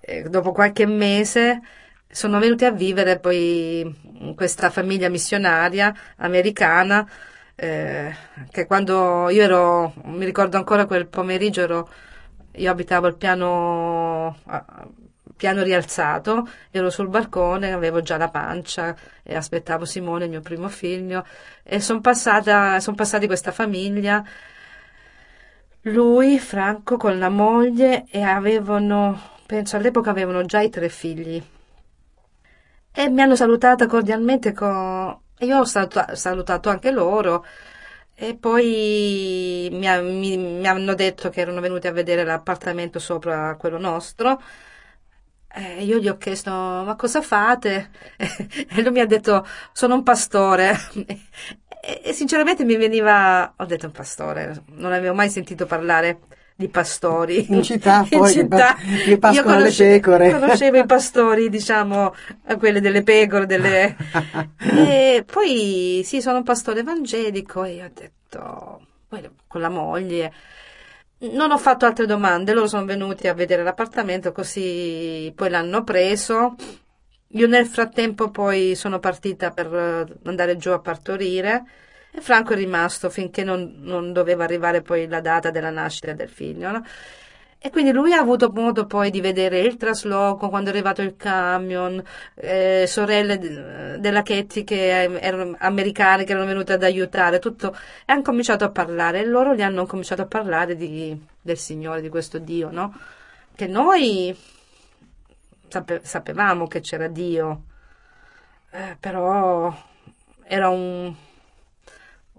eh, 0.00 0.22
dopo 0.24 0.52
qualche 0.52 0.86
mese 0.86 1.60
sono 2.08 2.38
venuti 2.38 2.64
a 2.64 2.72
vivere 2.72 3.18
poi 3.18 4.34
questa 4.34 4.70
famiglia 4.70 5.08
missionaria 5.08 5.94
americana 6.16 7.08
eh, 7.62 8.14
che 8.50 8.64
quando 8.64 9.28
io 9.28 9.42
ero, 9.42 9.92
mi 10.04 10.24
ricordo 10.24 10.56
ancora 10.56 10.86
quel 10.86 11.06
pomeriggio 11.08 11.60
ero, 11.60 11.88
io 12.52 12.70
abitavo 12.70 13.06
il 13.06 13.16
piano, 13.16 14.34
piano 15.36 15.62
rialzato, 15.62 16.48
ero 16.70 16.88
sul 16.88 17.08
balcone, 17.08 17.72
avevo 17.72 18.00
già 18.00 18.16
la 18.16 18.30
pancia 18.30 18.96
e 19.22 19.36
aspettavo 19.36 19.84
Simone, 19.84 20.24
il 20.24 20.30
mio 20.30 20.40
primo 20.40 20.68
figlio 20.68 21.26
e 21.62 21.80
sono 21.80 22.00
passata, 22.00 22.80
sono 22.80 22.96
passati 22.96 23.26
questa 23.26 23.52
famiglia. 23.52 24.24
Lui, 25.82 26.38
Franco, 26.38 26.96
con 26.96 27.18
la 27.18 27.28
moglie 27.28 28.06
e 28.10 28.22
avevano, 28.22 29.39
penso 29.50 29.76
all'epoca 29.76 30.10
avevano 30.10 30.44
già 30.44 30.60
i 30.60 30.70
tre 30.70 30.88
figli. 30.88 31.42
E 32.92 33.08
mi 33.08 33.20
hanno 33.20 33.34
salutata 33.34 33.86
cordialmente 33.86 34.52
con... 34.52 35.18
io 35.38 35.58
ho 35.58 35.64
salutato 35.64 36.68
anche 36.68 36.92
loro. 36.92 37.44
E 38.14 38.36
poi 38.36 39.68
mi, 39.72 39.88
ha, 39.88 40.00
mi, 40.00 40.36
mi, 40.36 40.66
hanno 40.68 40.94
detto 40.94 41.30
che 41.30 41.40
erano 41.40 41.60
venuti 41.60 41.88
a 41.88 41.92
vedere 41.92 42.22
l'appartamento 42.22 43.00
sopra 43.00 43.56
quello 43.56 43.78
nostro. 43.78 44.40
E 45.52 45.82
io 45.84 45.98
gli 45.98 46.08
ho 46.08 46.16
chiesto, 46.16 46.50
ma 46.52 46.94
cosa 46.96 47.20
fate? 47.20 47.90
E 48.70 48.82
lui 48.82 48.92
mi 48.92 49.00
ha 49.00 49.06
detto, 49.06 49.44
sono 49.72 49.94
un 49.94 50.02
pastore. 50.04 50.76
E, 51.82 52.02
e, 52.04 52.12
sinceramente 52.12 52.62
mi 52.64 52.76
veniva, 52.76 53.54
ho 53.56 53.64
detto 53.64 53.86
un 53.86 53.92
pastore, 53.92 54.64
non 54.72 54.92
avevo 54.92 55.14
mai 55.14 55.30
sentito 55.30 55.64
parlare 55.64 56.20
di 56.60 56.68
pastori. 56.68 57.46
In 57.52 57.62
città 57.62 58.04
poi, 58.08 58.18
in 58.18 58.26
città. 58.26 58.76
che 59.04 59.18
pascono 59.18 59.58
le 59.58 59.72
pecore. 59.72 60.30
Conoscevo 60.30 60.76
i 60.76 60.84
pastori, 60.86 61.48
diciamo, 61.48 62.14
quelle 62.58 62.80
delle 62.80 63.02
pecore, 63.02 63.46
delle... 63.46 63.96
e 64.60 65.24
poi 65.24 66.02
sì, 66.04 66.20
sono 66.20 66.36
un 66.36 66.44
pastore 66.44 66.80
evangelico 66.80 67.64
e 67.64 67.72
io 67.72 67.84
ho 67.86 67.90
detto, 67.92 68.86
poi 69.08 69.28
con 69.46 69.60
la 69.60 69.70
moglie... 69.70 70.32
Non 71.22 71.50
ho 71.50 71.58
fatto 71.58 71.84
altre 71.84 72.06
domande, 72.06 72.54
loro 72.54 72.66
sono 72.66 72.86
venuti 72.86 73.28
a 73.28 73.34
vedere 73.34 73.62
l'appartamento, 73.62 74.32
così 74.32 75.30
poi 75.36 75.50
l'hanno 75.50 75.84
preso 75.84 76.56
io 77.34 77.46
nel 77.46 77.66
frattempo 77.66 78.30
poi 78.30 78.74
sono 78.74 78.98
partita 78.98 79.50
per 79.50 80.18
andare 80.24 80.56
giù 80.56 80.70
a 80.70 80.80
partorire 80.80 81.64
e 82.12 82.20
Franco 82.20 82.52
è 82.52 82.56
rimasto 82.56 83.08
finché 83.10 83.44
non, 83.44 83.76
non 83.80 84.12
doveva 84.12 84.44
arrivare 84.44 84.82
poi 84.82 85.06
la 85.06 85.20
data 85.20 85.50
della 85.50 85.70
nascita 85.70 86.12
del 86.12 86.28
figlio. 86.28 86.70
No? 86.70 86.82
E 87.62 87.68
quindi 87.68 87.92
lui 87.92 88.14
ha 88.14 88.20
avuto 88.20 88.50
modo 88.54 88.86
poi 88.86 89.10
di 89.10 89.20
vedere 89.20 89.60
il 89.60 89.76
trasloco, 89.76 90.48
quando 90.48 90.70
è 90.70 90.72
arrivato 90.72 91.02
il 91.02 91.14
camion, 91.14 92.02
eh, 92.36 92.86
sorelle 92.86 93.98
della 94.00 94.22
Ketty 94.22 94.64
che 94.64 95.02
erano 95.20 95.56
americane 95.58 96.24
che 96.24 96.32
erano 96.32 96.46
venute 96.46 96.72
ad 96.72 96.82
aiutare, 96.82 97.38
tutto, 97.38 97.74
e 98.06 98.12
hanno 98.12 98.22
cominciato 98.22 98.64
a 98.64 98.70
parlare, 98.70 99.20
e 99.20 99.26
loro 99.26 99.54
gli 99.54 99.60
hanno 99.60 99.84
cominciato 99.84 100.22
a 100.22 100.26
parlare 100.26 100.74
di, 100.74 101.14
del 101.38 101.58
Signore, 101.58 102.00
di 102.00 102.08
questo 102.08 102.38
Dio, 102.38 102.70
no? 102.70 102.94
Che 103.54 103.66
noi 103.66 104.34
sape- 105.68 106.00
sapevamo 106.02 106.66
che 106.66 106.80
c'era 106.80 107.08
Dio, 107.08 107.64
eh, 108.70 108.96
però 108.98 109.70
era 110.44 110.68
un, 110.70 111.14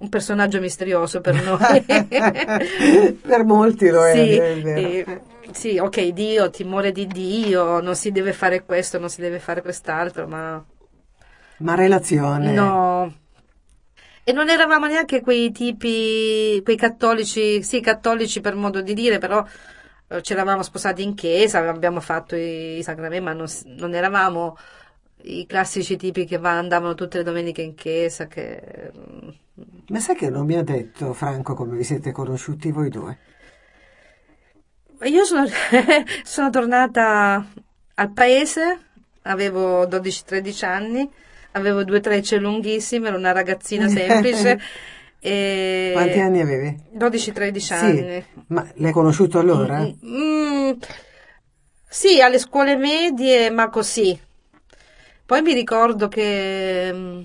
un, 0.02 0.10
personaggio 0.10 0.60
misterioso 0.60 1.22
per 1.22 1.36
noi. 1.44 1.82
per 3.22 3.44
molti 3.46 3.90
lo 3.90 4.06
è. 4.06 4.14
Sì, 4.14 4.36
è 4.36 5.06
eh, 5.08 5.22
sì, 5.52 5.78
ok, 5.78 6.08
Dio, 6.08 6.50
timore 6.50 6.92
di 6.92 7.08
Dio, 7.08 7.82
non 7.82 7.96
si 7.96 8.12
deve 8.12 8.34
fare 8.34 8.64
questo, 8.64 9.00
non 9.00 9.10
si 9.10 9.22
deve 9.22 9.40
fare 9.40 9.62
quest'altro, 9.62 10.28
ma... 10.28 10.64
Ma 11.58 11.76
relazione. 11.76 12.52
No. 12.52 13.14
E 14.24 14.32
non 14.34 14.50
eravamo 14.50 14.86
neanche 14.86 15.22
quei 15.22 15.52
tipi, 15.52 16.62
quei 16.64 16.78
cattolici, 16.78 17.64
sì, 17.64 17.82
cattolici 17.82 18.40
per 18.40 18.56
modo 18.56 18.82
di 18.82 18.94
dire, 18.94 19.18
però 19.18 19.44
eh, 20.08 20.22
ci 20.22 20.34
eravamo 20.34 20.62
sposati 20.62 21.04
in 21.04 21.16
chiesa, 21.16 21.68
abbiamo 21.68 22.00
fatto 22.00 22.36
i, 22.36 22.78
i 22.78 22.84
sacramenti, 22.84 23.24
ma 23.24 23.34
non, 23.34 23.48
non, 23.78 23.96
eravamo 23.96 24.58
i 25.24 25.46
classici 25.46 25.96
tipi 25.98 26.26
che 26.26 26.38
va, 26.38 26.58
andavano 26.58 26.96
tutte 26.96 27.18
le 27.18 27.24
domeniche 27.24 27.62
in 27.62 27.76
chiesa. 27.76 28.28
Che... 28.28 28.92
Ma 29.90 30.00
sai 30.00 30.16
che 30.16 30.30
non 30.30 30.46
mi 30.46 30.56
ha 30.56 30.64
detto 30.64 31.14
Franco 31.14 31.54
come 31.54 31.78
vi 31.78 31.84
siete 31.84 32.12
conosciuti 32.12 32.72
voi 32.72 32.90
due? 32.90 33.18
Io 35.04 35.24
sono, 35.24 35.46
sono 36.24 36.50
tornata 36.50 37.46
al 37.96 38.12
paese, 38.12 38.80
avevo 39.24 39.86
12-13 39.86 40.66
anni, 40.66 41.10
avevo 41.52 41.84
due 41.84 42.00
trecce 42.00 42.38
lunghissime, 42.38 43.08
ero 43.08 43.18
una 43.18 43.32
ragazzina 43.32 43.88
semplice. 43.90 44.60
E... 45.20 45.92
Quanti 45.94 46.20
anni 46.20 46.42
avevi? 46.42 46.78
12-13 46.98 47.58
sì. 47.58 47.74
anni. 47.74 48.26
Ma 48.48 48.68
l'hai 48.76 48.92
conosciuto 48.92 49.40
allora? 49.40 49.80
Mm, 49.80 49.94
mm, 50.06 50.72
sì, 51.88 52.22
alle 52.22 52.40
scuole 52.40 52.76
medie, 52.76 53.50
ma 53.50 53.70
così. 53.70 54.18
Poi 55.32 55.42
mi 55.42 55.54
ricordo 55.54 56.10
che 56.10 56.92
mm, 56.94 57.22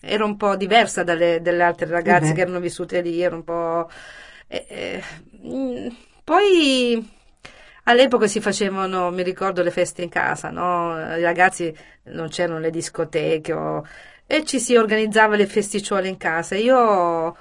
ero 0.00 0.24
un 0.24 0.36
po' 0.38 0.56
diversa 0.56 1.02
dalle, 1.02 1.42
dalle 1.42 1.62
altre 1.62 1.86
ragazze 1.86 2.28
beh. 2.30 2.34
che 2.34 2.40
erano 2.40 2.60
vissute 2.60 3.02
lì, 3.02 3.20
ero 3.20 3.36
un 3.36 3.44
po'... 3.44 3.90
eh, 4.46 4.64
eh, 4.66 5.02
mm, 5.46 5.88
poi 6.24 7.06
all'epoca 7.84 8.26
si 8.26 8.40
facevano, 8.40 9.10
mi 9.10 9.22
ricordo, 9.22 9.62
le 9.62 9.70
feste 9.70 10.00
in 10.02 10.08
casa, 10.08 10.48
no? 10.50 10.98
I 11.16 11.22
ragazzi 11.22 11.74
non 12.04 12.28
c'erano 12.28 12.58
le 12.58 12.70
discoteche 12.70 13.52
o- 13.52 13.84
e 14.26 14.42
ci 14.46 14.58
si 14.58 14.74
organizzava 14.74 15.36
le 15.36 15.46
festicciole 15.46 16.08
in 16.08 16.16
casa. 16.16 16.56
Io 16.56 17.36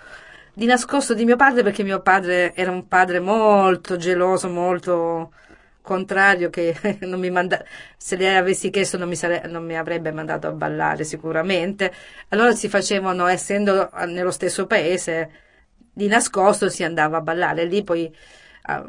di 0.54 0.65
nascosto 0.65 1.13
di 1.13 1.23
mio 1.26 1.36
padre, 1.38 1.63
perché 1.63 1.84
mio 1.84 2.02
padre 2.02 2.54
era 2.54 2.69
un 2.71 2.88
padre 2.89 3.19
molto 3.21 3.95
geloso, 3.97 4.49
molto 4.49 5.32
contrario, 5.84 6.50
che 6.50 6.76
non 7.02 7.19
mi 7.19 7.30
manda- 7.30 7.63
se 7.98 8.15
le 8.15 8.36
avessi 8.36 8.72
chiesto 8.72 8.98
non 8.98 9.08
mi, 9.10 9.15
sare- 9.15 9.46
non 9.48 9.63
mi 9.65 9.78
avrebbe 9.78 10.12
mandato 10.12 10.48
a 10.48 10.52
ballare 10.52 11.04
sicuramente. 11.04 11.93
Allora 12.30 12.54
si 12.54 12.69
facevano, 12.69 13.28
essendo 13.28 13.91
nello 14.08 14.32
stesso 14.32 14.65
paese, 14.65 15.32
di 15.93 16.08
nascosto 16.08 16.69
si 16.69 16.84
andava 16.84 17.17
a 17.17 17.22
ballare. 17.22 17.65
Lì 17.65 17.84
poi 17.84 18.12
ah, 18.63 18.84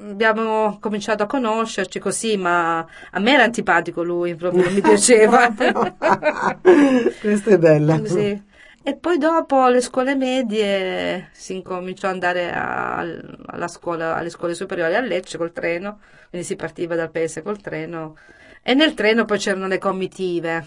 abbiamo 0.00 0.78
cominciato 0.80 1.22
a 1.22 1.26
conoscerci 1.26 1.98
così, 1.98 2.36
ma 2.36 2.78
a 3.10 3.18
me 3.18 3.32
era 3.32 3.44
antipatico 3.44 4.02
lui, 4.02 4.34
proprio 4.34 4.62
non 4.64 4.72
mi 4.74 4.80
piaceva. 4.82 5.48
Questa 7.20 7.50
è 7.50 7.58
bella. 7.58 8.00
Sì. 8.06 8.54
E 8.88 8.94
poi 8.96 9.18
dopo 9.18 9.62
alle 9.62 9.80
scuole 9.80 10.14
medie 10.14 11.30
si 11.32 11.54
incominciò 11.56 12.06
ad 12.06 12.14
andare 12.14 12.52
a- 12.52 12.98
alla 13.46 13.66
scuola, 13.66 14.14
alle 14.14 14.30
scuole 14.30 14.54
superiori 14.54 14.94
a 14.94 15.00
Lecce 15.00 15.38
col 15.38 15.50
treno, 15.52 15.98
quindi 16.30 16.46
si 16.46 16.54
partiva 16.54 16.94
dal 16.94 17.10
paese 17.10 17.42
col 17.42 17.60
treno 17.60 18.16
e 18.62 18.74
nel 18.74 18.94
treno 18.94 19.24
poi 19.24 19.38
c'erano 19.38 19.66
le 19.66 19.78
comitive 19.78 20.64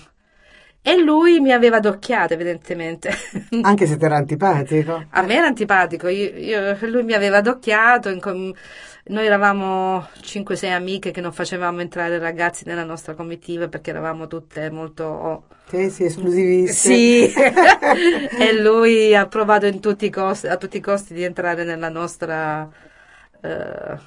e 0.82 0.97
lui 1.01 1.39
mi 1.39 1.53
aveva 1.53 1.77
adocchiato 1.77 2.34
evidentemente. 2.34 3.10
Anche 3.62 3.86
se 3.88 3.95
ti 3.95 4.03
era 4.03 4.17
antipatico. 4.17 5.05
A 5.12 5.21
me 5.21 5.36
era 5.36 5.47
antipatico, 5.47 6.10
io- 6.10 6.36
io- 6.36 6.77
lui 6.89 7.03
mi 7.03 7.13
aveva 7.13 7.38
adocchiato, 7.38 8.10
noi 9.06 9.26
eravamo 9.26 10.08
5-6 10.22 10.72
amiche 10.72 11.12
che 11.12 11.22
non 11.22 11.34
facevamo 11.34 11.82
entrare 11.82 12.20
ragazzi 12.20 12.66
nella 12.66 12.84
nostra 12.84 13.16
comitiva 13.16 13.68
perché 13.68 13.90
eravamo 13.92 14.28
tutte 14.28 14.70
molto 14.70 15.46
Sì, 15.68 15.90
sì, 15.90 16.04
esclusiviste. 16.06 16.64
sì, 16.64 17.34
e 18.36 18.54
lui 18.62 19.16
ha 19.16 19.28
provato 19.28 19.66
in 19.66 19.80
tutti 19.80 20.06
i 20.06 20.10
costi, 20.10 20.48
a 20.48 20.58
tutti 20.58 20.78
i 20.78 20.80
costi 20.82 21.14
di 21.14 21.24
entrare 21.24 21.64
nella 21.64 21.90
nostra, 21.90 22.70
eh, 23.42 23.98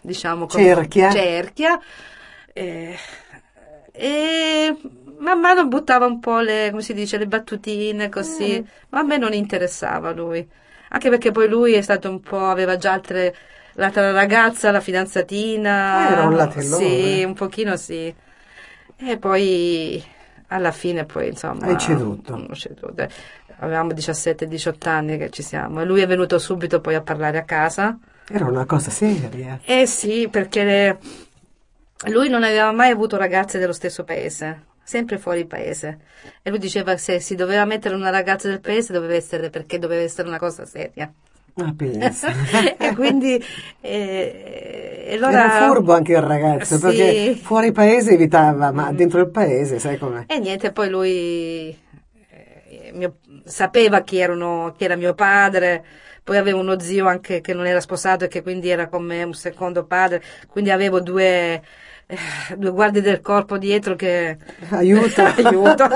diciamo, 0.00 0.46
Cerchia. 0.52 1.10
cerchia. 1.10 1.80
Eh, 2.52 2.96
e 3.92 4.76
man 5.18 5.40
mano 5.40 5.66
buttava 5.68 6.06
un 6.06 6.20
po' 6.20 6.40
le, 6.40 6.68
come 6.70 6.82
si 6.82 6.94
dice, 6.94 7.18
le 7.18 7.26
battutine 7.26 8.08
così, 8.08 8.62
Mm. 8.62 8.66
ma 8.90 9.00
a 9.00 9.02
me 9.02 9.16
non 9.18 9.32
interessava 9.34 10.12
lui, 10.12 10.48
anche 10.90 11.08
perché 11.10 11.30
poi 11.30 11.48
lui 11.48 11.74
è 11.74 11.82
stato 11.82 12.08
un 12.10 12.20
po', 12.20 12.38
aveva 12.46 12.76
già 12.76 12.92
altre, 12.92 13.34
l'altra 13.74 14.10
ragazza, 14.12 14.70
la 14.70 14.80
fidanzatina, 14.80 16.10
Era 16.10 16.22
un 16.24 16.36
latellone. 16.36 16.84
sì, 16.84 17.24
un 17.24 17.34
pochino 17.34 17.76
sì, 17.76 18.14
e 18.96 19.18
poi 19.18 20.04
alla 20.48 20.70
fine 20.72 21.04
poi 21.04 21.28
insomma 21.28 21.66
Hai 21.66 21.78
ceduto. 21.78 22.34
ho 22.34 22.54
ceduto. 22.54 23.06
avevamo 23.58 23.92
17-18 23.92 24.88
anni 24.88 25.16
che 25.18 25.30
ci 25.30 25.42
siamo 25.42 25.80
e 25.80 25.84
lui 25.84 26.00
è 26.02 26.06
venuto 26.06 26.38
subito 26.38 26.80
poi 26.80 26.94
a 26.94 27.00
parlare 27.00 27.38
a 27.38 27.44
casa 27.44 27.98
Era 28.28 28.44
una 28.46 28.64
cosa 28.66 28.90
seria. 28.90 29.60
eh 29.64 29.86
sì, 29.86 30.28
perché 30.30 30.64
le- 30.64 30.98
lui 32.10 32.28
non 32.28 32.42
aveva 32.42 32.72
mai 32.72 32.90
avuto 32.90 33.16
ragazze 33.16 33.58
dello 33.58 33.72
stesso 33.72 34.02
paese, 34.04 34.64
sempre 34.82 35.18
fuori 35.18 35.46
paese. 35.46 36.00
E 36.42 36.50
lui 36.50 36.58
diceva 36.58 36.92
che 36.92 36.98
se 36.98 37.20
si 37.20 37.34
doveva 37.36 37.64
mettere 37.64 37.94
una 37.94 38.10
ragazza 38.10 38.48
del 38.48 38.60
paese 38.60 38.92
doveva 38.92 39.14
essere 39.14 39.50
perché 39.50 39.78
doveva 39.78 40.02
essere 40.02 40.26
una 40.28 40.38
cosa 40.38 40.64
seria. 40.66 41.10
Ah, 41.54 41.74
e 42.78 42.94
quindi 42.94 43.42
eh, 43.82 45.10
allora, 45.12 45.54
Era 45.58 45.66
furbo 45.68 45.92
anche 45.92 46.12
il 46.12 46.22
ragazzo, 46.22 46.76
Sì. 46.76 46.80
perché 46.80 47.34
fuori 47.34 47.72
paese 47.72 48.12
evitava, 48.12 48.72
ma 48.72 48.90
dentro 48.92 49.20
il 49.20 49.28
paese, 49.30 49.78
sai 49.78 49.98
com'è? 49.98 50.24
E 50.28 50.38
niente, 50.38 50.72
poi 50.72 50.88
lui 50.88 51.76
eh, 52.30 52.90
mio- 52.94 53.16
sapeva 53.44 54.00
chi, 54.00 54.18
erano, 54.18 54.72
chi 54.76 54.84
era 54.84 54.96
mio 54.96 55.14
padre, 55.14 55.84
poi 56.24 56.38
avevo 56.38 56.60
uno 56.60 56.78
zio 56.78 57.06
anche 57.06 57.40
che 57.40 57.52
non 57.52 57.66
era 57.66 57.80
sposato 57.80 58.24
e 58.24 58.28
che 58.28 58.42
quindi 58.42 58.70
era 58.70 58.88
con 58.88 59.04
me 59.04 59.22
un 59.22 59.34
secondo 59.34 59.84
padre, 59.84 60.22
quindi 60.48 60.70
avevo 60.70 61.00
due, 61.00 61.62
eh, 62.12 62.56
due 62.56 62.70
guardie 62.70 63.00
del 63.00 63.20
corpo 63.20 63.56
dietro 63.58 63.94
che 63.96 64.36
Aiuto. 64.70 65.22
aiuto. 65.36 65.88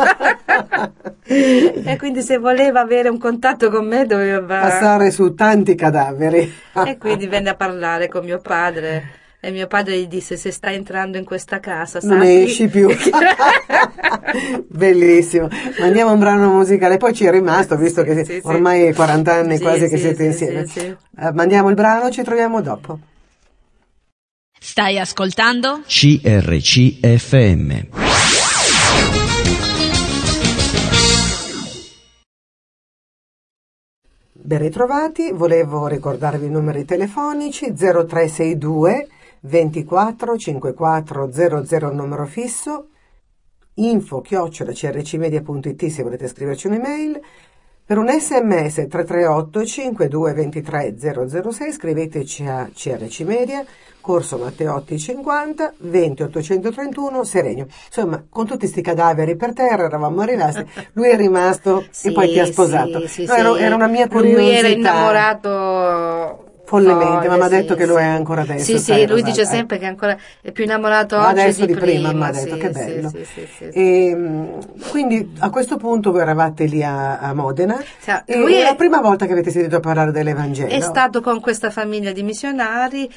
e 1.25 1.97
quindi 1.99 2.23
se 2.23 2.39
voleva 2.39 2.81
avere 2.81 3.09
un 3.09 3.19
contatto 3.19 3.71
con 3.71 3.87
me 3.87 4.07
doveva 4.07 4.61
Passare 4.61 5.11
su 5.11 5.35
tanti 5.35 5.75
cadaveri. 5.75 6.53
e 6.87 6.97
quindi 6.99 7.27
venne 7.27 7.51
a 7.51 7.55
parlare 7.55 8.09
con 8.09 8.25
mio 8.25 8.39
padre 8.39 9.25
e 9.41 9.51
mio 9.51 9.67
padre 9.67 9.99
gli 9.99 10.07
disse 10.07 10.37
se 10.37 10.51
stai 10.51 10.75
entrando 10.75 11.19
in 11.19 11.25
questa 11.25 11.61
casa 11.61 11.99
Non 12.03 12.19
sappi 12.19 12.43
esci 12.43 12.69
più. 12.69 12.89
Bellissimo. 14.69 15.49
Mandiamo 15.79 16.13
un 16.13 16.19
brano 16.19 16.51
musicale, 16.51 16.97
poi 16.97 17.13
ci 17.15 17.25
è 17.27 17.31
rimasto, 17.31 17.77
visto 17.77 18.03
che 18.03 18.25
Sì, 18.25 18.33
sì. 18.35 18.41
ormai 18.45 18.85
è 18.85 18.95
40 18.95 19.33
anni 19.35 19.57
Sì, 19.57 19.63
quasi 19.63 19.81
che 19.89 19.97
sì, 19.97 19.99
siete 19.99 20.17
sì, 20.23 20.25
insieme. 20.27 20.67
sì, 20.67 20.81
sì. 20.81 20.97
Eh, 21.21 21.33
mandiamo 21.33 21.69
il 21.69 21.75
brano, 21.75 22.11
ci 22.11 22.23
troviamo 22.23 22.61
dopo. 22.61 22.99
Stai 24.69 24.99
ascoltando? 24.99 25.83
CRCFM. 25.87 27.71
Ben 34.33 34.59
ritrovati, 34.59 35.31
volevo 35.31 35.87
ricordarvi 35.87 36.47
i 36.47 36.51
numeri 36.51 36.85
telefonici 36.85 37.73
0362 37.73 39.07
24 39.39 40.37
54 40.37 41.31
00 41.33 41.93
numero 41.93 42.27
fisso, 42.27 42.89
info 43.75 44.21
chiocciola 44.21 44.73
crcmedia.it 44.73 45.87
se 45.87 46.03
volete 46.03 46.27
scriverci 46.27 46.67
un'email, 46.67 47.21
per 47.87 47.99
un 47.99 48.09
sms 48.09 48.87
338 48.89 49.65
52 49.65 50.33
23 50.33 50.97
006 50.99 51.73
scriveteci 51.73 52.45
a 52.45 52.69
CRC 52.75 53.21
Media, 53.21 53.65
Corso 54.01 54.39
Matteotti 54.39 54.99
50 54.99 55.75
20 55.79 56.23
831 56.25 57.25
Serenio. 57.25 57.67
Insomma, 57.87 58.25
con 58.29 58.45
tutti 58.45 58.59
questi 58.61 58.83
cadaveri 58.83 59.37
per 59.37 59.53
terra 59.53 59.85
eravamo 59.85 60.23
rimasti, 60.25 60.65
lui 60.95 61.11
è 61.11 61.17
rimasto 61.17 61.87
e 62.03 62.11
poi 62.13 62.29
ti 62.33 62.41
ha 62.41 62.45
Sì, 62.45 62.53
sposato. 62.53 63.01
sì, 63.07 63.25
sì, 63.25 63.25
No, 63.27 63.35
era, 63.35 63.55
sì. 63.55 63.63
era 63.63 63.75
una 63.77 63.87
mia 63.87 64.09
curiosità. 64.09 64.41
Lui 64.43 64.51
era 64.55 64.69
innamorato 64.69 66.46
Follemente, 66.67 67.29
ma 67.29 67.37
mi 67.37 67.43
ha 67.43 67.49
sì, 67.49 67.55
detto 67.55 67.75
che 67.77 67.83
sì. 67.85 67.89
lo 67.89 67.99
è 67.99 68.05
ancora 68.05 68.43
adesso, 68.43 68.65
Sì, 68.65 68.79
sai, 68.79 69.01
sì, 69.03 69.07
lui 69.07 69.23
dice 69.23 69.45
sempre 69.47 69.79
che 69.79 69.85
è 69.85 69.89
ancora 69.89 70.17
è 70.41 70.51
più 70.51 70.65
innamorato 70.65 71.17
Ma 71.17 71.29
oggi 71.31 71.41
adesso 71.41 71.65
di, 71.65 71.73
di 71.73 71.79
prima, 71.79 72.13
mi 72.13 72.25
ha 72.25 72.31
detto, 72.33 72.55
sì, 72.55 72.61
che 72.61 72.71
bello. 72.71 73.09
sì. 73.09 73.65
E, 73.73 74.15
mh, 74.15 74.89
quindi 74.91 75.33
a 75.39 75.51
questo 75.51 75.77
punto 75.77 76.11
voi 76.11 76.23
eravate 76.23 76.65
lì 76.65 76.83
a, 76.83 77.19
a 77.19 77.33
Modena 77.35 77.81
Sì, 77.99 78.11
e 78.25 78.35
è- 78.45 78.63
la 78.65 78.75
prima 78.75 79.01
volta 79.01 79.27
che 79.27 79.33
avete 79.33 79.51
sentito 79.51 79.79
parlare 79.81 80.11
dell'Evangelo. 80.11 80.69
È 80.69 80.81
stato 80.81 81.21
con 81.21 81.41
questa 81.41 81.71
famiglia 81.71 82.11
di 82.13 82.23
missionari. 82.25 83.09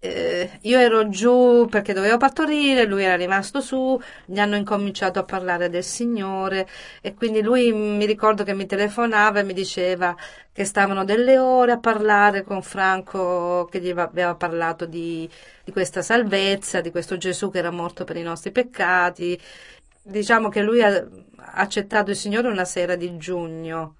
Eh, 0.00 0.58
io 0.62 0.78
ero 0.78 1.08
giù 1.08 1.66
perché 1.68 1.92
dovevo 1.92 2.18
partorire, 2.18 2.84
lui 2.84 3.02
era 3.02 3.16
rimasto 3.16 3.60
su, 3.60 4.00
gli 4.26 4.38
hanno 4.38 4.54
incominciato 4.54 5.18
a 5.18 5.24
parlare 5.24 5.68
del 5.68 5.82
Signore 5.82 6.68
e 7.00 7.14
quindi 7.14 7.42
lui 7.42 7.72
mi 7.72 8.06
ricordo 8.06 8.44
che 8.44 8.54
mi 8.54 8.66
telefonava 8.66 9.40
e 9.40 9.42
mi 9.42 9.54
diceva 9.54 10.14
che 10.52 10.64
stavano 10.64 11.04
delle 11.04 11.38
ore 11.38 11.72
a 11.72 11.78
parlare 11.78 12.44
con 12.44 12.62
Franco 12.62 13.66
che 13.70 13.80
gli 13.80 13.90
aveva 13.90 14.34
parlato 14.36 14.86
di, 14.86 15.28
di 15.64 15.72
questa 15.72 16.02
salvezza, 16.02 16.80
di 16.80 16.90
questo 16.90 17.16
Gesù 17.16 17.50
che 17.50 17.58
era 17.58 17.70
morto 17.70 18.04
per 18.04 18.16
i 18.16 18.22
nostri 18.22 18.52
peccati. 18.52 19.38
Diciamo 20.02 20.48
che 20.48 20.62
lui 20.62 20.82
ha 20.82 21.06
accettato 21.54 22.10
il 22.10 22.16
Signore 22.16 22.48
una 22.48 22.64
sera 22.64 22.94
di 22.96 23.16
giugno. 23.16 23.96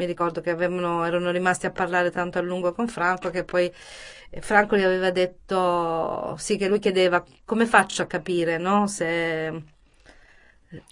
Mi 0.00 0.06
ricordo 0.06 0.40
che 0.40 0.48
avevano, 0.48 1.04
erano 1.04 1.30
rimasti 1.30 1.66
a 1.66 1.70
parlare 1.70 2.10
tanto 2.10 2.38
a 2.38 2.40
lungo 2.40 2.72
con 2.72 2.88
Franco 2.88 3.28
che 3.28 3.44
poi 3.44 3.70
eh, 4.30 4.40
Franco 4.40 4.74
gli 4.78 4.82
aveva 4.82 5.10
detto, 5.10 6.34
sì, 6.38 6.56
che 6.56 6.68
lui 6.68 6.78
chiedeva 6.78 7.22
come 7.44 7.66
faccio 7.66 8.00
a 8.02 8.06
capire, 8.06 8.56
no? 8.56 8.86
Se... 8.86 9.62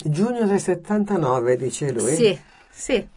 Giugno 0.04 0.44
del 0.44 0.60
79, 0.60 1.56
dice 1.56 1.90
lui. 1.92 2.14
Sì, 2.16 2.38
sì. 2.70 3.08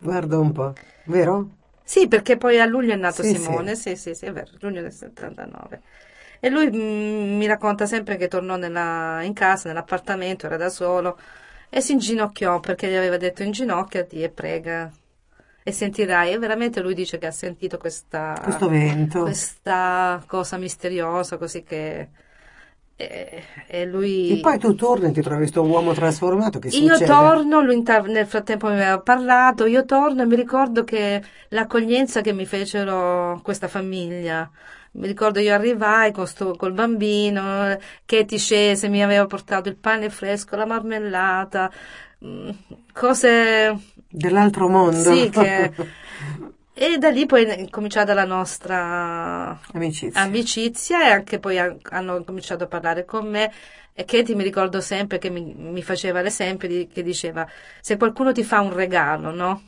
Guarda 0.00 0.38
un 0.38 0.52
po', 0.52 0.72
vero? 1.04 1.48
Sì, 1.84 2.08
perché 2.08 2.36
poi 2.36 2.58
a 2.58 2.66
luglio 2.66 2.92
è 2.92 2.96
nato 2.96 3.22
Sì, 3.22 3.34
Simone, 3.34 3.76
sì, 3.76 3.94
sì, 3.96 4.14
sì, 4.14 4.26
è 4.26 4.32
vero, 4.32 4.50
giugno 4.58 4.82
del 4.82 4.92
79. 4.92 5.80
E 6.40 6.50
lui 6.50 6.68
mm, 6.70 7.36
mi 7.38 7.46
racconta 7.46 7.86
sempre 7.86 8.16
che 8.16 8.28
tornò 8.28 8.56
nella- 8.56 9.22
in 9.22 9.32
casa, 9.32 9.68
nell'appartamento, 9.68 10.46
era 10.46 10.56
da 10.56 10.68
solo, 10.68 11.16
e 11.70 11.80
si 11.80 11.92
inginocchiò 11.92 12.60
perché 12.60 12.88
gli 12.90 12.94
aveva 12.94 13.16
detto 13.16 13.42
inginocchiati 13.42 14.22
e 14.22 14.30
prega 14.30 14.90
e 15.68 15.72
sentirai. 15.72 16.32
E 16.32 16.38
veramente 16.38 16.80
lui 16.80 16.94
dice 16.94 17.18
che 17.18 17.26
ha 17.26 17.30
sentito 17.32 17.78
questa, 17.78 18.34
Questo 18.40 18.68
vento. 18.68 19.22
questa 19.22 20.22
cosa 20.26 20.56
misteriosa, 20.58 21.38
così 21.38 21.62
che 21.62 22.10
E, 22.96 23.44
e 23.68 23.86
lui... 23.86 24.12
E 24.32 24.36
poi 24.38 24.56
tu 24.58 24.74
torni 24.76 25.08
e 25.08 25.12
ti 25.12 25.20
trovi 25.20 25.38
questo 25.38 25.62
uomo 25.64 25.92
trasformato, 25.92 26.60
che 26.60 26.70
Io 26.70 27.00
succede? 27.00 27.04
torno, 27.04 27.60
lui 27.62 27.82
nel 28.08 28.26
frattempo 28.26 28.66
mi 28.66 28.74
aveva 28.74 29.00
parlato, 29.00 29.66
io 29.66 29.84
torno 29.84 30.22
e 30.22 30.26
mi 30.26 30.34
ricordo 30.34 30.82
che 30.84 31.22
l'accoglienza 31.50 32.20
che 32.22 32.32
mi 32.32 32.44
fecero 32.44 33.40
questa 33.42 33.68
famiglia, 33.68 34.50
mi 34.92 35.06
ricordo 35.06 35.38
io 35.38 35.54
arrivai 35.54 36.10
con 36.12 36.26
sto- 36.26 36.56
col 36.56 36.72
bambino, 36.72 37.76
Katie 38.04 38.38
scese, 38.38 38.88
mi 38.88 39.02
aveva 39.02 39.26
portato 39.26 39.68
il 39.68 39.76
pane 39.76 40.10
fresco, 40.10 40.56
la 40.56 40.66
marmellata, 40.66 41.70
mm, 42.24 42.50
cose... 42.92 43.94
Dell'altro 44.16 44.68
mondo. 44.68 45.12
Sì, 45.14 45.28
che... 45.30 45.72
E 46.78 46.98
da 46.98 47.08
lì 47.08 47.24
poi 47.24 47.44
è 47.44 47.70
cominciata 47.70 48.12
la 48.12 48.26
nostra 48.26 49.58
Amicizia. 49.72 50.20
amicizia 50.20 51.06
e 51.08 51.10
anche 51.10 51.38
poi 51.38 51.58
han- 51.58 51.78
hanno 51.84 52.22
cominciato 52.22 52.64
a 52.64 52.66
parlare 52.66 53.06
con 53.06 53.26
me 53.30 53.50
e 53.94 54.04
Katie 54.04 54.34
mi 54.34 54.42
ricordo 54.42 54.82
sempre 54.82 55.16
che 55.16 55.30
mi, 55.30 55.54
mi 55.56 55.82
faceva 55.82 56.20
l'esempio 56.20 56.68
di- 56.68 56.86
che 56.86 57.02
diceva 57.02 57.48
se 57.80 57.96
qualcuno 57.96 58.30
ti 58.32 58.44
fa 58.44 58.60
un 58.60 58.74
regalo, 58.74 59.30
no? 59.30 59.62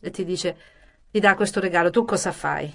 E 0.00 0.10
ti 0.10 0.24
dice 0.24 0.56
ti 1.10 1.20
dà 1.20 1.34
questo 1.34 1.60
regalo, 1.60 1.90
tu 1.90 2.06
cosa 2.06 2.32
fai? 2.32 2.72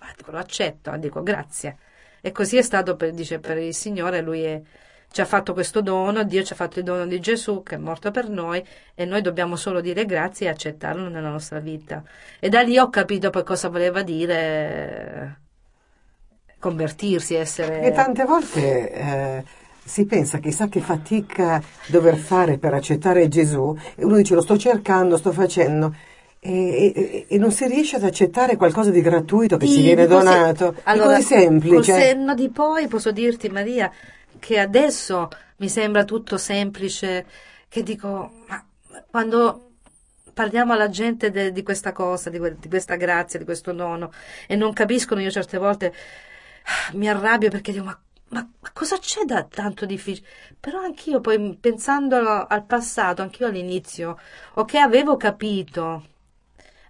Ma 0.00 0.10
dico, 0.16 0.30
lo 0.30 0.38
accetto, 0.38 0.96
dico 0.96 1.22
grazie. 1.22 1.76
E 2.22 2.32
così 2.32 2.56
è 2.56 2.62
stato 2.62 2.96
per, 2.96 3.12
dice, 3.12 3.38
per 3.38 3.58
il 3.58 3.74
Signore, 3.74 4.22
lui 4.22 4.42
è- 4.44 4.62
ci 5.10 5.20
ha 5.22 5.24
fatto 5.24 5.52
questo 5.52 5.80
dono, 5.80 6.22
Dio 6.22 6.42
ci 6.42 6.52
ha 6.52 6.56
fatto 6.56 6.78
il 6.78 6.84
dono 6.84 7.06
di 7.06 7.18
Gesù 7.18 7.62
che 7.62 7.74
è 7.76 7.78
morto 7.78 8.10
per 8.10 8.28
noi 8.28 8.62
e 8.94 9.04
noi 9.04 9.22
dobbiamo 9.22 9.56
solo 9.56 9.80
dire 9.80 10.04
grazie 10.04 10.46
e 10.46 10.50
accettarlo 10.50 11.08
nella 11.08 11.30
nostra 11.30 11.58
vita. 11.60 12.02
E 12.38 12.48
da 12.48 12.60
lì 12.60 12.78
ho 12.78 12.88
capito 12.90 13.30
poi 13.30 13.42
cosa 13.42 13.68
voleva 13.68 14.02
dire 14.02 15.36
eh, 16.46 16.56
convertirsi, 16.58 17.34
essere... 17.34 17.80
E 17.82 17.92
tante 17.92 18.24
volte 18.24 18.90
eh, 18.92 19.44
si 19.84 20.04
pensa 20.04 20.38
chissà 20.38 20.68
che 20.68 20.80
fatica 20.80 21.62
dover 21.86 22.16
fare 22.16 22.58
per 22.58 22.74
accettare 22.74 23.28
Gesù 23.28 23.76
e 23.94 24.04
uno 24.04 24.16
dice 24.16 24.34
lo 24.34 24.42
sto 24.42 24.58
cercando, 24.58 25.16
sto 25.16 25.32
facendo 25.32 25.94
e, 26.40 26.92
e- 26.94 27.26
e 27.28 27.38
non 27.38 27.50
si 27.50 27.66
riesce 27.66 27.96
ad 27.96 28.04
accettare 28.04 28.56
qualcosa 28.56 28.90
di 28.90 29.00
gratuito 29.00 29.56
che 29.56 29.66
ci 29.66 29.72
Sì, 29.72 29.82
viene 29.82 30.06
di 30.06 30.12
così- 30.12 30.24
donato. 30.26 30.74
Allora, 30.84 31.12
è 31.12 31.14
così 31.16 31.26
semplice. 31.26 31.74
Col 31.74 31.84
senno 31.84 32.34
di 32.34 32.48
poi 32.50 32.86
posso 32.88 33.10
dirti, 33.10 33.48
Maria, 33.48 33.90
che 34.38 34.58
adesso 34.58 35.28
mi 35.56 35.68
sembra 35.68 36.04
tutto 36.04 36.36
semplice, 36.38 37.26
che 37.68 37.82
dico, 37.82 38.44
ma 38.46 38.64
quando 39.10 39.72
parliamo 40.32 40.72
alla 40.72 40.88
gente 40.88 41.30
de- 41.30 41.52
di 41.52 41.62
questa 41.62 41.92
cosa, 41.92 42.30
di, 42.30 42.38
di 42.58 42.68
questa 42.68 42.96
grazia, 42.96 43.38
di 43.38 43.44
questo 43.44 43.72
dono, 43.72 44.12
e 44.46 44.56
non 44.56 44.72
capiscono, 44.72 45.20
io 45.20 45.30
certe 45.30 45.58
volte 45.58 45.94
ah, 46.64 46.92
mi 46.96 47.08
arrabbio 47.08 47.50
perché 47.50 47.72
dico, 47.72 47.84
ma, 47.84 48.00
ma- 48.28 48.48
ma 48.60 48.70
cosa 48.72 48.98
c'è 48.98 49.24
da 49.24 49.44
tanto 49.44 49.84
difficile? 49.86 50.26
Però 50.60 50.80
anch'io 50.80 51.20
poi, 51.20 51.56
pensando 51.60 52.46
al 52.46 52.64
passato, 52.64 53.22
anch'io 53.22 53.46
all'inizio, 53.46 54.18
ok, 54.54 54.74
avevo 54.74 55.16
capito, 55.16 56.06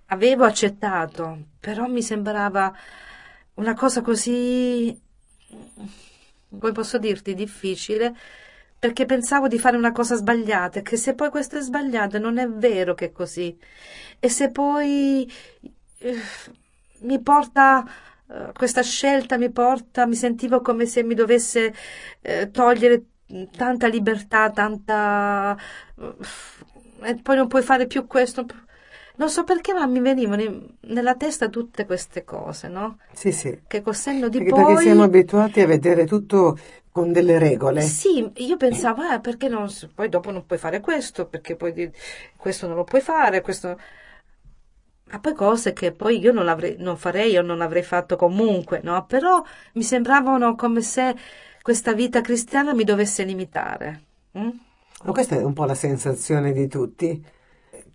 avevo 0.07 0.45
accettato, 0.45 1.39
però 1.61 1.87
mi 1.87 2.03
sembrava 2.03 2.75
una 3.55 3.75
cosa 3.75 4.03
così, 4.03 4.99
come 6.59 6.73
posso 6.73 6.99
dirti, 6.99 7.35
difficile, 7.35 8.15
perché 8.79 9.07
pensavo 9.07 9.49
di 9.49 9.59
fare 9.59 9.77
una 9.77 9.93
cosa 9.93 10.15
sbagliata, 10.15 10.83
che 10.83 10.97
se 10.97 11.15
poi 11.15 11.31
questo 11.31 11.59
è 11.59 11.61
sbagliato 11.61 12.19
non 12.19 12.39
è 12.39 12.49
vero 12.49 12.95
che 12.95 13.07
è 13.07 13.13
così. 13.13 13.57
E 14.21 14.29
se 14.29 14.51
poi 14.51 15.31
eh, 15.99 16.21
mi 17.01 17.21
porta, 17.21 17.85
eh, 18.29 18.53
questa 18.53 18.83
scelta 18.83 19.37
mi 19.37 19.51
porta, 19.51 20.07
mi 20.07 20.15
sentivo 20.15 20.61
come 20.61 20.87
se 20.87 21.03
mi 21.03 21.15
dovesse 21.15 21.75
eh, 22.23 22.51
togliere 22.51 23.05
tanta 23.57 23.87
libertà, 23.89 24.51
tanta... 24.51 25.57
e 27.03 27.15
poi 27.17 27.37
non 27.37 27.49
puoi 27.49 27.63
fare 27.63 27.87
più 27.87 28.07
questo. 28.07 28.47
Non 29.19 29.29
so 29.31 29.45
perché, 29.45 29.73
ma 29.73 29.87
mi 29.87 30.01
venivano 30.01 30.43
in- 30.43 30.67
nella 30.83 31.15
testa 31.17 31.49
tutte 31.49 31.87
queste 31.87 32.25
cose, 32.25 32.69
no? 32.69 32.99
Sì, 33.13 33.33
sì. 33.33 33.59
Che 33.67 33.83
col 33.83 33.95
senno 33.95 34.29
di 34.29 34.39
Perché, 34.39 34.53
poi... 34.53 34.65
perché 34.67 34.83
siamo 34.83 35.03
abituati 35.03 35.61
a 35.61 35.67
vedere 35.67 36.07
tutto 36.07 36.57
con 36.91 37.13
delle 37.13 37.39
regole. 37.39 37.81
Sì, 37.81 38.31
io 38.37 38.57
pensavo, 38.57 39.03
eh, 39.13 39.21
perché 39.21 39.49
non, 39.49 39.69
poi 39.95 40.09
dopo 40.09 40.31
non 40.31 40.47
puoi 40.47 40.59
fare 40.59 40.81
questo, 40.81 41.27
perché 41.27 41.57
poi 41.57 41.91
questo 42.37 42.67
non 42.67 42.77
lo 42.77 42.85
puoi 42.85 43.01
fare, 43.01 43.41
questo... 43.41 43.77
Ma 45.11 45.19
poi 45.21 45.33
cose 45.35 45.73
che 45.73 45.93
poi 45.93 46.19
io 46.19 46.33
non, 46.33 46.45
l'avrei, 46.45 46.77
non 46.79 46.97
farei 46.99 47.37
o 47.39 47.43
non 47.43 47.63
avrei 47.63 47.83
fatto 47.83 48.17
comunque, 48.17 48.81
no? 48.83 49.07
Però 49.07 49.43
mi 49.75 49.83
sembravano 49.83 50.55
come 50.55 50.83
se 50.83 51.17
questa 51.63 51.95
vita 51.95 52.21
cristiana 52.21 52.75
mi 52.75 52.85
dovesse 52.85 53.25
limitare. 53.25 54.03
mm? 54.39 54.51
Ma 55.05 55.13
questa 55.13 55.37
è 55.37 55.43
un 55.43 55.53
po' 55.55 55.65
la 55.65 55.75
sensazione 55.75 56.53
di 56.53 56.67
tutti. 56.69 57.25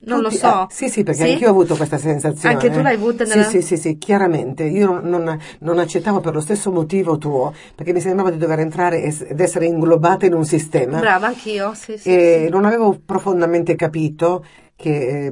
Non 0.06 0.20
lo 0.20 0.28
Tutti- 0.28 0.38
so. 0.40 0.48
ah, 0.48 0.68
sì, 0.70 0.90
sì, 0.90 1.04
perché 1.04 1.24
Sì? 1.26 1.32
anch'io 1.32 1.48
ho 1.48 1.52
avuto 1.52 1.76
questa 1.76 1.98
sensazione. 1.98 2.56
Anche 2.56 2.70
tu 2.70 2.82
l'hai 2.82 2.96
avuta 2.96 3.24
Sì, 3.26 3.32
nella- 3.38 3.50
sì, 3.50 3.62
sì, 3.62 3.78
sì, 3.78 3.98
chiaramente. 3.98 4.64
Io 4.64 5.00
non, 5.00 5.40
non- 5.60 5.80
accettavo 5.80 6.20
per 6.20 6.34
lo 6.34 6.42
stesso 6.42 6.72
motivo 6.72 7.18
tuo, 7.18 7.54
perché 7.74 7.94
mi 7.94 8.02
sembrava 8.02 8.30
di 8.30 8.38
dover 8.38 8.60
entrare 8.60 9.02
ed 9.02 9.40
essere 9.40 9.66
inglobata 9.66 10.26
in 10.26 10.34
un 10.34 10.44
sistema. 10.46 11.00
Brava, 11.00 11.28
anch'io, 11.28 11.74
sì, 11.74 11.98
sì. 11.98 12.10
e 12.10 12.44
sì. 12.46 12.50
non 12.52 12.66
avevo 12.66 13.00
profondamente 13.06 13.76
capito 13.76 14.44
che, 14.76 15.32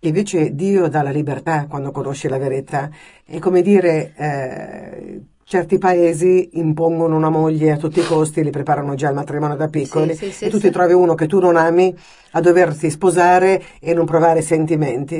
che 0.00 0.08
invece 0.08 0.54
Dio 0.54 0.88
dà 0.88 1.02
la 1.02 1.10
libertà 1.10 1.66
quando 1.68 1.92
conosce 1.92 2.28
la 2.28 2.38
verità. 2.38 2.90
È 3.24 3.38
come 3.38 3.62
dire, 3.62 4.12
eh, 4.16 5.20
certi 5.52 5.76
paesi 5.76 6.48
impongono 6.54 7.14
una 7.14 7.28
moglie 7.28 7.72
a 7.72 7.76
tutti 7.76 8.00
i 8.00 8.06
costi, 8.06 8.42
li 8.42 8.48
preparano 8.48 8.94
già 8.94 9.08
al 9.08 9.14
matrimonio 9.14 9.54
da 9.54 9.68
piccoli, 9.68 10.14
Sì, 10.14 10.30
sì, 10.30 10.46
e 10.46 10.48
tu 10.48 10.58
ti 10.58 10.70
trovi 10.70 10.94
uno 10.94 11.14
che 11.14 11.26
tu 11.26 11.40
non 11.40 11.56
ami 11.56 11.94
a 12.30 12.40
doverti 12.40 12.88
sposare 12.88 13.62
e 13.78 13.92
non 13.92 14.06
provare 14.06 14.40
sentimenti. 14.40 15.16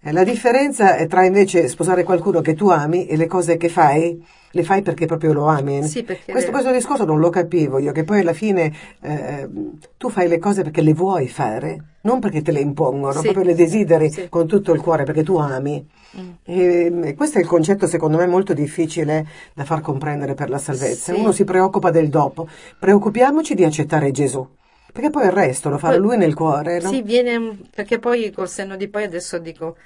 Eh, 0.00 0.10
La 0.10 0.24
differenza 0.24 0.96
è 0.96 1.06
tra 1.06 1.26
invece 1.26 1.68
sposare 1.68 2.02
qualcuno 2.02 2.40
che 2.40 2.54
tu 2.54 2.70
ami 2.70 3.04
e 3.06 3.18
le 3.18 3.26
cose 3.26 3.58
che 3.58 3.68
fai, 3.68 4.24
le 4.54 4.62
fai 4.64 4.82
perché 4.82 5.06
proprio 5.06 5.32
lo 5.32 5.46
ami. 5.46 5.82
Sì, 5.84 6.02
perché 6.02 6.30
questo, 6.32 6.50
questo 6.50 6.70
discorso 6.72 7.04
non 7.04 7.18
lo 7.18 7.28
capivo 7.30 7.78
io, 7.78 7.92
che 7.92 8.04
poi 8.04 8.20
alla 8.20 8.32
fine 8.32 8.72
eh, 9.00 9.48
tu 9.96 10.08
fai 10.10 10.28
le 10.28 10.38
cose 10.38 10.62
perché 10.62 10.80
le 10.80 10.94
vuoi 10.94 11.28
fare, 11.28 11.96
non 12.02 12.20
perché 12.20 12.40
te 12.42 12.52
le 12.52 12.60
impongono, 12.60 13.12
Sì, 13.12 13.22
proprio 13.22 13.44
le 13.44 13.54
desideri 13.54 14.10
sì. 14.10 14.28
con 14.28 14.46
tutto 14.46 14.72
il 14.72 14.80
cuore 14.80 15.04
perché 15.04 15.22
tu 15.22 15.36
ami. 15.36 15.84
Mm. 16.16 16.30
E, 16.44 17.00
e 17.08 17.14
questo 17.14 17.38
è 17.38 17.40
il 17.40 17.46
concetto 17.48 17.86
secondo 17.88 18.16
me 18.18 18.26
molto 18.26 18.54
difficile 18.54 19.26
da 19.54 19.64
far 19.64 19.80
comprendere 19.80 20.34
per 20.34 20.48
la 20.50 20.58
salvezza. 20.58 21.14
Uno 21.14 21.32
si 21.32 21.44
preoccupa 21.44 21.90
del 21.90 22.08
dopo, 22.08 22.48
preoccupiamoci 22.78 23.54
di 23.54 23.64
accettare 23.64 24.12
Gesù, 24.12 24.46
perché 24.92 25.10
poi 25.10 25.24
il 25.24 25.32
resto 25.32 25.68
lo 25.70 25.78
farà 25.78 25.94
Poi- 25.94 26.02
lui 26.02 26.16
nel 26.16 26.34
cuore. 26.34 26.80
No? 26.80 26.90
Sì, 26.90 27.02
viene 27.02 27.58
perché 27.74 27.98
poi 27.98 28.30
col 28.30 28.48
senno 28.48 28.76
di 28.76 28.86
poi 28.86 29.02
adesso 29.04 29.38
dico, 29.38 29.76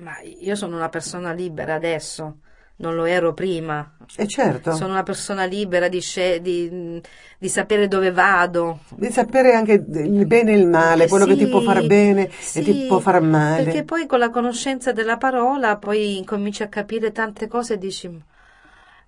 ma 0.00 0.12
io 0.22 0.54
sono 0.54 0.76
una 0.76 0.88
persona 0.88 1.32
libera 1.32 1.74
adesso, 1.74 2.36
non 2.78 2.94
lo 2.94 3.04
ero 3.04 3.34
prima. 3.34 3.96
E 4.22 4.24
certo, 4.36 4.72
Sono 4.72 4.92
una 4.92 5.02
persona 5.04 5.44
libera 5.44 5.88
di, 5.88 6.00
sce- 6.00 6.40
di, 6.40 7.00
di 7.38 7.48
sapere 7.48 7.88
dove 7.88 8.10
vado. 8.12 8.80
di 8.94 9.10
sapere 9.10 9.54
anche 9.54 9.72
il 9.74 10.26
bene 10.26 10.52
e 10.52 10.56
il 10.58 10.66
male, 10.66 11.08
quello 11.08 11.24
che 11.26 11.36
ti 11.36 11.46
Sì, 11.46 11.48
può 11.48 11.60
far 11.60 11.82
bene 11.84 12.28
sì, 12.36 12.60
e 12.60 12.62
ti 12.62 12.74
può 12.74 12.98
far 12.98 13.20
male. 13.22 13.54
Perché 13.54 13.84
poi 13.84 14.06
con 14.06 14.18
la 14.18 14.30
conoscenza 14.30 14.92
della 14.92 15.16
parola 15.16 15.76
poi 15.78 16.16
incominci 16.18 16.62
a 16.62 16.68
capire 16.68 17.12
tante 17.12 17.46
cose 17.48 17.74
e 17.74 17.78
dici, 17.78 18.22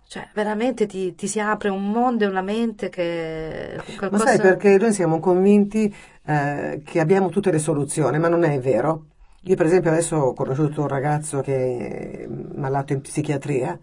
cioè 0.06 0.28
veramente 0.34 0.86
ti, 0.86 1.14
ti 1.14 1.28
si 1.28 1.38
apre 1.40 1.68
un 1.68 1.90
mondo 1.90 2.24
e 2.24 2.26
una 2.28 2.42
mente 2.42 2.88
che 2.88 3.82
Ma 4.08 4.18
qualcosa... 4.18 4.18
sai 4.18 4.38
perché 4.40 4.76
noi 4.78 4.92
siamo 4.92 5.18
convinti 5.20 5.92
eh, 6.24 6.82
che 6.84 7.00
abbiamo 7.00 7.28
tutte 7.28 7.50
le 7.50 7.58
soluzioni, 7.58 8.18
ma 8.18 8.28
non 8.28 8.44
è 8.44 8.58
vero. 8.60 9.06
Io 9.44 9.56
per 9.56 9.66
esempio 9.66 9.90
adesso 9.90 10.16
ho 10.16 10.34
conosciuto 10.34 10.82
un 10.82 10.88
ragazzo 10.88 11.40
che 11.40 12.24
è 12.24 12.26
malato 12.26 12.92
in 12.92 13.00
psichiatria 13.00 13.78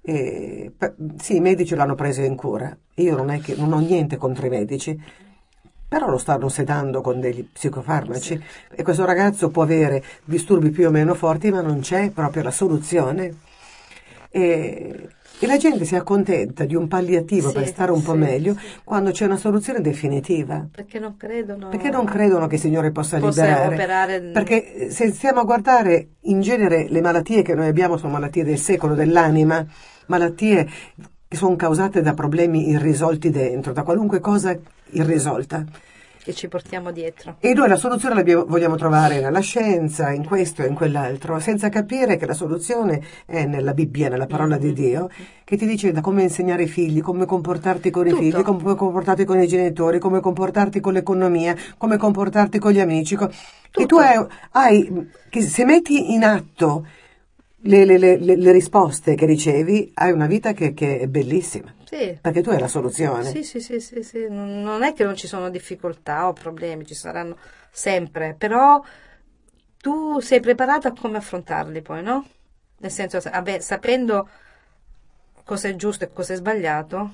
e 0.00 0.72
sì, 1.18 1.36
i 1.36 1.40
medici 1.40 1.74
l'hanno 1.74 1.96
preso 1.96 2.22
in 2.22 2.36
cura. 2.36 2.76
Io 2.94 3.16
non, 3.16 3.30
è 3.30 3.40
che, 3.40 3.54
non 3.56 3.72
ho 3.72 3.80
niente 3.80 4.16
contro 4.16 4.46
i 4.46 4.48
medici, 4.48 5.00
però 5.88 6.08
lo 6.08 6.18
stanno 6.18 6.48
sedando 6.48 7.00
con 7.00 7.18
degli 7.20 7.44
psicofarmaci 7.44 8.42
e 8.70 8.82
questo 8.82 9.04
ragazzo 9.04 9.50
può 9.50 9.62
avere 9.62 10.02
disturbi 10.24 10.70
più 10.70 10.86
o 10.86 10.90
meno 10.90 11.14
forti, 11.14 11.50
ma 11.50 11.60
non 11.62 11.80
c'è 11.80 12.10
proprio 12.10 12.44
la 12.44 12.50
soluzione. 12.52 13.34
E, 14.30 15.08
e 15.42 15.46
la 15.48 15.56
gente 15.56 15.84
si 15.84 15.96
accontenta 15.96 16.64
di 16.64 16.76
un 16.76 16.86
palliativo 16.86 17.48
Sì, 17.48 17.54
per 17.54 17.66
stare 17.66 17.90
un 17.90 18.00
po' 18.00 18.12
sì, 18.12 18.18
meglio 18.18 18.52
sì. 18.54 18.64
quando 18.84 19.10
c'è 19.10 19.24
una 19.26 19.36
soluzione 19.36 19.80
definitiva. 19.80 20.68
Perché 20.70 21.00
non 21.00 21.16
credono... 21.16 21.68
Perché 21.68 21.90
non 21.90 22.04
credono 22.04 22.46
che 22.46 22.54
il 22.54 22.60
Signore 22.60 22.92
possa, 22.92 23.18
Possa 23.18 23.42
liberare? 23.44 23.74
operare- 23.74 24.20
Perché 24.32 24.74
eh, 24.74 24.90
se 24.90 25.10
stiamo 25.10 25.40
a 25.40 25.44
guardare 25.44 26.10
in 26.20 26.40
genere 26.42 26.86
le 26.88 27.00
malattie 27.00 27.42
che 27.42 27.54
noi 27.56 27.66
abbiamo 27.66 27.96
sono 27.96 28.12
malattie 28.12 28.44
del 28.44 28.58
secolo, 28.58 28.94
dell'anima, 28.94 29.66
malattie 30.06 30.68
che 31.26 31.36
sono 31.36 31.56
causate 31.56 32.02
da 32.02 32.14
problemi 32.14 32.68
irrisolti 32.68 33.30
dentro, 33.30 33.72
da 33.72 33.82
qualunque 33.82 34.20
cosa 34.20 34.56
irrisolta. 34.90 35.64
Che 36.22 36.32
ci 36.34 36.46
portiamo 36.46 36.92
dietro. 36.92 37.36
E 37.40 37.52
noi 37.52 37.68
la 37.68 37.76
soluzione 37.76 38.22
la 38.22 38.44
vogliamo 38.44 38.76
trovare 38.76 39.20
nella 39.20 39.40
scienza, 39.40 40.10
in 40.12 40.24
questo 40.24 40.62
e 40.62 40.68
in 40.68 40.74
quell'altro, 40.74 41.40
senza 41.40 41.68
capire 41.68 42.16
che 42.16 42.26
la 42.26 42.32
soluzione 42.34 43.02
è 43.26 43.44
nella 43.44 43.74
Bibbia, 43.74 44.08
nella 44.08 44.26
parola 44.26 44.56
di 44.56 44.72
Dio, 44.72 45.08
che 45.42 45.56
ti 45.56 45.66
dice 45.66 45.90
da 45.90 46.00
come 46.00 46.22
insegnare 46.22 46.62
ai 46.62 46.68
figli, 46.68 47.00
come 47.00 47.26
comportarti 47.26 47.90
con 47.90 48.04
Tutto. 48.06 48.16
i 48.16 48.30
figli, 48.30 48.42
come 48.42 48.74
comportarti 48.76 49.24
con 49.24 49.40
i 49.42 49.48
genitori, 49.48 49.98
come 49.98 50.20
comportarti 50.20 50.78
con 50.80 50.92
l'economia, 50.92 51.56
come 51.76 51.96
comportarti 51.96 52.58
con 52.60 52.70
gli 52.70 52.80
amici. 52.80 53.16
co- 53.16 53.28
E 53.74 53.86
tu 53.86 53.96
hai, 53.96 54.24
hai- 54.52 55.08
che 55.28 55.42
se 55.42 55.64
metti 55.64 56.12
in 56.12 56.24
atto 56.24 56.86
le, 57.62 57.84
le- 57.84 57.98
le- 57.98 58.18
le- 58.18 58.36
le 58.36 58.52
risposte 58.52 59.14
che 59.16 59.26
ricevi, 59.26 59.90
hai 59.94 60.12
una 60.12 60.26
vita 60.26 60.52
che, 60.52 60.72
che 60.74 61.00
è 61.00 61.06
bellissima, 61.08 61.72
Sì. 61.92 62.18
perché 62.22 62.40
tu 62.40 62.48
hai 62.48 62.58
la 62.58 62.68
soluzione. 62.68 63.22
Sì, 63.22 63.44
sì, 63.44 63.60
sì, 63.60 63.78
sì, 63.78 64.02
sì. 64.02 64.26
Non 64.30 64.82
è 64.82 64.94
che 64.94 65.04
non 65.04 65.14
ci 65.14 65.26
sono 65.26 65.50
difficoltà 65.50 66.26
o 66.26 66.32
problemi, 66.32 66.86
ci 66.86 66.94
saranno 66.94 67.36
sempre, 67.70 68.34
però 68.36 68.82
tu 69.76 70.18
sei 70.20 70.40
preparata 70.40 70.88
a 70.88 70.94
come 70.98 71.18
affrontarli 71.18 71.82
poi, 71.82 72.02
no? 72.02 72.26
Nel 72.78 72.90
senso, 72.90 73.20
vabbè, 73.20 73.60
sapendo 73.60 74.26
cosa 75.44 75.68
è 75.68 75.76
giusto 75.76 76.04
e 76.04 76.12
cosa 76.14 76.32
è 76.32 76.36
sbagliato, 76.36 77.12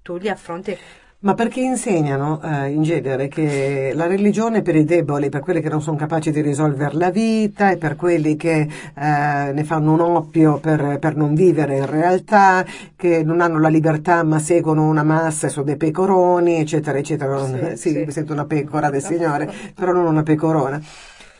tu 0.00 0.16
li 0.16 0.30
affronti. 0.30 0.78
Ma 1.26 1.34
perché 1.34 1.58
insegnano 1.58 2.40
eh, 2.40 2.70
in 2.70 2.84
genere 2.84 3.26
che 3.26 3.90
la 3.96 4.06
religione 4.06 4.62
per 4.62 4.76
i 4.76 4.84
deboli, 4.84 5.28
per 5.28 5.40
quelli 5.40 5.60
che 5.60 5.68
non 5.68 5.82
sono 5.82 5.96
capaci 5.96 6.30
di 6.30 6.40
risolvere 6.40 6.94
la 6.94 7.10
vita 7.10 7.72
e 7.72 7.78
per 7.78 7.96
quelli 7.96 8.36
che 8.36 8.60
eh, 8.60 9.52
ne 9.52 9.64
fanno 9.64 9.94
un 9.94 10.00
oppio 10.02 10.60
per, 10.60 11.00
per 11.00 11.16
non 11.16 11.34
vivere 11.34 11.78
in 11.78 11.86
realtà, 11.86 12.64
che 12.94 13.24
non 13.24 13.40
hanno 13.40 13.58
la 13.58 13.66
libertà 13.66 14.22
ma 14.22 14.38
seguono 14.38 14.86
una 14.86 15.02
massa 15.02 15.48
e 15.48 15.50
sono 15.50 15.64
dei 15.64 15.76
pecoroni, 15.76 16.60
eccetera, 16.60 16.96
eccetera. 16.96 17.44
Sì, 17.44 17.76
sì, 17.76 17.90
sì. 17.90 18.04
mi 18.04 18.12
sento 18.12 18.32
una 18.32 18.44
pecora 18.44 18.88
del 18.88 19.02
Signore, 19.02 19.52
però 19.74 19.90
non 19.90 20.06
una 20.06 20.22
pecorona. 20.22 20.80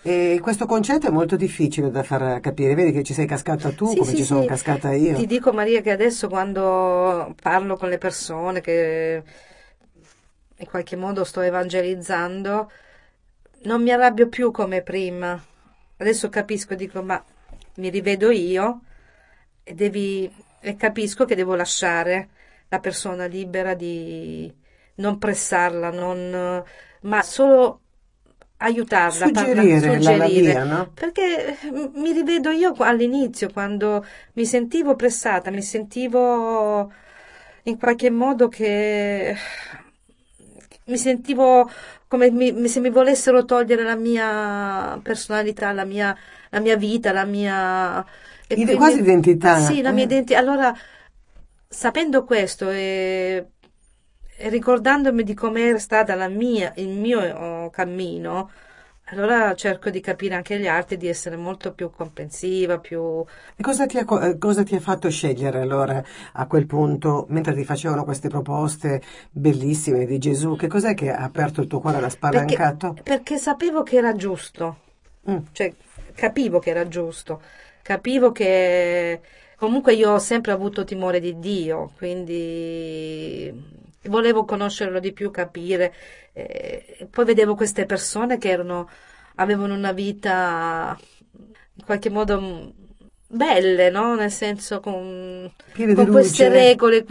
E 0.02 0.40
questo 0.42 0.66
concetto 0.66 1.06
è 1.06 1.10
molto 1.10 1.36
difficile 1.36 1.92
da 1.92 2.02
far 2.02 2.40
capire. 2.40 2.74
Vedi 2.74 2.90
che 2.90 3.04
ci 3.04 3.12
sei 3.12 3.26
cascata 3.26 3.70
tu, 3.70 3.86
Sì, 3.86 3.98
come 3.98 4.10
sì, 4.10 4.16
ci 4.16 4.24
sono 4.24 4.42
sì. 4.42 4.46
cascata 4.48 4.92
io. 4.92 5.14
Ti 5.16 5.26
dico 5.26 5.52
Maria 5.52 5.80
che 5.80 5.92
adesso 5.92 6.28
quando 6.28 7.34
parlo 7.40 7.76
con 7.76 7.88
le 7.88 7.98
persone 7.98 8.60
che 8.60 9.22
in 10.58 10.66
qualche 10.66 10.96
modo 10.96 11.24
sto 11.24 11.40
evangelizzando, 11.40 12.70
non 13.62 13.82
mi 13.82 13.90
arrabbio 13.90 14.28
più 14.28 14.50
come 14.50 14.82
prima. 14.82 15.42
Adesso 15.98 16.28
capisco, 16.28 16.74
dico, 16.74 17.02
ma 17.02 17.22
mi 17.76 17.88
rivedo 17.90 18.30
io 18.30 18.80
e, 19.62 19.74
devi, 19.74 20.30
e 20.60 20.76
capisco 20.76 21.24
che 21.24 21.34
devo 21.34 21.54
lasciare 21.54 22.28
la 22.68 22.78
persona 22.80 23.26
libera 23.26 23.74
di 23.74 24.52
non 24.96 25.18
pressarla, 25.18 25.90
non, 25.90 26.62
ma 27.02 27.22
solo 27.22 27.80
aiutarla, 28.58 29.30
parla- 29.30 29.62
Suggerire 29.62 30.00
la- 30.00 30.16
la 30.16 30.24
suggerire. 30.26 30.52
via, 30.52 30.64
no? 30.64 30.90
Perché 30.94 31.58
eh, 31.60 31.90
mi 31.94 32.12
rivedo 32.12 32.50
io 32.50 32.72
all'inizio, 32.78 33.50
quando 33.52 34.04
mi 34.34 34.46
sentivo 34.46 34.96
pressata, 34.96 35.50
mi 35.50 35.62
sentivo 35.62 36.90
in 37.64 37.78
qualche 37.78 38.10
modo 38.10 38.48
che 38.48 39.36
mi 40.86 40.96
sentivo 40.98 41.68
come 42.08 42.30
mi- 42.30 42.68
se 42.68 42.80
mi 42.80 42.90
volessero 42.90 43.44
togliere 43.44 43.82
la 43.82 43.96
mia 43.96 44.98
personalità, 45.02 45.72
la 45.72 45.84
mia, 45.84 46.16
la 46.50 46.60
mia 46.60 46.76
vita, 46.76 47.12
la 47.12 47.24
mia... 47.24 48.04
Ide- 48.48 48.76
quasi 48.76 49.00
identità. 49.00 49.58
Sì, 49.58 49.82
la 49.82 49.90
mia 49.90 50.04
Eh. 50.04 50.06
identità. 50.06 50.38
Allora, 50.38 50.72
sapendo 51.68 52.24
questo 52.24 52.70
e, 52.70 53.46
e 54.36 54.48
ricordandomi 54.48 55.22
di 55.24 55.34
com'era 55.34 55.78
stata 55.78 56.14
la 56.14 56.28
mia, 56.28 56.72
il 56.76 56.88
mio 56.88 57.20
oh, 57.20 57.70
cammino, 57.70 58.50
allora 59.06 59.54
cerco 59.54 59.90
di 59.90 60.00
capire 60.00 60.34
anche 60.34 60.58
gli 60.58 60.66
altri, 60.66 60.96
di 60.96 61.08
essere 61.08 61.36
molto 61.36 61.72
più 61.72 61.90
comprensiva, 61.90 62.78
più... 62.78 63.24
E 63.56 63.62
cosa 63.62 63.86
ti, 63.86 63.98
ha, 63.98 64.06
eh, 64.26 64.38
cosa 64.38 64.62
ti 64.62 64.74
ha 64.74 64.80
fatto 64.80 65.08
scegliere 65.10 65.60
allora 65.60 66.02
a 66.32 66.46
quel 66.46 66.66
punto, 66.66 67.26
mentre 67.28 67.54
ti 67.54 67.64
facevano 67.64 68.04
queste 68.04 68.28
proposte 68.28 69.00
bellissime 69.30 70.06
di 70.06 70.18
Gesù? 70.18 70.56
Che 70.56 70.66
cos'è 70.66 70.94
che 70.94 71.12
ha 71.12 71.22
aperto 71.22 71.60
il 71.60 71.66
tuo 71.66 71.80
cuore, 71.80 72.00
l'ha 72.00 72.08
spalancato? 72.08 72.94
Perché, 72.94 73.02
perché 73.02 73.38
sapevo 73.38 73.82
che 73.82 73.96
era 73.96 74.14
giusto. 74.14 74.84
Mm. 75.28 75.38
cioè 75.50 75.72
capivo 76.14 76.58
che 76.58 76.70
era 76.70 76.86
giusto, 76.88 77.42
capivo 77.82 78.32
che 78.32 79.20
comunque 79.56 79.94
io 79.94 80.12
ho 80.12 80.18
sempre 80.18 80.52
avuto 80.52 80.84
timore 80.84 81.20
di 81.20 81.38
Dio, 81.38 81.92
quindi 81.96 83.52
volevo 84.08 84.44
conoscerlo 84.44 84.98
di 85.00 85.12
più, 85.12 85.30
capire. 85.30 85.94
eh, 86.32 87.08
poi 87.10 87.24
vedevo 87.24 87.54
queste 87.54 87.86
persone 87.86 88.38
che 88.38 88.50
erano, 88.50 88.88
avevano 89.36 89.74
una 89.74 89.92
vita 89.92 90.98
in 91.74 91.84
qualche 91.84 92.10
modo 92.10 92.40
mm, 92.40 92.68
belle, 93.28 93.90
no? 93.90 94.14
Nel 94.14 94.30
senso 94.30 94.80
con, 94.80 95.50
con 95.94 96.06
queste 96.08 96.48
regole 96.48 97.04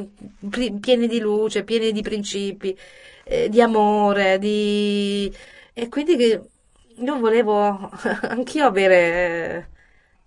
piene 0.79 1.07
di 1.07 1.19
luce, 1.19 1.63
piene 1.63 1.91
di 1.91 2.01
principi, 2.01 2.77
eh, 3.23 3.49
di 3.49 3.61
amore, 3.61 4.37
di... 4.39 5.31
e 5.73 5.89
quindi 5.89 6.15
che 6.15 6.41
io 6.97 7.19
volevo 7.19 7.89
anch'io 8.29 8.65
avere 8.65 9.69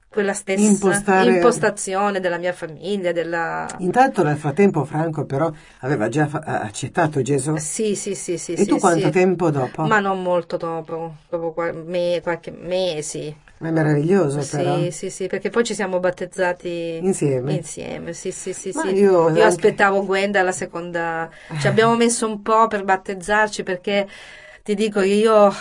quella 0.08 0.32
stessa 0.32 0.62
Impostare- 0.62 1.30
impostazione 1.34 2.20
della 2.20 2.38
mia 2.38 2.52
famiglia, 2.52 3.12
della... 3.12 3.66
Intanto 3.78 4.22
nel 4.22 4.36
frattempo 4.36 4.84
Franco 4.84 5.24
però 5.26 5.50
aveva 5.80 6.08
già 6.08 6.28
accettato 6.32 7.20
Gesù. 7.22 7.56
Sì, 7.56 7.94
sì, 7.94 8.14
sì, 8.14 8.38
sì. 8.38 8.54
e 8.54 8.64
tu 8.64 8.74
sì, 8.74 8.80
quanto 8.80 9.06
sì. 9.06 9.10
tempo 9.10 9.50
dopo? 9.50 9.84
Ma 9.84 10.00
non 10.00 10.22
molto 10.22 10.56
dopo, 10.56 11.16
dopo 11.28 11.54
me- 11.84 12.20
qualche 12.22 12.50
mesi. 12.50 13.36
Ma 13.58 13.68
è 13.68 13.70
meraviglioso 13.72 14.46
però. 14.50 14.78
Sì, 14.78 14.90
sì, 14.92 15.10
sì, 15.10 15.26
perché 15.26 15.50
poi 15.50 15.64
ci 15.64 15.74
siamo 15.74 15.98
battezzati 15.98 17.00
Insieme? 17.02 17.54
Insieme, 17.54 18.12
sì, 18.12 18.30
sì, 18.30 18.52
sì. 18.52 18.72
Sì. 18.72 18.94
io 18.94 19.26
anche- 19.26 19.42
aspettavo 19.42 20.04
Gwenda 20.06 20.40
alla 20.40 20.52
seconda. 20.52 21.28
Ci 21.58 21.66
abbiamo 21.66 21.96
messo 21.96 22.26
un 22.26 22.40
po' 22.40 22.66
per 22.68 22.84
battezzarci 22.84 23.62
perché 23.64 24.08
ti 24.62 24.74
dico 24.74 25.00
io 25.00 25.52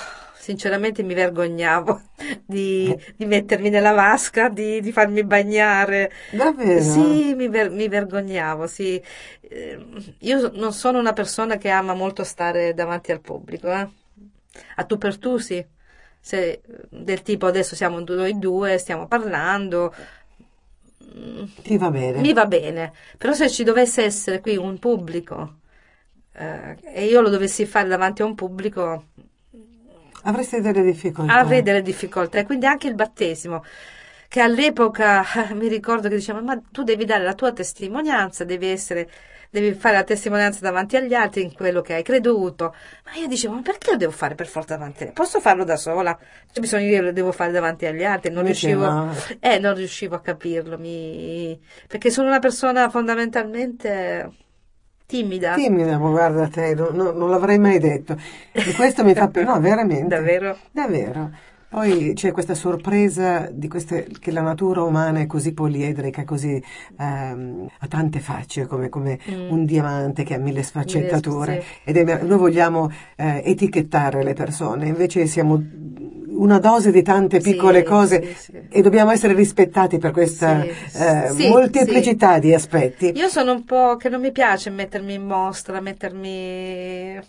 sinceramente 0.47 1.03
mi 1.03 1.13
vergognavo 1.13 2.01
di, 2.45 2.95
di 3.15 3.25
mettermi 3.25 3.69
nella 3.69 3.91
vasca, 3.91 4.49
di, 4.49 4.79
di 4.81 4.91
farmi 4.91 5.23
bagnare. 5.23 6.11
Davvero? 6.39 7.03
Sì, 7.03 7.33
mi, 7.35 7.47
ver- 7.49 7.71
mi 7.71 7.87
vergognavo, 7.87 8.67
sì. 8.67 9.01
Eh, 9.41 9.79
Io 10.19 10.49
non 10.53 10.71
sono 10.73 10.99
una 10.99 11.13
persona 11.13 11.57
che 11.57 11.69
ama 11.69 11.93
molto 11.93 12.23
stare 12.23 12.73
davanti 12.73 13.11
al 13.11 13.21
pubblico, 13.21 13.71
eh. 13.71 13.89
A 14.75 14.83
tu 14.85 14.97
per 14.97 15.17
tu 15.17 15.37
sì. 15.37 15.65
Se, 16.19 16.61
del 16.89 17.21
tipo 17.21 17.45
adesso 17.45 17.75
siamo 17.75 17.99
noi 17.99 18.37
due, 18.39 18.77
stiamo 18.77 19.07
parlando, 19.07 19.93
mm, 21.03 21.45
Ti 21.63 21.77
va 21.77 21.91
bene? 21.91 22.23
mi 22.23 22.33
va 22.33 22.45
bene. 22.45 22.93
Però 23.17 23.33
se 23.33 23.49
ci 23.49 23.63
dovesse 23.63 24.03
essere 24.03 24.41
qui 24.41 24.55
un 24.57 24.79
pubblico 24.79 25.59
eh, 26.33 26.77
e 26.83 27.05
io 27.05 27.21
lo 27.21 27.29
dovessi 27.29 27.65
fare 27.65 27.87
davanti 27.87 28.21
a 28.21 28.25
un 28.25 28.35
pubblico, 28.35 29.07
Avresti 30.23 30.61
delle 30.61 30.83
difficoltà? 30.83 31.35
avrei 31.35 31.61
delle 31.61 31.81
difficoltà. 31.81 32.39
E 32.39 32.45
quindi 32.45 32.65
anche 32.65 32.87
il 32.87 32.95
battesimo, 32.95 33.63
che 34.27 34.41
all'epoca 34.41 35.23
mi 35.53 35.67
ricordo 35.67 36.09
che 36.09 36.15
dicevano, 36.15 36.45
ma 36.45 36.61
tu 36.71 36.83
devi 36.83 37.05
dare 37.05 37.23
la 37.23 37.33
tua 37.33 37.53
testimonianza, 37.53 38.43
devi 38.43 38.67
essere, 38.67 39.09
devi 39.49 39.73
fare 39.73 39.95
la 39.95 40.03
testimonianza 40.03 40.59
davanti 40.61 40.97
agli 40.97 41.13
altri 41.13 41.43
in 41.43 41.53
quello 41.53 41.81
che 41.81 41.93
hai 41.93 42.03
creduto. 42.03 42.75
Ma 43.05 43.19
io 43.19 43.27
dicevo, 43.27 43.55
ma 43.55 43.61
perché 43.61 43.91
lo 43.91 43.97
devo 43.97 44.11
fare 44.11 44.35
per 44.35 44.47
forza 44.47 44.75
davanti 44.75 45.03
agli 45.03 45.09
altri? 45.09 45.23
Posso 45.23 45.39
farlo 45.39 45.63
da 45.63 45.77
sola? 45.77 46.17
C'è 46.51 46.59
bisogno 46.59 46.87
io 46.87 47.01
lo 47.01 47.11
devo 47.11 47.31
fare 47.31 47.51
davanti 47.51 47.85
agli 47.85 48.03
altri? 48.03 48.31
Non 48.31 48.43
riuscivo, 48.43 48.85
no. 48.85 49.15
eh, 49.39 49.59
non 49.59 49.75
riuscivo 49.75 50.15
a 50.15 50.21
capirlo, 50.21 50.77
mi... 50.77 51.59
perché 51.87 52.09
sono 52.09 52.27
una 52.27 52.39
persona 52.39 52.89
fondamentalmente 52.89 54.45
timida. 55.07 55.55
Timida, 55.55 55.97
ma 55.97 56.09
guarda 56.09 56.47
te, 56.47 56.75
non, 56.75 56.89
non- 56.93 57.17
non 57.17 57.29
l'avrei 57.31 57.57
mai 57.57 57.79
detto. 57.79 58.15
E 58.51 58.73
questo 58.75 59.03
mi 59.03 59.13
fa... 59.15 59.31
No, 59.43 59.59
veramente. 59.59 60.07
Davvero? 60.15 60.55
Davvero. 60.71 61.31
Poi 61.69 62.13
c'è 62.15 62.31
questa 62.31 62.53
sorpresa 62.53 63.49
di 63.51 63.67
queste, 63.67 64.07
che 64.21 64.31
la 64.31 64.39
natura 64.41 64.83
umana 64.83 65.19
è 65.19 65.25
così 65.27 65.53
poliedrica, 65.53 66.23
così 66.23 66.63
ehm, 66.97 67.67
ha 67.79 67.87
tante 67.87 68.19
facce, 68.19 68.65
come, 68.67 68.87
come 68.87 69.19
Mm. 69.29 69.51
un 69.51 69.65
diamante 69.65 70.23
che 70.23 70.33
ha 70.35 70.37
mille 70.39 70.63
sfaccettature. 70.63 71.51
Mille- 71.51 71.63
sì. 71.63 71.89
Ed 71.89 71.97
è- 71.97 72.21
noi 72.23 72.37
vogliamo 72.37 72.89
eh, 73.17 73.41
etichettare 73.45 74.23
le 74.23 74.33
persone, 74.33 74.87
invece 74.87 75.25
siamo 75.25 75.61
una 76.37 76.59
dose 76.59 76.91
di 76.91 77.01
tante 77.03 77.39
Sì, 77.41 77.51
piccole 77.51 77.83
cose 77.83 78.35
sì, 78.35 78.51
sì. 78.51 78.59
e 78.69 78.81
dobbiamo 78.81 79.11
essere 79.11 79.33
rispettati 79.33 79.97
per 79.97 80.11
questa 80.11 80.61
Sì, 80.61 80.69
eh, 80.97 81.29
sì, 81.33 81.47
molteplicità 81.47 82.39
di 82.39 82.53
aspetti. 82.53 83.11
Io 83.15 83.27
sono 83.27 83.51
un 83.53 83.63
po' 83.65 83.95
che 83.97 84.09
non 84.09 84.21
mi 84.21 84.31
piace 84.31 84.69
mettermi 84.69 85.13
in 85.15 85.25
mostra, 85.25 85.79
mettermi... 85.81 87.19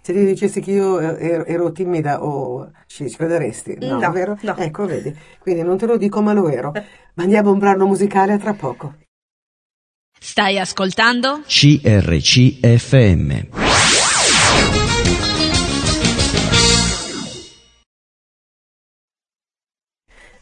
Se 0.00 0.12
ti 0.12 0.24
dicessi 0.24 0.60
che 0.60 0.70
io 0.70 1.00
ero, 1.00 1.44
ero 1.46 1.72
timida 1.72 2.22
o 2.22 2.70
ci, 2.86 3.10
ci 3.10 3.16
crederesti? 3.16 3.76
No, 3.80 3.98
No, 3.98 4.12
vero? 4.12 4.38
no. 4.42 4.56
Ecco, 4.56 4.86
vedi. 4.86 5.12
Quindi 5.40 5.62
non 5.62 5.76
te 5.78 5.86
lo 5.86 5.96
dico, 5.96 6.22
ma 6.22 6.32
lo 6.32 6.48
ero. 6.48 6.72
Mandiamo 7.14 7.50
un 7.50 7.58
brano 7.58 7.86
musicale 7.86 8.32
a 8.34 8.38
tra 8.38 8.52
poco. 8.54 8.94
Stai 10.18 10.58
ascoltando? 10.60 11.40
CRCFM. 11.46 12.14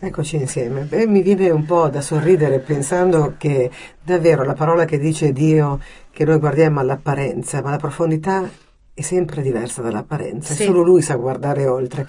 Eccoci 0.07 0.37
insieme. 0.37 0.83
Beh, 0.83 1.07
mi 1.07 1.23
viene 1.23 1.49
un 1.49 1.65
po' 1.65 1.89
da 1.89 2.03
sorridere 2.03 2.59
pensando 2.59 3.37
che 3.39 3.71
davvero 4.03 4.45
la 4.45 4.53
parola 4.53 4.85
che 4.85 4.99
dice 4.99 5.33
Dio 5.33 5.81
che 6.11 6.27
noi 6.27 6.39
guardiamo 6.39 6.81
all'apparenza, 6.81 7.63
ma 7.63 7.71
la 7.71 7.79
profondità 7.79 8.47
è 8.93 9.01
sempre 9.01 9.41
diversa 9.41 9.81
dall'apparenza, 9.81 10.53
Sì. 10.53 10.65
solo 10.65 10.83
lui 10.83 11.01
sa 11.01 11.15
guardare 11.15 11.67
oltre. 11.67 12.07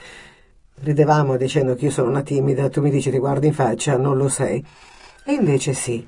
Ridevamo 0.82 1.38
dicendo 1.38 1.74
che 1.76 1.86
io 1.86 1.92
sono 1.92 2.10
una 2.10 2.22
timida, 2.22 2.68
tu 2.70 2.82
mi 2.82 2.90
dici 2.90 3.10
ti 3.10 3.18
guardi 3.18 3.48
in 3.48 3.54
faccia, 3.54 3.96
non 3.96 4.18
lo 4.18 4.28
sei. 4.28 4.62
E 5.24 5.32
invece 5.32 5.72
sì. 5.72 6.06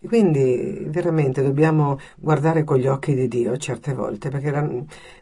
E 0.00 0.08
Quindi 0.08 0.86
veramente 0.86 1.42
dobbiamo 1.42 1.98
guardare 2.16 2.64
con 2.64 2.78
gli 2.78 2.86
occhi 2.86 3.14
di 3.14 3.28
Dio 3.28 3.54
certe 3.58 3.92
volte, 3.92 4.30
perché 4.30 4.50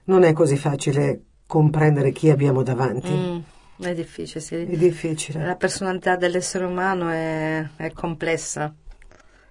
non 0.05 0.23
è 0.23 0.33
così 0.33 0.57
facile 0.57 1.21
comprendere 1.49 2.13
chi 2.13 2.31
abbiamo 2.31 2.63
davanti. 2.63 3.11
Mm, 3.13 3.39
è 3.79 3.95
difficile, 3.95 4.41
sì. 4.41 4.55
È 4.57 4.77
difficile. 4.77 5.45
La 5.45 5.57
personalità 5.57 6.17
dell'essere 6.17 6.65
umano 6.65 7.09
è, 7.09 7.67
è 7.77 7.93
complessa, 7.93 8.73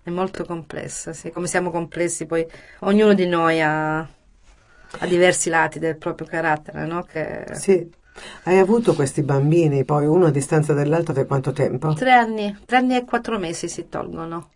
è 0.02 0.10
molto 0.10 0.46
complessa, 0.46 1.14
sì. 1.14 1.30
Come 1.32 1.48
siamo 1.48 1.72
complessi, 1.72 2.26
poi 2.26 2.46
ognuno 2.80 3.14
di 3.14 3.28
noi 3.28 3.62
ha, 3.62 4.00
ha 4.00 5.06
diversi 5.08 5.50
lati 5.50 5.80
del 5.80 5.98
proprio 5.98 6.28
carattere, 6.28 6.86
no? 6.86 7.04
Che... 7.04 7.46
Sì. 7.52 8.02
Hai 8.44 8.60
avuto 8.60 8.94
questi 8.94 9.24
bambini, 9.24 9.86
poi 9.86 10.06
uno 10.06 10.28
a 10.28 10.32
distanza 10.32 10.74
dell'altro 10.74 11.14
per 11.14 11.26
quanto 11.26 11.52
tempo? 11.52 11.94
Tre 11.94 12.12
anni, 12.12 12.56
tre 12.66 12.78
anni 12.78 12.96
e 12.96 13.06
quattro 13.06 13.40
mesi 13.40 13.68
si 13.68 13.90
tolgono. 13.90 14.52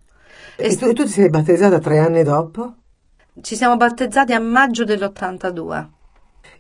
E 0.55 0.67
E 0.67 0.77
tu, 0.77 0.93
tu 0.93 1.03
ti 1.03 1.09
sei 1.09 1.29
battezzata 1.29 1.79
tre 1.79 1.97
anni 1.97 2.21
dopo? 2.23 2.75
Ci 3.41 3.55
siamo 3.55 3.75
battezzati 3.75 4.33
a 4.33 4.39
maggio 4.39 4.83
dell'82. 4.83 5.87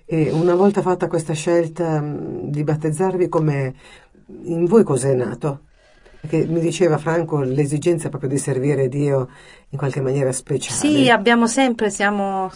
E 0.09 0.31
una 0.31 0.55
volta 0.55 0.81
fatta 0.81 1.07
questa 1.07 1.33
scelta 1.33 1.99
mh, 2.01 2.49
di 2.49 2.63
battezzarvi, 2.63 3.27
come 3.27 3.75
in 4.43 4.65
voi 4.65 4.83
cos'è 4.83 5.13
nato? 5.13 5.65
Perché 6.19 6.45
mi 6.47 6.59
diceva 6.61 6.97
Franco 6.97 7.41
l'esigenza 7.41 8.09
proprio 8.09 8.29
di 8.29 8.37
servire 8.37 8.87
Dio 8.87 9.29
in 9.69 9.77
qualche 9.77 10.01
maniera 10.01 10.31
speciale. 10.31 10.99
Sì, 10.99 11.09
abbiamo 11.09 11.47
sempre, 11.47 11.89
siamo, 11.89 12.49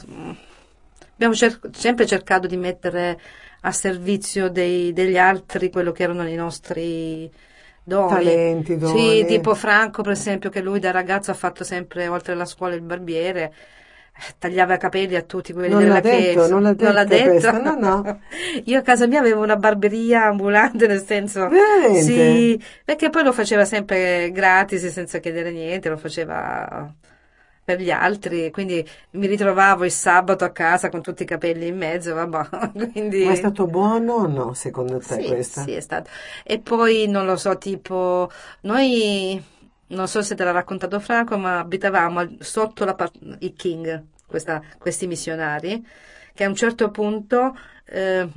abbiamo 1.13 1.33
cer- 1.33 1.69
sempre 1.75 2.05
cercato 2.05 2.47
di 2.47 2.57
mettere 2.57 3.19
a 3.61 3.71
servizio 3.71 4.49
dei- 4.49 4.91
degli 4.93 5.17
altri 5.17 5.69
quello 5.69 5.91
che 5.91 6.03
erano 6.03 6.27
i 6.27 6.35
nostri 6.35 7.31
doni. 7.83 8.35
Talenti, 8.35 8.77
doni. 8.77 9.17
Sì, 9.17 9.25
tipo 9.25 9.53
Franco, 9.55 10.01
per 10.01 10.13
esempio, 10.13 10.49
che 10.49 10.61
lui 10.61 10.79
da 10.79 10.91
ragazzo 10.91 11.31
ha 11.31 11.33
fatto 11.35 11.63
sempre, 11.63 12.07
oltre 12.07 12.33
alla 12.33 12.45
scuola, 12.45 12.73
il 12.75 12.81
barbiere. 12.81 13.53
Tagliava 14.37 14.75
i 14.75 14.77
capelli 14.79 15.15
a 15.15 15.21
tutti 15.21 15.53
quelli 15.53 15.69
Non 15.69 15.79
della 15.79 15.95
l'ha 15.95 15.99
detto, 16.01 16.47
non 16.47 16.61
l'ha 16.63 16.73
detto 16.73 17.05
detto? 17.05 17.29
questo, 17.29 17.61
no, 17.61 17.75
no. 17.75 18.19
Io 18.65 18.79
a 18.79 18.81
casa 18.81 19.07
mia 19.07 19.19
avevo 19.19 19.41
una 19.41 19.55
barberia 19.55 20.25
ambulante, 20.25 20.87
nel 20.87 21.03
senso. 21.03 21.47
Veramente? 21.49 22.01
Sì, 22.01 22.63
perché 22.85 23.09
poi 23.09 23.23
lo 23.23 23.31
faceva 23.33 23.65
sempre 23.65 24.31
gratis, 24.31 24.87
senza 24.87 25.19
chiedere 25.19 25.51
niente, 25.51 25.89
lo 25.89 25.97
faceva 25.97 26.93
per 27.63 27.79
gli 27.79 27.91
altri, 27.91 28.49
quindi 28.51 28.85
mi 29.11 29.27
ritrovavo 29.27 29.85
il 29.85 29.91
sabato 29.91 30.43
a 30.43 30.49
casa 30.49 30.89
con 30.89 31.01
tutti 31.01 31.23
i 31.23 31.25
capelli 31.25 31.67
in 31.67 31.77
mezzo, 31.77 32.13
vabbè, 32.15 32.71
quindi... 32.91 33.23
Ma 33.23 33.31
è 33.31 33.35
stato 33.35 33.67
buono 33.67 34.13
o 34.13 34.27
no, 34.27 34.53
secondo 34.53 34.97
te, 34.97 35.21
Sì, 35.21 35.27
questa? 35.27 35.61
sì, 35.61 35.71
è 35.73 35.79
stato. 35.79 36.09
E 36.43 36.59
poi, 36.59 37.07
non 37.07 37.25
lo 37.25 37.35
so, 37.35 37.57
tipo, 37.59 38.29
noi, 38.61 39.41
non 39.91 40.07
so 40.07 40.21
se 40.21 40.35
te 40.35 40.43
l'ha 40.43 40.51
raccontato 40.51 40.99
Franco, 40.99 41.37
ma 41.37 41.59
abitavamo 41.59 42.37
sotto 42.39 42.85
la 42.85 42.95
i 43.39 43.53
King, 43.53 44.03
questa- 44.27 44.61
questi 44.77 45.07
missionari, 45.07 45.85
che 46.33 46.43
a 46.43 46.47
un 46.47 46.55
certo 46.55 46.89
punto... 46.91 47.55
eh, 47.85 48.27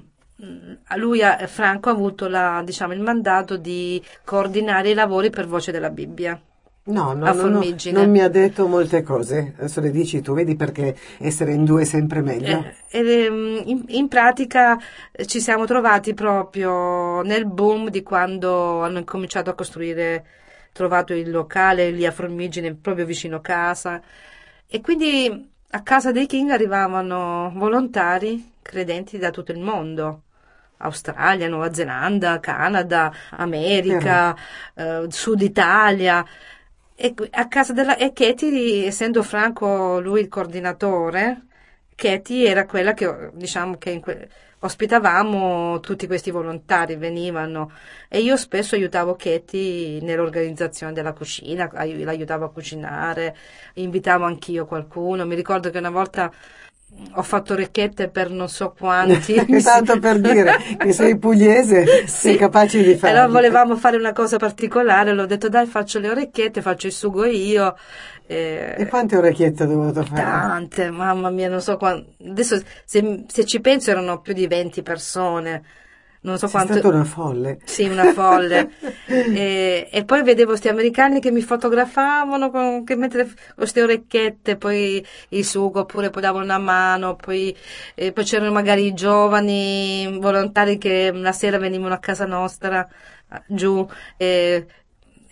lui, 0.96 1.22
a- 1.22 1.46
Franco, 1.46 1.88
ha 1.88 1.92
avuto 1.92 2.28
la, 2.28 2.62
diciamo, 2.64 2.92
il 2.92 3.00
mandato 3.00 3.57
di 3.57 4.02
coordinare 4.24 4.90
i 4.90 4.94
lavori 4.94 5.30
per 5.30 5.46
voce 5.46 5.70
della 5.72 5.90
Bibbia. 5.90 6.38
No, 6.86 7.14
no, 7.14 7.32
no, 7.32 7.48
no, 7.48 7.64
non 7.92 8.11
mi 8.11 8.20
ha 8.20 8.28
detto 8.28 8.66
molte 8.66 9.02
cose, 9.02 9.55
adesso 9.57 9.80
le 9.80 9.90
dici 9.90 10.20
tu, 10.20 10.34
vedi 10.34 10.55
perché 10.55 10.94
essere 11.18 11.52
in 11.55 11.64
due 11.64 11.80
è 11.80 11.84
sempre 11.86 12.20
meglio. 12.20 12.62
Eh, 12.90 12.98
ehm, 12.98 13.62
in, 13.64 13.84
in 13.86 14.09
pratica 14.09 14.78
eh, 15.11 15.24
ci 15.24 15.40
siamo 15.40 15.64
trovati 15.64 16.12
proprio 16.12 17.22
nel 17.22 17.46
boom 17.46 17.88
di 17.88 18.02
quando 18.02 18.82
hanno 18.82 18.98
incominciato 18.98 19.48
a 19.48 19.55
costruire, 19.55 20.24
trovato 20.75 21.14
il 21.14 21.31
locale 21.31 21.91
lì 21.91 22.05
a 22.05 22.11
Formigine, 22.11 22.75
proprio 22.75 23.07
vicino 23.07 23.41
casa. 23.41 24.03
E 24.66 24.81
quindi 24.81 25.51
a 25.70 25.83
casa 25.83 26.12
dei 26.12 26.27
King 26.27 26.51
arrivavano 26.51 27.53
volontari 27.55 28.53
credenti 28.61 29.18
da 29.18 29.31
tutto 29.31 29.53
il 29.53 29.61
mondo. 29.61 30.22
Australia, 30.79 31.49
Nuova 31.49 31.72
Zelanda, 31.72 32.41
Canada, 32.41 33.12
America, 33.31 34.37
eh, 34.75 35.07
Sud 35.09 35.41
Italia. 35.43 36.25
E 36.97 37.14
a 37.31 37.49
casa 37.49 37.72
della 37.72 37.97
e 37.97 38.12
Katie, 38.12 38.87
essendo 38.87 39.22
Franco 39.22 40.01
lui 40.01 40.20
il 40.20 40.29
coordinatore, 40.29 41.43
Katie 41.95 42.49
era 42.49 42.66
quella 42.66 42.95
che 42.95 43.31
diciamo 43.35 43.77
che 43.79 43.91
in 43.91 44.01
que- 44.01 44.29
ospitavamo 44.65 45.79
tutti 45.81 46.07
questi 46.07 46.31
volontari, 46.31 46.97
venivano 46.97 47.71
e 48.09 48.21
io 48.21 48.37
spesso 48.37 48.75
aiutavo 48.75 49.15
Katie 49.15 50.01
nell'organizzazione 50.01 50.93
della 50.95 51.12
cucina, 51.12 51.71
ai- 51.75 52.03
l'aiutavo 52.03 52.47
a 52.47 52.51
cucinare, 52.51 53.37
invitavo 53.75 54.25
anch'io 54.25 54.65
qualcuno. 54.65 55.27
Mi 55.27 55.35
ricordo 55.35 55.69
che 55.71 55.79
una 55.79 55.91
volta 55.91 56.33
ho 57.17 57.23
fatto 57.23 57.55
orecchiette 57.55 58.09
per 58.09 58.31
non 58.31 58.49
so 58.49 58.73
quanti. 58.79 59.35
Tanto 59.62 59.99
per 59.99 60.21
dire 60.21 60.57
che 60.79 60.93
sei 60.93 61.19
pugliese, 61.19 61.85
sei 62.07 62.33
Sì. 62.33 62.37
capace 62.37 62.83
di 62.83 62.95
farlo. 62.95 63.19
Allora 63.19 63.33
volevamo 63.33 63.77
fare 63.77 63.97
una 63.97 64.12
cosa 64.12 64.37
particolare, 64.37 65.12
l'ho 65.12 65.27
detto 65.27 65.49
dai 65.49 65.67
faccio 65.67 65.99
le 65.99 66.09
orecchiette, 66.09 66.62
faccio 66.62 66.87
il 66.87 66.93
sugo 66.93 67.25
io. 67.25 67.75
Eh, 68.27 68.75
E 68.79 68.87
quante 68.87 69.16
orecchiette 69.16 69.64
ho 69.64 69.66
dovuto 69.66 70.03
fare? 70.03 70.22
Tante, 70.22 70.91
mamma 70.91 71.31
mia, 71.31 71.49
non 71.49 71.61
so 71.61 71.77
quanto. 71.77 72.14
Adesso 72.27 72.62
se, 72.85 73.25
se 73.27 73.45
ci 73.45 73.61
penso 73.61 73.91
erano 73.91 74.20
più 74.20 74.33
di 74.33 74.47
20 74.47 74.83
persone. 74.83 75.62
Non 76.25 76.39
so 76.39 76.49
quanto. 76.49 76.72
stata 76.72 76.89
una 76.89 77.05
folle. 77.05 77.59
Sì, 77.64 77.87
una 77.87 78.14
folle. 78.14 78.70
e, 79.07 79.89
e 79.93 80.05
poi 80.07 80.22
vedevo 80.22 80.51
questi 80.51 80.68
americani 80.68 81.20
che 81.20 81.31
mi 81.31 81.43
fotografavano 81.43 82.51
con, 82.51 82.83
che 82.83 82.97
queste 83.55 83.83
orecchiette, 83.83 84.57
poi 84.57 85.05
il 85.29 85.45
sugo, 85.45 85.81
oppure 85.81 86.09
poi 86.09 86.22
davano 86.22 86.45
una 86.45 86.57
mano, 86.57 87.14
poi, 87.14 87.55
poi 87.95 88.25
c'erano 88.25 88.53
magari 88.53 88.87
i 88.87 88.95
giovani 88.95 90.16
volontari 90.18 90.79
che 90.79 91.12
la 91.12 91.33
sera 91.33 91.59
venivano 91.59 91.93
a 91.93 91.99
casa 91.99 92.25
nostra, 92.25 92.89
giù, 93.47 93.87
e 94.16 94.66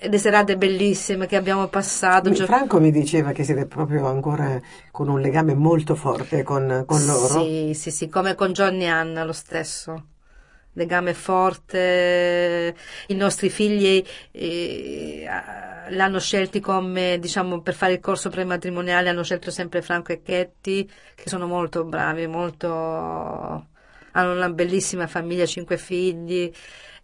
le 0.09 0.19
serate 0.19 0.57
bellissime 0.57 1.27
che 1.27 1.37
abbiamo 1.37 1.67
passato. 1.69 2.31
gio- 2.31 2.47
Franco 2.47 2.81
mi 2.81 2.91
diceva 2.91 3.33
che 3.33 3.45
siete 3.45 3.67
proprio 3.67 4.07
ancora 4.07 4.61
con 4.91 5.09
un 5.09 5.21
legame 5.21 5.55
molto 5.55 5.95
forte 5.95 6.43
con, 6.43 6.85
con 6.87 7.05
loro. 7.07 7.45
Sì, 7.45 7.73
sì, 7.75 7.91
sì, 7.91 8.09
come 8.09 8.35
con 8.35 8.53
Johnny 8.53 8.87
Anna 8.87 9.25
lo 9.25 9.33
stesso. 9.33 10.07
Legame 10.75 11.13
forte, 11.13 12.75
i 13.09 13.15
nostri 13.15 13.51
figli 13.51 14.03
eh, 14.31 15.27
l'hanno 15.91 16.19
scelti 16.19 16.61
come, 16.61 17.19
diciamo, 17.21 17.61
per 17.61 17.75
fare 17.75 17.93
il 17.93 18.01
corso 18.01 18.31
prematrimoniale, 18.31 19.11
hanno 19.11 19.23
scelto 19.23 19.51
sempre 19.51 19.83
Franco 19.83 20.13
e 20.13 20.23
Chetti, 20.23 20.91
che 21.15 21.29
sono 21.29 21.47
molto 21.47 21.85
bravi, 21.85 22.27
molto, 22.27 22.69
hanno 22.69 24.33
una 24.33 24.49
bellissima 24.49 25.07
famiglia, 25.07 25.45
cinque 25.45 25.77
figli. 25.77 26.51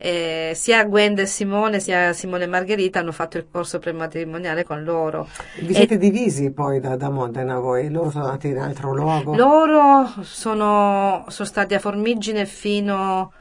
Eh, 0.01 0.53
sia 0.55 0.85
Gwenda 0.85 1.23
e 1.23 1.27
Simone, 1.27 1.81
sia 1.81 2.13
Simone 2.13 2.45
e 2.45 2.47
Margherita 2.47 3.01
hanno 3.01 3.11
fatto 3.11 3.37
il 3.37 3.49
corso 3.51 3.81
prematrimoniale 3.81 4.63
con 4.63 4.85
loro. 4.85 5.29
Vi 5.61 5.73
E- 5.73 5.75
siete 5.75 5.99
divisi 5.99 6.53
poi 6.53 6.79
da, 6.79 6.95
da 6.97 7.11
Modena 7.11 7.59
voi? 7.59 7.91
Loro 7.91 8.11
sono 8.11 8.27
andati 8.27 8.47
in 8.49 8.59
altro 8.59 8.95
luogo? 8.95 9.35
Loro 9.35 10.07
sono, 10.23 11.25
sono 11.27 11.49
stati 11.49 11.75
a 11.75 11.81
Formigine 11.81 12.47
fino 12.47 13.33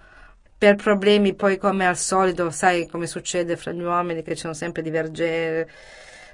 per 0.57 0.73
problemi, 0.75 1.35
poi 1.35 1.57
come 1.57 1.85
al 1.85 1.95
solito, 1.97 2.49
sai 2.49 2.87
come 2.87 3.05
succede 3.05 3.55
fra 3.55 3.71
gli 3.71 3.83
uomini 3.83 4.23
che 4.23 4.33
ci 4.33 4.41
sono 4.41 4.53
sempre 4.53 4.81
divergenze. 4.81 5.69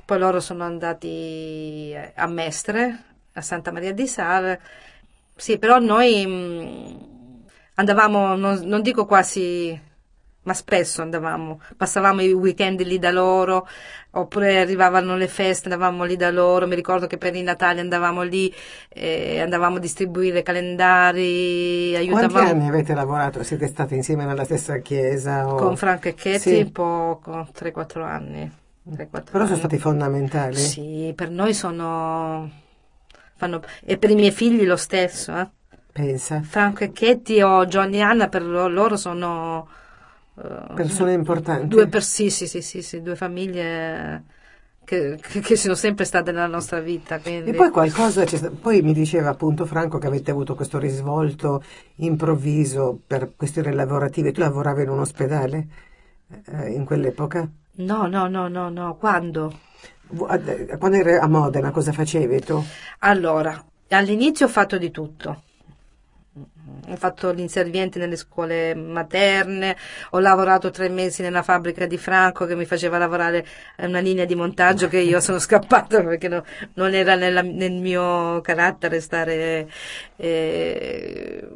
Poi 0.06 0.20
loro 0.20 0.40
sono 0.40 0.64
andati 0.64 1.94
a 2.16 2.28
Mestre, 2.28 3.04
a 3.34 3.42
Santa 3.42 3.72
Maria 3.74 3.94
di 3.94 4.08
Sal. 4.08 4.58
Sì, 5.36 5.58
però 5.58 5.80
noi 5.80 6.26
mh, 6.26 7.46
andavamo, 7.76 8.36
non, 8.36 8.62
non 8.64 8.82
dico 8.82 9.06
quasi, 9.06 9.78
ma 10.44 10.54
spesso 10.54 11.02
andavamo, 11.02 11.60
passavamo 11.78 12.22
i 12.22 12.32
weekend 12.34 12.82
lì 12.82 13.00
da 13.00 13.12
loro, 13.12 13.68
oppure 14.12 14.60
arrivavano 14.60 15.16
le 15.16 15.28
feste, 15.28 15.70
andavamo 15.70 16.04
lì 16.04 16.16
da 16.16 16.30
loro. 16.32 16.68
Mi 16.68 16.76
ricordo 16.76 17.08
che 17.08 17.18
per 17.18 17.36
i 17.36 17.42
Natali 17.44 17.80
andavamo 17.80 18.22
lì, 18.24 18.54
eh, 18.90 19.40
andavamo 19.40 19.78
a 19.78 19.80
distribuire 19.80 20.44
calendari, 20.44 21.92
Quanti 21.94 22.10
aiutavamo 22.26 22.50
anni 22.50 22.68
avete 22.68 22.94
lavorato? 22.94 23.44
Siete 23.44 23.68
stati 23.68 23.96
insieme 23.96 24.26
nella 24.26 24.44
stessa 24.44 24.78
chiesa? 24.80 25.48
o- 25.48 25.56
con 25.56 25.78
Franco 25.78 26.08
e 26.10 26.14
Chetti 26.14 26.40
Sì. 26.58 26.70
poco, 26.72 27.48
3-4 27.54 28.04
anni. 28.04 28.52
3-4 28.94 29.32
Però 29.32 29.44
sono 29.46 29.56
anni. 29.56 29.58
stati 29.60 29.78
fondamentali. 29.80 30.58
Sì, 30.58 31.14
per 31.16 31.30
noi 31.30 31.54
sono. 31.54 32.50
Fanno... 33.36 33.62
E 33.86 33.98
per 33.98 34.10
i 34.10 34.16
miei 34.16 34.32
figli 34.32 34.66
lo 34.66 34.76
stesso. 34.76 35.36
eh. 35.38 35.50
Pensa. 35.92 36.42
Franco 36.44 36.84
e 36.84 36.92
Chetti 36.92 37.42
o 37.42 37.66
Johnny 37.66 37.98
e 37.98 38.02
Anna 38.02 38.28
per 38.28 38.44
lo- 38.44 38.68
loro 38.68 38.96
sono 38.98 39.68
Persone 40.36 41.14
importanti. 41.14 41.68
Due, 41.68 41.88
per, 41.88 42.04
sì, 42.04 42.30
sì, 42.30 42.48
sì, 42.48 43.02
due 43.02 43.16
famiglie 43.16 44.24
che, 44.84 45.20
che, 45.22 45.56
sono 45.56 45.76
sempre 45.76 46.06
state 46.06 46.32
nella 46.32 46.48
nostra 46.48 46.80
vita. 46.80 47.20
Quindi. 47.20 47.52
E 47.52 47.54
poi 47.54 47.70
qualcosa, 47.70 48.26
poi 48.60 48.82
mi 48.82 48.94
diceva 48.94 49.30
appunto 49.30 49.66
Franco 49.66 49.98
che 49.98 50.08
avete 50.08 50.32
avuto 50.32 50.56
questo 50.56 50.80
risvolto 50.80 51.64
improvviso 51.96 53.00
per 53.06 53.34
questioni 53.36 53.72
lavorative. 53.74 54.32
Tu 54.32 54.42
lavoravi 54.42 54.84
in 54.84 54.90
un 54.90 55.00
ospedale 55.00 55.68
eh, 56.46 56.72
in 56.72 56.86
quell'epoca? 56.86 57.48
No, 57.76 58.08
no, 58.08 58.28
no, 58.28 58.48
no, 58.48 58.70
no, 58.70 58.96
quando? 58.98 59.60
Quando 60.08 60.98
eri 60.98 61.16
a 61.16 61.28
Modena 61.28 61.72
cosa 61.72 61.92
facevi 61.92 62.42
tu? 62.42 62.64
Allora, 63.00 63.64
all'inizio 63.90 64.46
ho 64.46 64.50
fatto 64.50 64.78
di 64.78 64.92
tutto. 64.92 65.44
Ho 66.90 66.96
fatto 66.96 67.32
l'inserviente 67.32 68.00
nelle 68.00 68.16
scuole 68.16 68.74
materne, 68.76 69.76
ho 70.12 70.20
lavorato 70.20 70.70
tre 70.70 70.90
mesi 70.90 71.22
nella 71.22 71.42
fabbrica 71.44 71.86
di 71.86 71.98
Franco 71.98 72.46
che 72.46 72.56
mi 72.56 72.66
faceva 72.66 72.98
lavorare 72.98 73.46
una 73.78 74.00
linea 74.00 74.26
di 74.26 74.36
montaggio 74.36 74.88
che 74.88 75.00
io 75.00 75.20
sono 75.20 75.40
scappata 75.40 76.02
perché 76.04 76.28
no- 76.28 76.44
non 76.76 76.94
era 76.94 77.16
nella- 77.16 77.42
nel 77.42 77.74
mio 77.74 78.42
carattere 78.42 79.00
stare. 79.00 79.68
eh, 80.18 81.48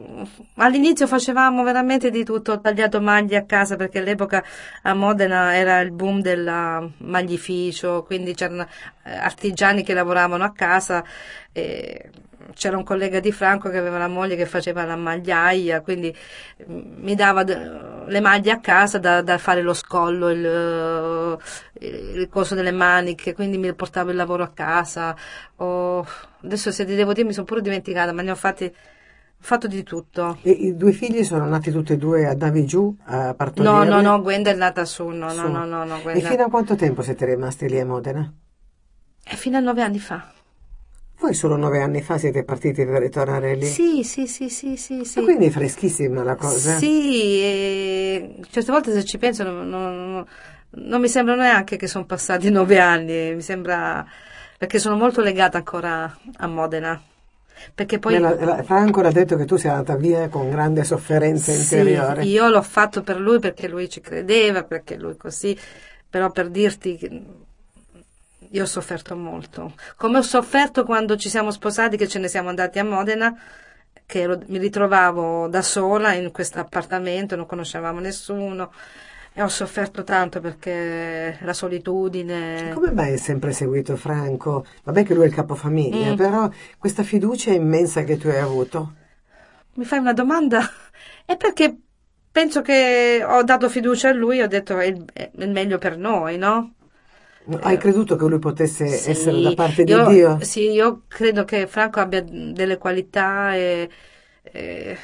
All'inizio 0.55 1.07
facevamo 1.07 1.63
veramente 1.63 2.09
di 2.09 2.23
tutto, 2.23 2.53
ho 2.53 2.59
tagliato 2.61 2.99
maglie 3.01 3.37
a 3.37 3.45
casa 3.45 3.75
perché 3.75 3.99
all'epoca 3.99 4.43
a 4.83 4.93
Modena 4.93 5.55
era 5.55 5.79
il 5.81 5.91
boom 5.91 6.21
del 6.21 6.91
maglificio, 6.97 8.03
quindi 8.03 8.33
c'erano 8.33 8.63
eh, 9.03 9.11
artigiani 9.15 9.83
che 9.83 9.93
lavoravano 9.93 10.43
a 10.43 10.51
casa. 10.51 11.03
e 11.51 12.09
c'era 12.53 12.77
un 12.77 12.83
collega 12.83 13.19
di 13.19 13.31
Franco 13.31 13.69
che 13.69 13.77
aveva 13.77 13.97
la 13.97 14.07
moglie 14.07 14.35
che 14.35 14.45
faceva 14.45 14.83
la 14.85 14.95
magliaia, 14.95 15.81
quindi 15.81 16.15
mm, 16.69 17.03
mi 17.03 17.15
dava 17.15 17.43
le 17.43 18.19
maglie 18.19 18.51
a 18.51 18.59
casa 18.59 18.97
da, 18.99 19.21
da 19.21 19.37
fare 19.37 19.61
lo 19.61 19.73
scollo, 19.73 20.29
il, 20.29 20.45
eh, 20.45 21.87
il 22.15 22.29
coso 22.29 22.55
delle 22.55 22.71
maniche, 22.71 23.33
quindi 23.33 23.57
mi 23.57 23.73
portavo 23.73 24.09
il 24.11 24.15
lavoro 24.15 24.43
a 24.43 24.49
casa. 24.49 25.15
Ho- 25.57 26.05
adesso 26.43 26.71
se 26.71 26.85
ti 26.85 26.95
devo 26.95 27.13
dire 27.13 27.27
mi 27.27 27.33
sono 27.33 27.45
pure 27.45 27.61
dimenticata, 27.61 28.11
ma 28.13 28.21
ne 28.21 28.31
ho 28.31 28.35
fatti, 28.35 28.73
fatto 29.39 29.67
di 29.67 29.83
tutto. 29.83 30.37
E 30.41 30.51
i 30.51 30.75
due 30.75 30.91
figli 30.91 31.23
sono 31.23 31.45
nati 31.45 31.71
tutti 31.71 31.93
e 31.93 31.97
due 31.97 32.25
a 32.25 32.33
Davi 32.33 32.65
giù 32.65 32.95
a 33.05 33.33
partorire? 33.33 33.71
No, 33.71 33.83
no, 33.83 34.01
no, 34.01 34.21
Gwenda 34.21 34.51
è 34.51 34.55
nata 34.55 34.85
su, 34.85 35.07
no, 35.07 35.29
Su. 35.31 35.35
no, 35.35 35.47
no, 35.47 35.65
no, 35.65 35.83
no, 35.83 36.09
E 36.09 36.21
fino 36.21 36.43
a 36.43 36.49
quanto 36.49 36.75
tempo 36.75 37.01
siete 37.01 37.25
rimasti 37.25 37.67
lì 37.67 37.79
a 37.79 37.85
Modena? 37.85 38.31
È 39.23 39.35
fino 39.35 39.57
a 39.57 39.59
nove 39.59 39.81
anni 39.83 39.99
fa. 39.99 40.31
Voi 41.19 41.33
solo 41.33 41.55
nove 41.55 41.81
anni 41.81 42.01
fa 42.01 42.17
siete 42.17 42.43
partiti 42.43 42.85
per 42.85 43.01
ritornare 43.01 43.55
lì? 43.55 43.65
Sì, 43.65 44.03
sì, 44.03 44.27
sì, 44.27 44.49
sì, 44.49 44.77
sì, 44.77 45.03
sì. 45.03 45.23
Quindi 45.23 45.47
è 45.47 45.49
freschissima 45.49 46.23
la 46.23 46.35
cosa? 46.35 46.77
Sì, 46.77 47.41
e 47.41 48.35
certe 48.49 48.71
volte 48.71 48.93
se 48.93 49.03
ci 49.03 49.17
penso 49.17 49.43
non, 49.43 49.67
non- 49.67 50.25
non 50.69 51.01
mi 51.01 51.07
sembra 51.07 51.35
neanche 51.35 51.75
che 51.75 51.87
sono 51.87 52.05
passati 52.05 52.51
nove 52.51 52.79
anni, 52.79 53.33
mi 53.33 53.41
sembra 53.41 54.05
perché 54.57 54.77
sono 54.79 54.95
molto 54.95 55.21
legata 55.21 55.57
ancora 55.57 56.15
a 56.37 56.47
Modena. 56.47 57.01
Perché 57.73 57.97
poi 57.97 58.19
la- 58.19 58.61
Franco 58.63 59.01
l'ha 59.01 59.11
detto 59.11 59.35
che 59.35 59.45
tu 59.45 59.55
sei 59.55 59.71
andata 59.71 59.95
via 59.95 60.29
con 60.29 60.49
grande 60.49 60.83
sofferenza 60.83 61.51
sì, 61.51 61.75
interiore. 61.75 62.25
io 62.25 62.47
l'ho 62.47 62.61
fatto 62.61 63.01
per 63.01 63.19
lui 63.19 63.39
perché 63.39 63.67
lui 63.67 63.89
ci 63.89 64.01
credeva, 64.01 64.63
perché 64.63 64.95
lui 64.97 65.17
così, 65.17 65.57
però 66.07 66.29
per 66.31 66.49
dirti 66.49 67.45
io 68.51 68.63
ho 68.63 68.67
sofferto 68.67 69.15
molto. 69.15 69.73
Come 69.95 70.17
ho 70.19 70.21
sofferto 70.21 70.83
quando 70.83 71.15
ci 71.17 71.29
siamo 71.29 71.51
sposati, 71.51 71.97
che 71.97 72.07
ce 72.07 72.19
ne 72.19 72.27
siamo 72.27 72.49
andati 72.49 72.79
a 72.79 72.83
Modena, 72.83 73.35
che 74.05 74.21
ero- 74.21 74.39
mi 74.47 74.57
ritrovavo 74.57 75.47
da 75.47 75.61
sola 75.61 76.13
in 76.13 76.31
questo 76.31 76.59
appartamento, 76.59 77.35
non 77.35 77.45
conoscevamo 77.45 77.99
nessuno 77.99 78.71
e 79.33 79.41
ho 79.41 79.47
sofferto 79.49 80.03
tanto 80.03 80.39
perché 80.39 81.37
la 81.41 81.53
solitudine. 81.53 82.71
Come 82.73 82.91
mai 82.91 83.11
hai 83.11 83.17
sempre 83.17 83.51
seguito 83.51 83.95
Franco? 83.95 84.65
Vabbè 84.83 85.03
che 85.03 85.13
lui 85.13 85.25
è 85.25 85.27
il 85.27 85.33
capofamiglia, 85.33 86.13
Mm. 86.13 86.15
però 86.15 86.49
questa 86.77 87.03
fiducia 87.03 87.51
immensa 87.51 88.03
che 88.03 88.17
tu 88.17 88.27
hai 88.27 88.39
avuto. 88.39 88.93
Mi 89.73 89.85
fai 89.85 89.99
una 89.99 90.13
domanda? 90.13 90.61
È 91.23 91.37
perché 91.37 91.77
penso 92.31 92.61
che 92.61 93.23
ho 93.23 93.43
dato 93.43 93.69
fiducia 93.69 94.09
a 94.09 94.13
lui, 94.13 94.41
ho 94.41 94.47
detto 94.47 94.77
è 94.79 94.85
il, 94.85 95.05
è 95.13 95.29
il 95.35 95.49
meglio 95.51 95.77
per 95.77 95.97
noi, 95.97 96.37
no? 96.37 96.73
Hai 97.61 97.77
creduto 97.77 98.15
che 98.15 98.25
lui 98.27 98.39
potesse 98.39 98.85
Eh, 98.85 98.97
Sì, 98.97 99.09
essere 99.09 99.39
da 99.41 99.53
parte 99.53 99.85
di 99.85 99.93
io- 99.93 100.03
Dio? 100.03 100.37
Sì, 100.39 100.69
io 100.71 101.03
credo 101.07 101.43
che 101.45 101.67
Franco 101.67 101.99
abbia 101.99 102.21
delle 102.21 102.77
qualità 102.77 103.55
e, 103.55 103.89
e- 104.43 104.97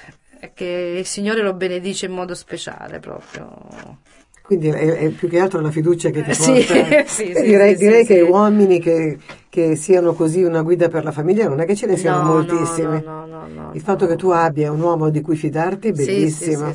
che 0.54 0.96
il 1.00 1.06
Signore 1.06 1.42
lo 1.42 1.54
benedice 1.54 2.06
in 2.06 2.12
modo 2.14 2.36
speciale 2.36 3.00
proprio. 3.00 4.02
Quindi 4.42 4.68
è, 4.68 4.74
è 4.98 5.12
più 5.12 5.30
che 5.30 5.40
altro 5.40 5.62
la 5.62 5.72
fiducia 5.72 6.10
che 6.10 6.22
ti 6.22 6.30
Eh, 6.30 6.34
sì, 6.34 6.62
porta. 6.66 6.76
sì, 7.08 7.34
Eh, 7.34 7.34
sì, 7.36 7.44
direi 7.44 7.76
sì, 7.76 7.76
direi 7.78 8.06
che 8.06 8.22
uomini 8.22 8.80
che, 8.80 9.18
che 9.50 9.76
siano 9.76 10.14
così 10.14 10.44
una 10.44 10.62
guida 10.62 10.90
per 10.90 11.04
la 11.04 11.12
famiglia 11.12 11.48
non 11.48 11.60
è 11.62 11.66
che 11.66 11.76
ce 11.76 11.86
ne 11.88 11.96
siano 11.98 12.20
No, 12.20 12.24
moltissimi. 12.24 12.98
no, 12.98 13.26
no, 13.26 13.26
no, 13.26 13.48
no, 13.48 13.74
Il 13.76 13.82
fatto 13.82 14.06
che 14.06 14.16
tu 14.16 14.30
abbia 14.30 14.72
un 14.72 14.82
uomo 14.82 15.10
di 15.10 15.22
cui 15.22 15.36
fidarti 15.36 15.88
è 15.90 15.94
bellissimo. 15.94 16.74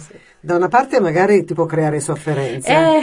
Da 0.49 0.57
una 0.57 0.69
parte 0.69 0.99
magari 0.99 1.45
ti 1.45 1.53
può 1.53 1.67
creare 1.67 2.01
sofferenza. 2.01 2.97
Eh, 2.97 3.03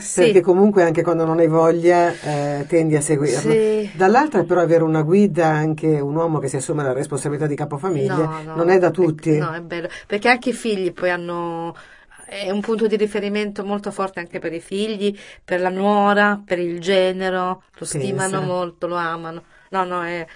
sì. 0.00 0.22
Perché 0.22 0.40
comunque 0.40 0.82
anche 0.82 1.02
quando 1.02 1.26
non 1.26 1.40
hai 1.40 1.46
voglia 1.46 2.10
eh, 2.10 2.64
tendi 2.66 2.96
a 2.96 3.02
seguirlo. 3.02 3.50
Sì. 3.50 3.90
Dall'altra 3.92 4.44
però 4.44 4.62
avere 4.62 4.82
una 4.82 5.02
guida, 5.02 5.46
anche 5.46 6.00
un 6.00 6.16
uomo 6.16 6.38
che 6.38 6.48
si 6.48 6.56
assume 6.56 6.82
la 6.82 6.94
responsabilità 6.94 7.46
di 7.46 7.54
capofamiglia, 7.54 8.14
No, 8.14 8.42
no, 8.46 8.54
non 8.56 8.70
è 8.70 8.78
da 8.78 8.90
tutti. 8.90 9.36
No, 9.36 9.52
è 9.52 9.60
bello, 9.60 9.88
perché 10.06 10.30
anche 10.30 10.48
i 10.48 10.52
figli 10.54 10.90
poi 10.94 11.10
hanno 11.10 11.76
è 12.24 12.50
un 12.50 12.62
punto 12.62 12.86
di 12.86 12.96
riferimento 12.96 13.62
molto 13.62 13.90
forte 13.90 14.20
anche 14.20 14.38
per 14.38 14.54
i 14.54 14.60
figli, 14.60 15.14
per 15.44 15.60
la 15.60 15.68
nuora, 15.68 16.40
per 16.42 16.58
il 16.58 16.80
genero, 16.80 17.44
lo 17.44 17.62
Pensa. 17.78 17.98
stimano 17.98 18.40
molto, 18.40 18.86
lo 18.86 18.96
amano. 18.96 19.42
No, 19.68 19.84
no, 19.84 20.02
è, 20.02 20.26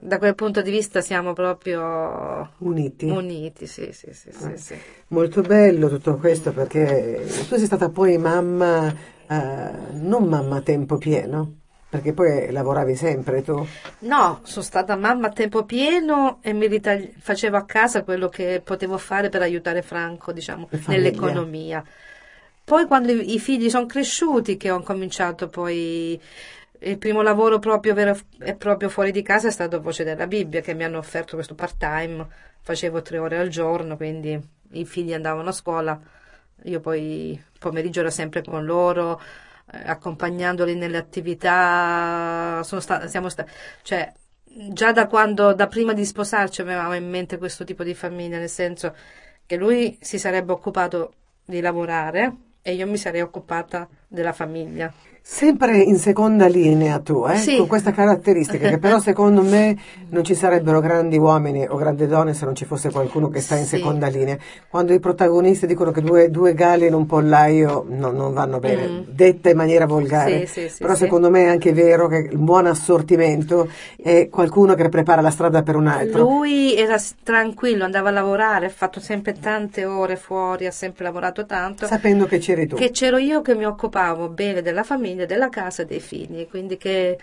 da 0.00 0.18
quel 0.18 0.34
punto 0.34 0.62
di 0.62 0.70
vista 0.70 1.00
siamo 1.00 1.32
proprio 1.32 2.50
Uniti. 2.58 3.06
uniti, 3.06 3.66
sì, 3.66 3.90
sì, 3.92 4.12
sì, 4.12 4.30
sì, 4.32 4.52
Eh. 4.52 4.56
sì. 4.56 4.74
Molto 5.08 5.42
bello 5.42 5.88
tutto 5.88 6.16
questo 6.16 6.52
perché 6.52 7.24
tu 7.48 7.56
sei 7.56 7.66
stata 7.66 7.88
poi 7.90 8.16
mamma, 8.16 8.88
eh, 9.28 9.70
non 9.92 10.24
mamma 10.24 10.56
a 10.56 10.60
tempo 10.62 10.96
pieno, 10.96 11.54
perché 11.88 12.12
poi 12.12 12.50
lavoravi 12.50 12.94
sempre 12.94 13.42
tu. 13.42 13.64
No, 14.00 14.40
sono 14.44 14.64
stata 14.64 14.96
mamma 14.96 15.26
a 15.28 15.32
tempo 15.32 15.64
pieno 15.64 16.38
e 16.42 16.52
mi 16.52 16.66
ritagli- 16.66 17.12
facevo 17.18 17.56
a 17.56 17.64
casa 17.64 18.02
quello 18.02 18.28
che 18.28 18.62
potevo 18.64 18.96
fare 18.98 19.28
per 19.28 19.42
aiutare 19.42 19.82
Franco, 19.82 20.32
diciamo, 20.32 20.68
nell'economia. 20.86 21.84
Poi 22.64 22.86
quando 22.86 23.10
i 23.12 23.38
figli 23.40 23.68
sono 23.68 23.86
cresciuti 23.86 24.56
che 24.56 24.70
ho 24.70 24.80
cominciato 24.82 25.48
poi 25.48 26.20
il 26.82 26.98
primo 26.98 27.22
lavoro 27.22 27.58
proprio 27.58 27.94
vero 27.94 28.16
e 28.38 28.54
proprio 28.54 28.88
fuori 28.88 29.10
di 29.12 29.22
casa 29.22 29.48
è 29.48 29.50
stato 29.50 29.80
Voce 29.80 30.04
della 30.04 30.26
Bibbia 30.26 30.60
che 30.60 30.74
mi 30.74 30.84
hanno 30.84 30.98
offerto 30.98 31.34
questo 31.34 31.54
part-time, 31.54 32.26
facevo 32.60 33.02
tre 33.02 33.18
ore 33.18 33.38
al 33.38 33.48
giorno, 33.48 33.96
quindi 33.96 34.40
i 34.72 34.84
figli 34.84 35.12
andavano 35.12 35.48
a 35.50 35.52
scuola, 35.52 36.00
io 36.64 36.80
poi 36.80 37.32
il 37.32 37.58
pomeriggio 37.58 38.00
ero 38.00 38.10
sempre 38.10 38.42
con 38.42 38.64
loro, 38.64 39.20
eh, 39.72 39.82
accompagnandoli 39.84 40.74
nelle 40.74 40.96
attività, 40.96 42.62
sta- 42.62 43.06
siamo 43.08 43.28
sta- 43.28 43.46
cioè 43.82 44.12
già 44.44 44.92
da 44.92 45.06
quando, 45.06 45.52
da 45.54 45.66
prima 45.66 45.92
di 45.92 46.04
sposarci 46.04 46.60
avevamo 46.60 46.94
in 46.94 47.08
mente 47.08 47.38
questo 47.38 47.64
tipo 47.64 47.84
di 47.84 47.94
famiglia, 47.94 48.38
nel 48.38 48.48
senso 48.48 48.94
che 49.46 49.56
lui 49.56 49.98
si 50.00 50.18
sarebbe 50.18 50.52
occupato 50.52 51.12
di 51.44 51.60
lavorare 51.60 52.34
e 52.62 52.74
io 52.74 52.86
mi 52.86 52.96
sarei 52.96 53.20
occupata 53.20 53.88
della 54.06 54.32
famiglia. 54.32 54.92
Sempre 55.32 55.78
in 55.78 55.96
seconda 55.96 56.48
linea 56.48 56.98
tu, 56.98 57.24
eh? 57.24 57.36
Sì. 57.36 57.56
con 57.56 57.68
questa 57.68 57.92
caratteristica 57.92 58.68
che 58.68 58.78
però 58.78 58.98
secondo 58.98 59.42
me 59.42 59.76
non 60.08 60.24
ci 60.24 60.34
sarebbero 60.34 60.80
grandi 60.80 61.18
uomini 61.18 61.64
o 61.68 61.76
grandi 61.76 62.08
donne 62.08 62.34
se 62.34 62.44
non 62.44 62.56
ci 62.56 62.64
fosse 62.64 62.90
qualcuno 62.90 63.28
che 63.28 63.40
sta 63.40 63.54
in 63.54 63.62
Sì. 63.64 63.76
seconda 63.76 64.08
linea. 64.08 64.36
Quando 64.68 64.92
i 64.92 64.98
protagonisti 64.98 65.68
dicono 65.68 65.92
che 65.92 66.00
due, 66.00 66.30
due 66.32 66.52
gali 66.54 66.88
in 66.88 66.94
un 66.94 67.06
pollaio 67.06 67.86
no, 67.88 68.10
non 68.10 68.32
vanno 68.34 68.58
bene, 68.58 68.88
Mm. 68.88 69.00
detta 69.06 69.50
in 69.50 69.56
maniera 69.56 69.86
volgare, 69.86 70.46
Sì, 70.46 70.62
sì, 70.62 70.68
sì, 70.68 70.82
però 70.82 70.96
secondo 70.96 71.30
me 71.30 71.44
è 71.44 71.48
anche 71.48 71.72
vero 71.72 72.08
che 72.08 72.28
il 72.32 72.36
buon 72.38 72.66
assortimento 72.66 73.68
è 74.02 74.28
qualcuno 74.28 74.74
che 74.74 74.88
prepara 74.88 75.20
la 75.22 75.30
strada 75.30 75.62
per 75.62 75.76
un 75.76 75.86
altro. 75.86 76.22
Lui 76.24 76.74
era 76.74 76.96
tranquillo, 77.22 77.84
andava 77.84 78.08
a 78.08 78.12
lavorare, 78.12 78.66
ha 78.66 78.70
fatto 78.70 78.98
sempre 78.98 79.34
tante 79.40 79.84
ore 79.84 80.16
fuori, 80.16 80.66
ha 80.66 80.72
sempre 80.72 81.04
lavorato 81.04 81.46
tanto. 81.46 81.86
Sapendo 81.86 82.26
che 82.26 82.38
c'eri 82.38 82.66
tu. 82.66 82.74
Che 82.74 82.90
c'ero 82.90 83.16
io 83.16 83.42
che 83.42 83.54
mi 83.54 83.64
occupavo 83.64 84.28
bene 84.28 84.60
della 84.60 84.82
famiglia, 84.82 85.18
della 85.26 85.48
casa, 85.48 85.84
dei 85.84 86.00
figli, 86.00 86.46
quindi 86.48 86.76
che 86.76 87.18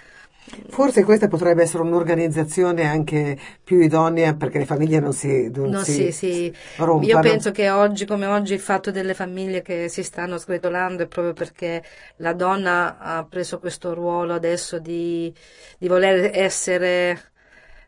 Forse 0.70 1.04
questa 1.04 1.28
potrebbe 1.28 1.64
essere 1.64 1.84
un'organizzazione 1.84 2.86
anche 2.86 3.38
più 3.62 3.82
idonea 3.82 4.34
perché 4.34 4.60
le 4.60 4.66
famiglie 4.66 5.02
non 5.02 5.12
si, 5.12 5.52
non 5.54 5.70
No, 5.72 5.84
si 5.84 5.92
sì, 5.94 6.12
sì. 6.14 6.54
rompano. 6.78 7.06
Io 7.06 7.20
penso 7.20 7.52
che 7.52 7.70
oggi 7.70 8.06
come 8.06 8.28
oggi 8.28 8.54
il 8.54 8.62
fatto 8.62 8.90
delle 8.90 9.14
famiglie 9.14 9.62
che 9.62 9.90
si 9.90 10.04
stanno 10.04 10.38
sgretolando 10.38 11.04
è 11.04 11.08
proprio 11.08 11.34
perché 11.34 11.84
la 12.18 12.32
donna 12.32 12.98
ha 12.98 13.26
preso 13.26 13.60
questo 13.60 13.94
ruolo 13.94 14.34
adesso 14.36 14.80
di, 14.80 15.34
di 15.78 15.88
voler 15.90 16.32
essere... 16.34 17.32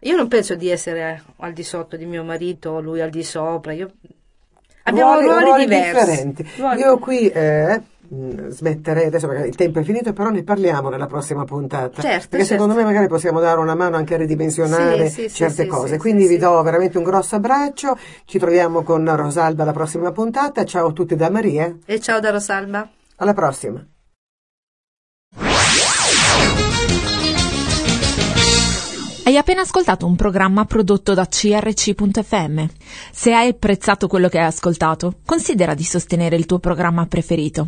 Io 0.01 0.17
non 0.17 0.27
penso 0.27 0.55
di 0.55 0.67
essere 0.69 1.23
al 1.37 1.53
di 1.53 1.63
sotto 1.63 1.95
di 1.95 2.05
mio 2.05 2.25
marito 2.25 2.71
o 2.71 2.81
lui 2.81 2.99
al 2.99 3.09
di 3.09 3.23
sopra. 3.23 3.71
Io... 3.71 3.89
Abbiamo 4.83 5.19
ruoli, 5.21 5.65
diversi. 5.65 5.91
differenti. 5.91 6.49
Ruoli- 6.57 6.79
Io 6.81 6.97
qui 6.99 7.29
eh, 7.29 7.81
smetterei 8.49 9.05
adesso 9.05 9.27
perché 9.27 9.47
il 9.47 9.55
tempo 9.55 9.79
è 9.79 9.83
finito, 9.83 10.13
però 10.13 10.29
ne 10.29 10.43
parliamo 10.43 10.89
nella 10.89 11.05
prossima 11.05 11.43
puntata. 11.45 12.01
Certo, 12.01 12.27
perché 12.29 12.45
certo. 12.45 12.45
secondo 12.45 12.73
me 12.73 12.83
magari 12.83 13.07
possiamo 13.07 13.39
dare 13.39 13.59
una 13.59 13.75
mano 13.75 13.95
anche 13.97 14.15
a 14.15 14.17
ridimensionare 14.17 15.07
Sì, 15.09 15.21
sì, 15.23 15.29
sì, 15.29 15.35
certe 15.35 15.63
sì, 15.63 15.67
cose. 15.69 15.93
sì, 15.93 15.99
Quindi 15.99 16.23
sì, 16.23 16.27
vi 16.29 16.33
sì. 16.35 16.39
do 16.39 16.61
veramente 16.63 16.97
un 16.97 17.03
grosso 17.03 17.35
abbraccio. 17.35 17.97
Ci 18.25 18.39
troviamo 18.39 18.81
con 18.83 19.15
Rosalba 19.15 19.63
alla 19.63 19.73
prossima 19.73 20.11
puntata. 20.11 20.65
Ciao 20.65 20.87
a 20.87 20.91
tutti 20.91 21.15
da 21.15 21.29
Maria. 21.29 21.75
E 21.85 21.99
ciao 21.99 22.19
da 22.19 22.31
Rosalba. 22.31 22.89
Alla 23.17 23.33
prossima. 23.33 23.85
Hai 29.23 29.37
appena 29.37 29.61
ascoltato 29.61 30.07
un 30.07 30.15
programma 30.15 30.65
prodotto 30.65 31.13
da 31.13 31.27
crc.fm. 31.27 32.65
Se 33.11 33.31
hai 33.31 33.49
apprezzato 33.49 34.07
quello 34.07 34.27
che 34.27 34.39
hai 34.39 34.45
ascoltato, 34.45 35.19
considera 35.23 35.75
di 35.75 35.83
sostenere 35.83 36.35
il 36.35 36.47
tuo 36.47 36.57
programma 36.57 37.05
preferito. 37.05 37.67